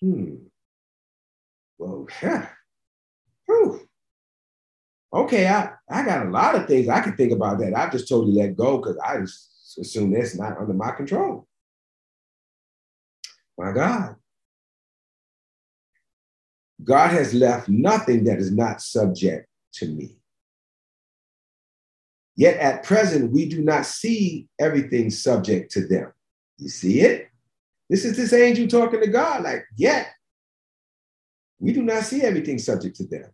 Hmm. 0.00 0.36
Well, 1.78 2.06
yeah. 2.22 2.48
Whew. 3.46 3.86
Okay, 5.12 5.46
I, 5.46 5.70
I 5.90 6.04
got 6.04 6.26
a 6.26 6.30
lot 6.30 6.54
of 6.54 6.66
things 6.66 6.88
I 6.88 7.00
can 7.00 7.16
think 7.16 7.32
about 7.32 7.58
that. 7.58 7.76
I 7.76 7.90
just 7.90 8.08
totally 8.08 8.32
let 8.32 8.56
go 8.56 8.78
because 8.78 8.96
I 8.98 9.18
just 9.18 9.50
assume 9.78 10.12
that's 10.12 10.36
not 10.36 10.58
under 10.58 10.74
my 10.74 10.90
control. 10.92 11.46
My 13.58 13.72
God. 13.72 14.16
God 16.82 17.10
has 17.10 17.32
left 17.32 17.68
nothing 17.68 18.24
that 18.24 18.38
is 18.38 18.52
not 18.52 18.80
subject 18.80 19.46
to 19.74 19.86
me. 19.86 20.16
Yet 22.36 22.58
at 22.58 22.82
present, 22.82 23.32
we 23.32 23.48
do 23.48 23.62
not 23.62 23.86
see 23.86 24.48
everything 24.58 25.08
subject 25.10 25.70
to 25.72 25.86
them. 25.86 26.12
You 26.58 26.68
see 26.68 27.00
it? 27.00 27.28
This 27.88 28.04
is 28.04 28.16
this 28.16 28.32
angel 28.32 28.66
talking 28.66 29.00
to 29.00 29.06
God, 29.06 29.44
like, 29.44 29.64
yet 29.76 30.08
we 31.60 31.72
do 31.72 31.82
not 31.82 32.02
see 32.02 32.22
everything 32.22 32.58
subject 32.58 32.96
to 32.96 33.06
them. 33.06 33.30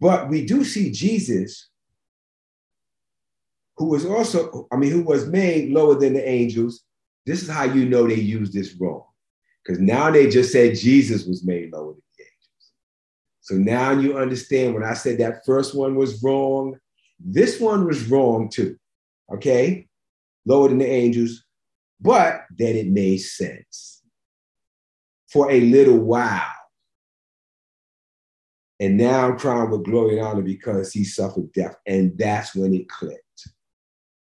But 0.00 0.28
we 0.28 0.46
do 0.46 0.64
see 0.64 0.90
Jesus 0.90 1.68
who 3.76 3.86
was 3.86 4.04
also, 4.04 4.66
I 4.72 4.76
mean, 4.76 4.90
who 4.90 5.02
was 5.02 5.26
made 5.26 5.70
lower 5.70 5.98
than 5.98 6.14
the 6.14 6.28
angels. 6.28 6.82
This 7.26 7.42
is 7.42 7.48
how 7.48 7.64
you 7.64 7.88
know 7.88 8.06
they 8.06 8.14
used 8.14 8.52
this 8.52 8.74
wrong. 8.80 9.04
Because 9.64 9.80
now 9.80 10.10
they 10.10 10.28
just 10.28 10.52
said 10.52 10.76
Jesus 10.76 11.24
was 11.24 11.44
made 11.44 11.72
lower 11.72 11.92
than 11.92 12.02
the 12.18 12.24
angels. 12.24 12.72
So 13.40 13.54
now 13.54 13.92
you 13.92 14.18
understand 14.18 14.74
when 14.74 14.84
I 14.84 14.94
said 14.94 15.18
that 15.18 15.44
first 15.46 15.74
one 15.74 15.94
was 15.94 16.22
wrong, 16.22 16.78
this 17.20 17.60
one 17.60 17.86
was 17.86 18.08
wrong 18.08 18.48
too. 18.48 18.76
Okay? 19.32 19.86
Lower 20.44 20.68
than 20.68 20.78
the 20.78 20.90
angels, 20.90 21.44
but 22.00 22.44
then 22.50 22.74
it 22.74 22.88
made 22.88 23.18
sense 23.18 24.02
for 25.28 25.50
a 25.50 25.60
little 25.60 25.98
while. 25.98 26.42
And 28.80 28.96
now 28.96 29.28
I'm 29.28 29.38
crowned 29.38 29.70
with 29.70 29.84
glory 29.84 30.18
and 30.18 30.26
honor 30.26 30.42
because 30.42 30.92
he 30.92 31.04
suffered 31.04 31.52
death. 31.52 31.76
And 31.86 32.18
that's 32.18 32.54
when 32.56 32.74
it 32.74 32.88
clicked. 32.88 33.21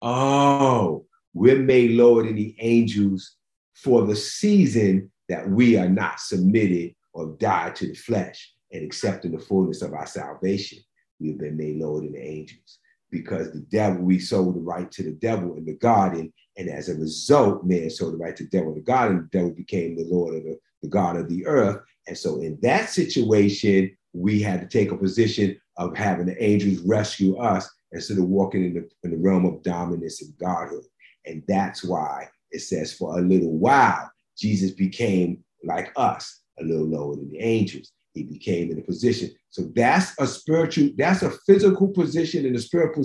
Oh, 0.03 1.05
we're 1.35 1.59
made 1.59 1.93
lower 1.93 2.25
than 2.25 2.37
the 2.37 2.55
angels 2.59 3.37
for 3.75 4.07
the 4.07 4.17
season 4.17 5.11
that 5.29 5.49
we 5.49 5.77
are 5.77 5.89
not 5.89 6.21
submitted 6.21 6.95
or 7.13 7.37
died 7.39 7.77
to 7.77 7.89
the 7.89 7.95
flesh 7.95 8.53
and 8.73 8.85
accepting 8.85 9.33
the 9.33 9.39
fullness 9.39 9.83
of 9.83 9.93
our 9.93 10.07
salvation. 10.07 10.79
We've 11.19 11.39
been 11.39 11.57
made 11.57 11.77
lower 11.77 12.01
than 12.01 12.13
the 12.13 12.23
angels 12.23 12.79
because 13.11 13.53
the 13.53 13.61
devil, 13.61 14.03
we 14.03 14.19
sold 14.19 14.57
the 14.57 14.61
right 14.61 14.91
to 14.93 15.03
the 15.03 15.13
devil 15.13 15.55
in 15.57 15.65
the 15.65 15.75
garden. 15.75 16.33
And 16.57 16.69
as 16.69 16.89
a 16.89 16.95
result, 16.95 17.65
man 17.65 17.91
sold 17.91 18.15
the 18.15 18.19
right 18.19 18.37
to 18.37 18.45
the 18.45 18.51
devil 18.51 18.71
in 18.71 18.77
the 18.77 18.85
garden. 18.85 19.29
The 19.31 19.39
devil 19.39 19.53
became 19.53 19.97
the 19.97 20.05
Lord 20.05 20.37
of 20.37 20.45
the, 20.45 20.59
the 20.83 20.89
God 20.89 21.17
of 21.17 21.29
the 21.29 21.47
earth. 21.47 21.83
And 22.07 22.17
so 22.17 22.41
in 22.41 22.59
that 22.63 22.89
situation, 22.89 23.97
we 24.13 24.41
had 24.41 24.61
to 24.61 24.67
take 24.67 24.93
a 24.93 24.97
position 24.97 25.61
of 25.77 25.97
having 25.97 26.27
the 26.27 26.43
angels 26.43 26.81
rescue 26.81 27.37
us 27.37 27.69
instead 27.93 28.19
of 28.19 28.25
walking 28.25 28.65
in 28.65 28.75
the, 28.75 28.89
in 29.05 29.11
the 29.11 29.17
realm 29.17 29.45
of 29.45 29.63
dominance 29.63 30.23
and 30.23 30.37
godhood. 30.39 30.85
And 31.27 31.43
that's 31.49 31.85
why 31.85 32.29
it 32.51 32.61
says, 32.61 32.93
for 32.93 33.19
a 33.19 33.23
little 33.23 33.57
while, 33.57 34.11
Jesus 34.37 34.71
became 34.71 35.43
like 35.65 35.93
us, 35.97 36.41
a 36.59 36.65
little 36.65 36.87
lower 36.87 37.17
than 37.17 37.31
the 37.31 37.41
angels. 37.41 37.93
He 38.15 38.25
became 38.25 38.71
in 38.71 38.79
a 38.79 38.83
position. 38.83 39.31
So 39.51 39.71
that's 39.75 40.19
a 40.19 40.27
spiritual, 40.27 40.91
that's 40.97 41.23
a 41.23 41.31
physical 41.47 41.89
position 41.89 42.47
and 42.47 42.57
a 42.57 42.61
spiritual, 42.61 43.05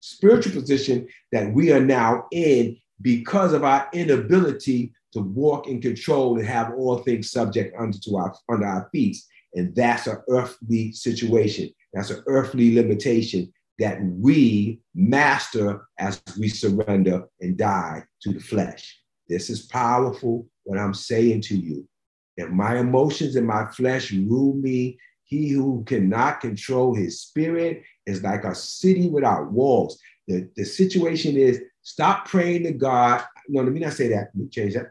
spiritual 0.00 0.52
position 0.52 1.08
that 1.32 1.52
we 1.52 1.72
are 1.72 1.80
now 1.80 2.26
in 2.30 2.76
because 3.00 3.52
of 3.52 3.64
our 3.64 3.88
inability 3.92 4.92
to 5.12 5.20
walk 5.20 5.68
in 5.68 5.80
control 5.80 6.38
and 6.38 6.46
have 6.46 6.72
all 6.76 6.98
things 6.98 7.30
subject 7.30 7.74
under, 7.78 7.98
to 7.98 8.16
our, 8.16 8.34
under 8.48 8.66
our 8.66 8.88
feet. 8.92 9.16
And 9.54 9.74
that's 9.74 10.06
an 10.06 10.18
earthly 10.28 10.92
situation. 10.92 11.70
That's 11.92 12.10
an 12.10 12.22
earthly 12.26 12.74
limitation 12.74 13.52
that 13.78 13.98
we 14.02 14.80
master 14.94 15.86
as 15.98 16.22
we 16.38 16.48
surrender 16.48 17.24
and 17.40 17.56
die 17.56 18.02
to 18.22 18.32
the 18.32 18.40
flesh. 18.40 19.00
This 19.28 19.50
is 19.50 19.62
powerful, 19.62 20.46
what 20.64 20.78
I'm 20.78 20.94
saying 20.94 21.42
to 21.42 21.56
you. 21.56 21.88
If 22.36 22.50
my 22.50 22.78
emotions 22.78 23.36
and 23.36 23.46
my 23.46 23.66
flesh 23.66 24.12
rule 24.12 24.54
me, 24.54 24.98
he 25.24 25.50
who 25.50 25.82
cannot 25.86 26.40
control 26.40 26.94
his 26.94 27.20
spirit 27.20 27.82
is 28.06 28.22
like 28.22 28.44
a 28.44 28.54
city 28.54 29.08
without 29.08 29.50
walls. 29.50 29.98
The, 30.28 30.48
the 30.56 30.64
situation 30.64 31.36
is 31.36 31.60
stop 31.82 32.28
praying 32.28 32.64
to 32.64 32.72
God. 32.72 33.24
No, 33.48 33.62
let 33.62 33.72
me 33.72 33.80
not 33.80 33.94
say 33.94 34.08
that. 34.08 34.30
Let 34.34 34.36
me 34.36 34.48
change 34.48 34.74
that. 34.74 34.86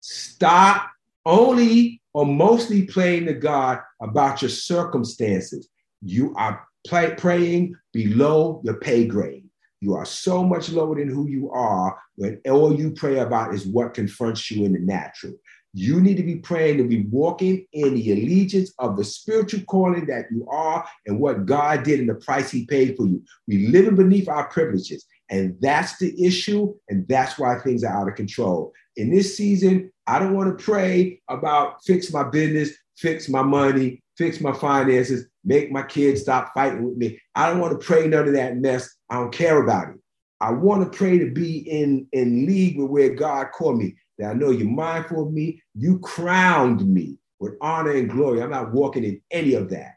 Stop 0.00 0.90
only 1.26 2.00
or 2.12 2.26
mostly 2.26 2.82
praying 2.86 3.26
to 3.26 3.34
God 3.34 3.80
about 4.00 4.42
your 4.42 4.50
circumstances. 4.50 5.68
You 6.04 6.34
are 6.36 6.66
play, 6.86 7.14
praying 7.16 7.74
below 7.92 8.60
your 8.64 8.74
pay 8.74 9.06
grade. 9.06 9.44
You 9.80 9.94
are 9.94 10.04
so 10.06 10.44
much 10.44 10.70
lower 10.70 10.96
than 10.96 11.08
who 11.08 11.28
you 11.28 11.50
are 11.50 11.98
when 12.16 12.40
all 12.48 12.74
you 12.74 12.92
pray 12.92 13.18
about 13.18 13.54
is 13.54 13.66
what 13.66 13.94
confronts 13.94 14.50
you 14.50 14.64
in 14.64 14.72
the 14.72 14.78
natural. 14.78 15.34
You 15.76 16.00
need 16.00 16.16
to 16.18 16.22
be 16.22 16.36
praying 16.36 16.78
to 16.78 16.84
be 16.84 17.02
walking 17.10 17.66
in 17.72 17.94
the 17.94 18.12
allegiance 18.12 18.72
of 18.78 18.96
the 18.96 19.04
spiritual 19.04 19.62
calling 19.62 20.06
that 20.06 20.26
you 20.30 20.46
are 20.48 20.86
and 21.06 21.18
what 21.18 21.46
God 21.46 21.82
did 21.82 21.98
and 22.00 22.08
the 22.08 22.14
price 22.14 22.50
He 22.50 22.64
paid 22.64 22.96
for 22.96 23.06
you. 23.06 23.22
We 23.48 23.66
living 23.66 23.96
beneath 23.96 24.28
our 24.28 24.48
privileges. 24.48 25.04
And 25.30 25.56
that's 25.60 25.98
the 25.98 26.14
issue. 26.24 26.74
And 26.88 27.08
that's 27.08 27.38
why 27.38 27.58
things 27.58 27.82
are 27.82 27.92
out 27.92 28.08
of 28.08 28.14
control. 28.14 28.72
In 28.96 29.10
this 29.10 29.36
season, 29.36 29.90
I 30.06 30.18
don't 30.18 30.36
want 30.36 30.56
to 30.56 30.64
pray 30.64 31.20
about 31.28 31.82
fix 31.84 32.12
my 32.12 32.22
business, 32.22 32.76
fix 32.96 33.28
my 33.28 33.42
money, 33.42 34.02
fix 34.16 34.40
my 34.40 34.52
finances, 34.52 35.26
make 35.44 35.70
my 35.70 35.82
kids 35.82 36.22
stop 36.22 36.52
fighting 36.54 36.84
with 36.84 36.96
me. 36.96 37.20
I 37.34 37.48
don't 37.48 37.60
want 37.60 37.78
to 37.78 37.86
pray 37.86 38.06
none 38.06 38.26
of 38.26 38.34
that 38.34 38.56
mess. 38.56 38.94
I 39.10 39.16
don't 39.16 39.32
care 39.32 39.62
about 39.62 39.90
it. 39.90 39.96
I 40.40 40.50
want 40.52 40.90
to 40.90 40.96
pray 40.96 41.18
to 41.18 41.30
be 41.30 41.58
in, 41.58 42.06
in 42.12 42.46
league 42.46 42.78
with 42.78 42.90
where 42.90 43.14
God 43.14 43.48
called 43.52 43.78
me. 43.78 43.96
That 44.18 44.30
I 44.30 44.34
know 44.34 44.50
you're 44.50 44.68
mindful 44.68 45.26
of 45.26 45.32
me. 45.32 45.62
You 45.74 45.98
crowned 46.00 46.86
me 46.86 47.18
with 47.40 47.54
honor 47.60 47.92
and 47.92 48.10
glory. 48.10 48.42
I'm 48.42 48.50
not 48.50 48.72
walking 48.72 49.04
in 49.04 49.20
any 49.30 49.54
of 49.54 49.70
that. 49.70 49.94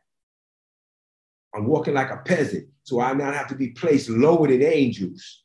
I'm 1.56 1.66
walking 1.66 1.94
like 1.94 2.12
a 2.12 2.18
peasant. 2.18 2.68
So 2.84 3.00
I 3.02 3.14
now 3.14 3.32
have 3.32 3.48
to 3.48 3.56
be 3.56 3.70
placed 3.70 4.10
lower 4.10 4.48
than 4.48 4.64
angels 4.64 5.44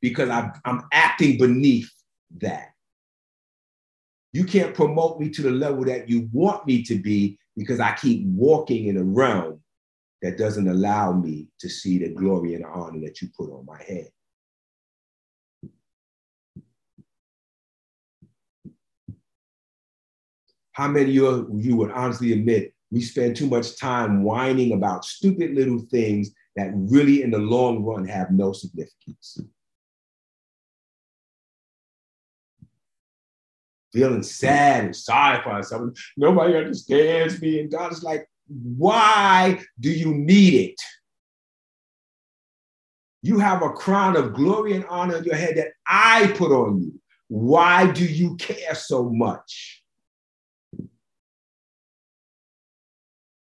because 0.00 0.28
I'm, 0.28 0.52
I'm 0.64 0.84
acting 0.92 1.38
beneath 1.38 1.90
that. 2.38 2.68
You 4.32 4.44
can't 4.44 4.74
promote 4.74 5.20
me 5.20 5.30
to 5.30 5.42
the 5.42 5.50
level 5.50 5.84
that 5.84 6.08
you 6.08 6.28
want 6.32 6.66
me 6.66 6.82
to 6.84 6.98
be 6.98 7.38
because 7.56 7.80
I 7.80 7.94
keep 7.94 8.26
walking 8.26 8.86
in 8.86 8.96
a 8.96 9.04
realm 9.04 9.60
that 10.22 10.38
doesn't 10.38 10.68
allow 10.68 11.12
me 11.12 11.48
to 11.60 11.68
see 11.68 11.98
the 11.98 12.08
glory 12.08 12.54
and 12.54 12.64
the 12.64 12.68
honor 12.68 13.00
that 13.00 13.20
you 13.20 13.28
put 13.36 13.50
on 13.50 13.66
my 13.66 13.82
head. 13.82 14.08
How 20.72 20.88
many 20.88 21.18
of 21.18 21.48
you 21.52 21.76
would 21.76 21.90
honestly 21.90 22.32
admit 22.32 22.74
we 22.90 23.00
spend 23.00 23.34
too 23.34 23.48
much 23.48 23.78
time 23.78 24.22
whining 24.22 24.72
about 24.72 25.04
stupid 25.04 25.54
little 25.54 25.80
things 25.90 26.30
that 26.54 26.70
really, 26.74 27.22
in 27.22 27.30
the 27.30 27.38
long 27.38 27.82
run, 27.82 28.06
have 28.06 28.30
no 28.30 28.52
significance? 28.52 29.40
Feeling 33.96 34.22
sad 34.22 34.84
and 34.84 34.94
sorry 34.94 35.42
for 35.42 35.52
ourselves. 35.52 35.98
Nobody 36.18 36.54
understands 36.54 37.40
me. 37.40 37.60
And 37.60 37.70
God 37.70 37.92
is 37.94 38.02
like, 38.02 38.28
why 38.46 39.58
do 39.80 39.90
you 39.90 40.12
need 40.12 40.52
it? 40.52 40.80
You 43.22 43.38
have 43.38 43.62
a 43.62 43.70
crown 43.70 44.14
of 44.14 44.34
glory 44.34 44.74
and 44.74 44.84
honor 44.90 45.16
on 45.16 45.24
your 45.24 45.34
head 45.34 45.56
that 45.56 45.68
I 45.88 46.30
put 46.36 46.52
on 46.52 46.82
you. 46.82 47.00
Why 47.28 47.90
do 47.90 48.04
you 48.04 48.36
care 48.36 48.74
so 48.74 49.08
much? 49.08 49.82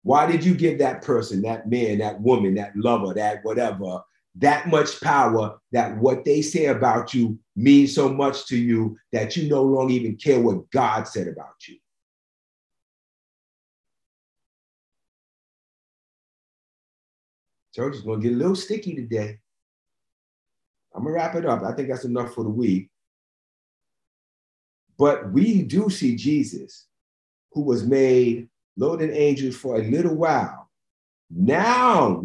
Why 0.04 0.32
did 0.32 0.44
you 0.44 0.54
give 0.54 0.78
that 0.78 1.02
person, 1.02 1.42
that 1.42 1.68
man, 1.68 1.98
that 1.98 2.22
woman, 2.22 2.54
that 2.54 2.76
lover, 2.76 3.16
that 3.16 3.40
whatever, 3.42 4.02
that 4.38 4.68
much 4.68 5.00
power 5.02 5.58
that 5.72 5.98
what 5.98 6.26
they 6.26 6.42
say 6.42 6.66
about 6.66 7.14
you 7.14 7.40
means 7.56 7.96
so 7.96 8.10
much 8.10 8.48
to 8.48 8.58
you 8.58 8.98
that 9.12 9.36
you 9.38 9.50
no 9.50 9.64
longer 9.64 9.94
even 9.94 10.18
care 10.18 10.40
what 10.40 10.70
God 10.72 11.08
said 11.08 11.28
about 11.28 11.56
you? 11.68 11.78
Church 17.74 17.96
is 17.96 18.02
going 18.02 18.22
to 18.22 18.30
get 18.30 18.36
a 18.36 18.40
little 18.40 18.56
sticky 18.56 18.96
today. 18.96 19.38
I'm 20.94 21.04
going 21.04 21.14
to 21.14 21.20
wrap 21.20 21.36
it 21.36 21.46
up. 21.46 21.64
I 21.64 21.74
think 21.74 21.90
that's 21.90 22.06
enough 22.06 22.34
for 22.34 22.44
the 22.44 22.50
week. 22.50 22.90
But 24.98 25.32
we 25.32 25.62
do 25.62 25.90
see 25.90 26.16
Jesus, 26.16 26.88
who 27.52 27.64
was 27.64 27.86
made 27.86 28.48
lower 28.78 28.96
than 28.96 29.12
angels 29.12 29.58
for 29.58 29.76
a 29.76 29.84
little 29.84 30.16
while, 30.16 30.70
now 31.30 32.24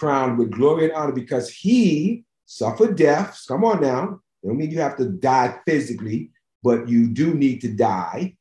crowned 0.00 0.38
with 0.38 0.50
glory 0.50 0.84
and 0.84 0.94
honor 0.94 1.12
because 1.12 1.50
he 1.50 2.24
suffered 2.46 2.96
death. 2.96 3.44
Come 3.46 3.64
on 3.64 3.82
now. 3.82 4.20
It 4.42 4.46
don't 4.48 4.56
mean 4.56 4.70
you 4.70 4.80
have 4.80 4.96
to 4.96 5.10
die 5.10 5.58
physically, 5.66 6.30
but 6.62 6.88
you 6.88 7.06
do 7.06 7.34
need 7.34 7.60
to 7.60 7.68
die 7.68 8.36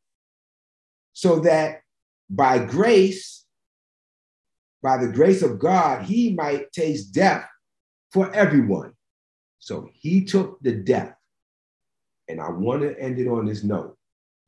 so 1.11 1.41
that 1.41 1.81
by 2.29 2.59
grace 2.59 3.45
by 4.81 4.95
the 4.95 5.11
grace 5.11 5.41
of 5.41 5.59
God, 5.59 6.05
he 6.05 6.33
might 6.33 6.71
taste 6.71 7.13
death 7.13 7.45
for 8.13 8.33
everyone. 8.33 8.93
So 9.59 9.89
he 9.93 10.23
took 10.23 10.57
the 10.61 10.71
death. 10.71 11.13
And 12.29 12.39
I 12.39 12.49
want 12.49 12.83
to 12.83 12.97
end 12.97 13.19
it 13.19 13.27
on 13.27 13.45
this 13.45 13.65
note. 13.65 13.97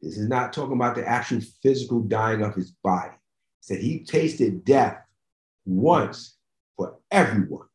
This 0.01 0.17
is 0.17 0.29
not 0.29 0.53
talking 0.53 0.75
about 0.75 0.95
the 0.95 1.05
actual 1.05 1.41
physical 1.61 1.99
dying 1.99 2.43
of 2.43 2.55
his 2.55 2.71
body. 2.83 3.11
He 3.11 3.75
said 3.75 3.79
he 3.81 4.05
tasted 4.05 4.63
death 4.63 4.99
once 5.65 6.37
for 6.81 6.97
everyone. 7.11 7.67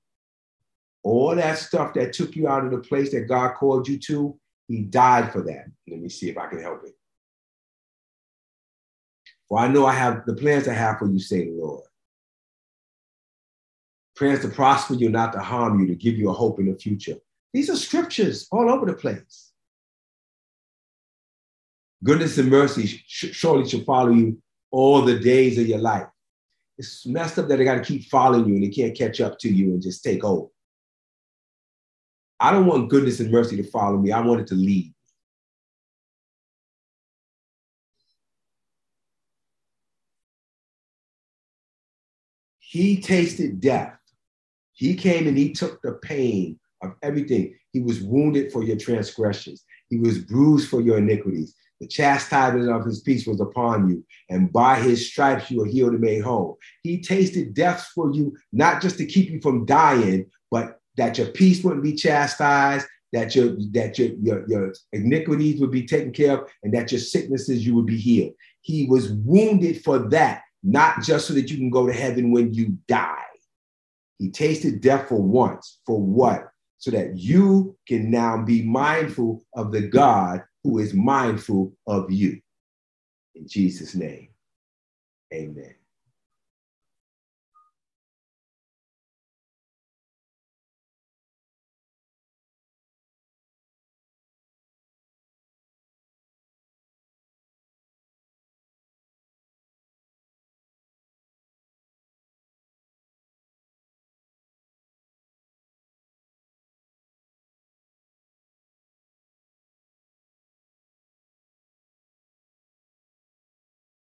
All 1.05 1.37
that 1.37 1.59
stuff 1.59 1.95
that 1.95 2.13
took 2.13 2.35
you 2.35 2.49
out 2.49 2.65
of 2.65 2.73
the 2.73 2.79
place 2.79 3.13
that 3.13 3.29
God 3.29 3.55
called 3.55 3.87
you 3.87 3.99
to, 4.01 4.37
he 4.67 4.83
died 4.83 5.33
for 5.33 5.43
that. 5.43 5.67
Let 5.87 6.01
me 6.01 6.09
see 6.09 6.29
if 6.29 6.37
I 6.37 6.49
can 6.49 6.61
help 6.61 6.83
it. 6.85 6.95
For 9.49 9.61
I 9.61 9.69
know 9.69 9.87
I 9.87 9.93
have 9.93 10.27
the 10.27 10.35
plans 10.35 10.67
I 10.67 10.73
have 10.73 10.99
for 10.99 11.09
you, 11.09 11.21
say 11.21 11.45
the 11.45 11.53
Lord 11.53 11.85
Prayers 14.17 14.41
to 14.41 14.49
prosper 14.49 14.95
you, 14.95 15.09
not 15.09 15.33
to 15.35 15.39
harm 15.41 15.79
you, 15.79 15.87
to 15.87 15.95
give 15.95 16.17
you 16.17 16.31
a 16.31 16.33
hope 16.33 16.59
in 16.59 16.67
the 16.67 16.77
future. 16.77 17.15
These 17.53 17.71
are 17.71 17.77
scriptures 17.77 18.49
all 18.51 18.69
over 18.69 18.87
the 18.87 18.95
place. 18.95 19.53
Goodness 22.03 22.39
and 22.39 22.51
mercy 22.51 23.03
surely 23.07 23.69
shall 23.69 23.85
follow 23.85 24.11
you 24.11 24.43
all 24.73 25.03
the 25.03 25.21
days 25.21 25.59
of 25.59 25.67
your 25.69 25.79
life. 25.79 26.09
It's 26.79 27.07
messed 27.07 27.39
up 27.39 27.49
that 27.49 27.57
they 27.57 27.64
got 27.64 27.77
to 27.77 27.81
keep 27.81 28.05
following 28.11 28.47
you 28.47 28.55
and 28.55 28.64
they 28.64 28.68
can't 28.68 28.97
catch 28.97 29.20
up 29.20 29.39
to 29.41 29.49
you 29.49 29.70
and 29.70 29.83
just 29.83 30.05
take 30.05 30.24
over. 30.24 30.49
I 32.39 32.53
don't 32.53 32.66
want 32.66 32.91
goodness 32.91 33.20
and 33.20 33.31
mercy 33.31 33.57
to 33.57 33.64
follow 33.70 33.97
me. 33.97 34.12
I 34.12 34.20
want 34.20 34.43
it 34.43 34.47
to 34.49 34.55
lead. 34.55 34.93
He 42.59 43.01
tasted 43.01 43.61
death. 43.61 43.97
He 44.72 44.95
came 44.95 45.27
and 45.27 45.39
he 45.39 45.53
took 45.53 45.81
the 45.81 45.93
pain 45.93 46.59
of 46.83 46.95
everything. 47.03 47.57
He 47.72 47.81
was 47.81 48.03
wounded 48.03 48.53
for 48.53 48.62
your 48.62 48.77
transgressions. 48.77 49.64
He 49.89 49.99
was 49.99 50.18
bruised 50.18 50.68
for 50.68 50.83
your 50.83 50.99
iniquities. 50.99 51.55
The 51.81 51.87
chastisement 51.87 52.70
of 52.70 52.87
his 52.87 53.01
peace 53.01 53.27
was 53.27 53.41
upon 53.41 53.91
you, 53.91 54.05
and 54.31 54.51
by 54.53 54.81
his 54.81 55.11
stripes 55.11 55.51
you 55.51 55.59
were 55.59 55.66
healed 55.66 55.93
and 55.93 56.01
made 56.01 56.22
whole. 56.22 56.59
He 56.83 57.01
tasted 57.01 57.55
death 57.55 57.91
for 57.95 58.12
you, 58.14 58.35
not 58.53 58.81
just 58.81 58.97
to 58.99 59.07
keep 59.07 59.31
you 59.31 59.41
from 59.41 59.66
dying, 59.66 60.31
but 60.51 60.81
that 60.97 61.18
your 61.18 61.27
peace 61.29 61.62
wouldn't 61.62 61.83
be 61.83 61.95
chastised, 61.95 62.87
that 63.12 63.35
your 63.35 63.57
that 63.72 63.99
your, 63.99 64.09
your, 64.22 64.49
your 64.49 64.72
iniquities 64.93 65.61
would 65.61 65.70
be 65.70 65.87
taken 65.87 66.12
care 66.12 66.39
of, 66.39 66.51
and 66.62 66.72
that 66.72 66.93
your 66.93 67.01
sicknesses 67.01 67.66
you 67.66 67.74
would 67.74 67.87
be 67.87 67.99
healed. 67.99 68.33
He 68.62 68.87
was 68.87 69.12
wounded 69.12 69.85
for 69.85 69.99
that, 70.11 70.43
not 70.62 71.03
just 71.03 71.29
so 71.29 71.35
that 71.35 71.51
you 71.51 71.59
can 71.59 71.70
go 71.70 71.87
to 71.87 71.93
heaven 71.93 72.33
when 72.33 72.55
you 72.55 72.79
die. 72.89 73.22
He 74.18 74.31
tasted 74.31 74.81
death 74.81 75.09
for 75.09 75.20
once. 75.20 75.79
For 75.85 76.01
what? 76.01 76.49
So 76.79 76.91
that 76.91 77.16
you 77.16 77.77
can 77.87 78.11
now 78.11 78.43
be 78.43 78.62
mindful 78.62 79.45
of 79.55 79.72
the 79.72 79.83
God 79.83 80.43
who 80.67 80.81
is 80.81 80.95
mindful 80.95 81.73
of 81.87 82.11
you. 82.11 82.41
In 83.37 83.47
Jesus' 83.47 83.95
name, 83.95 84.31
amen. 85.33 85.77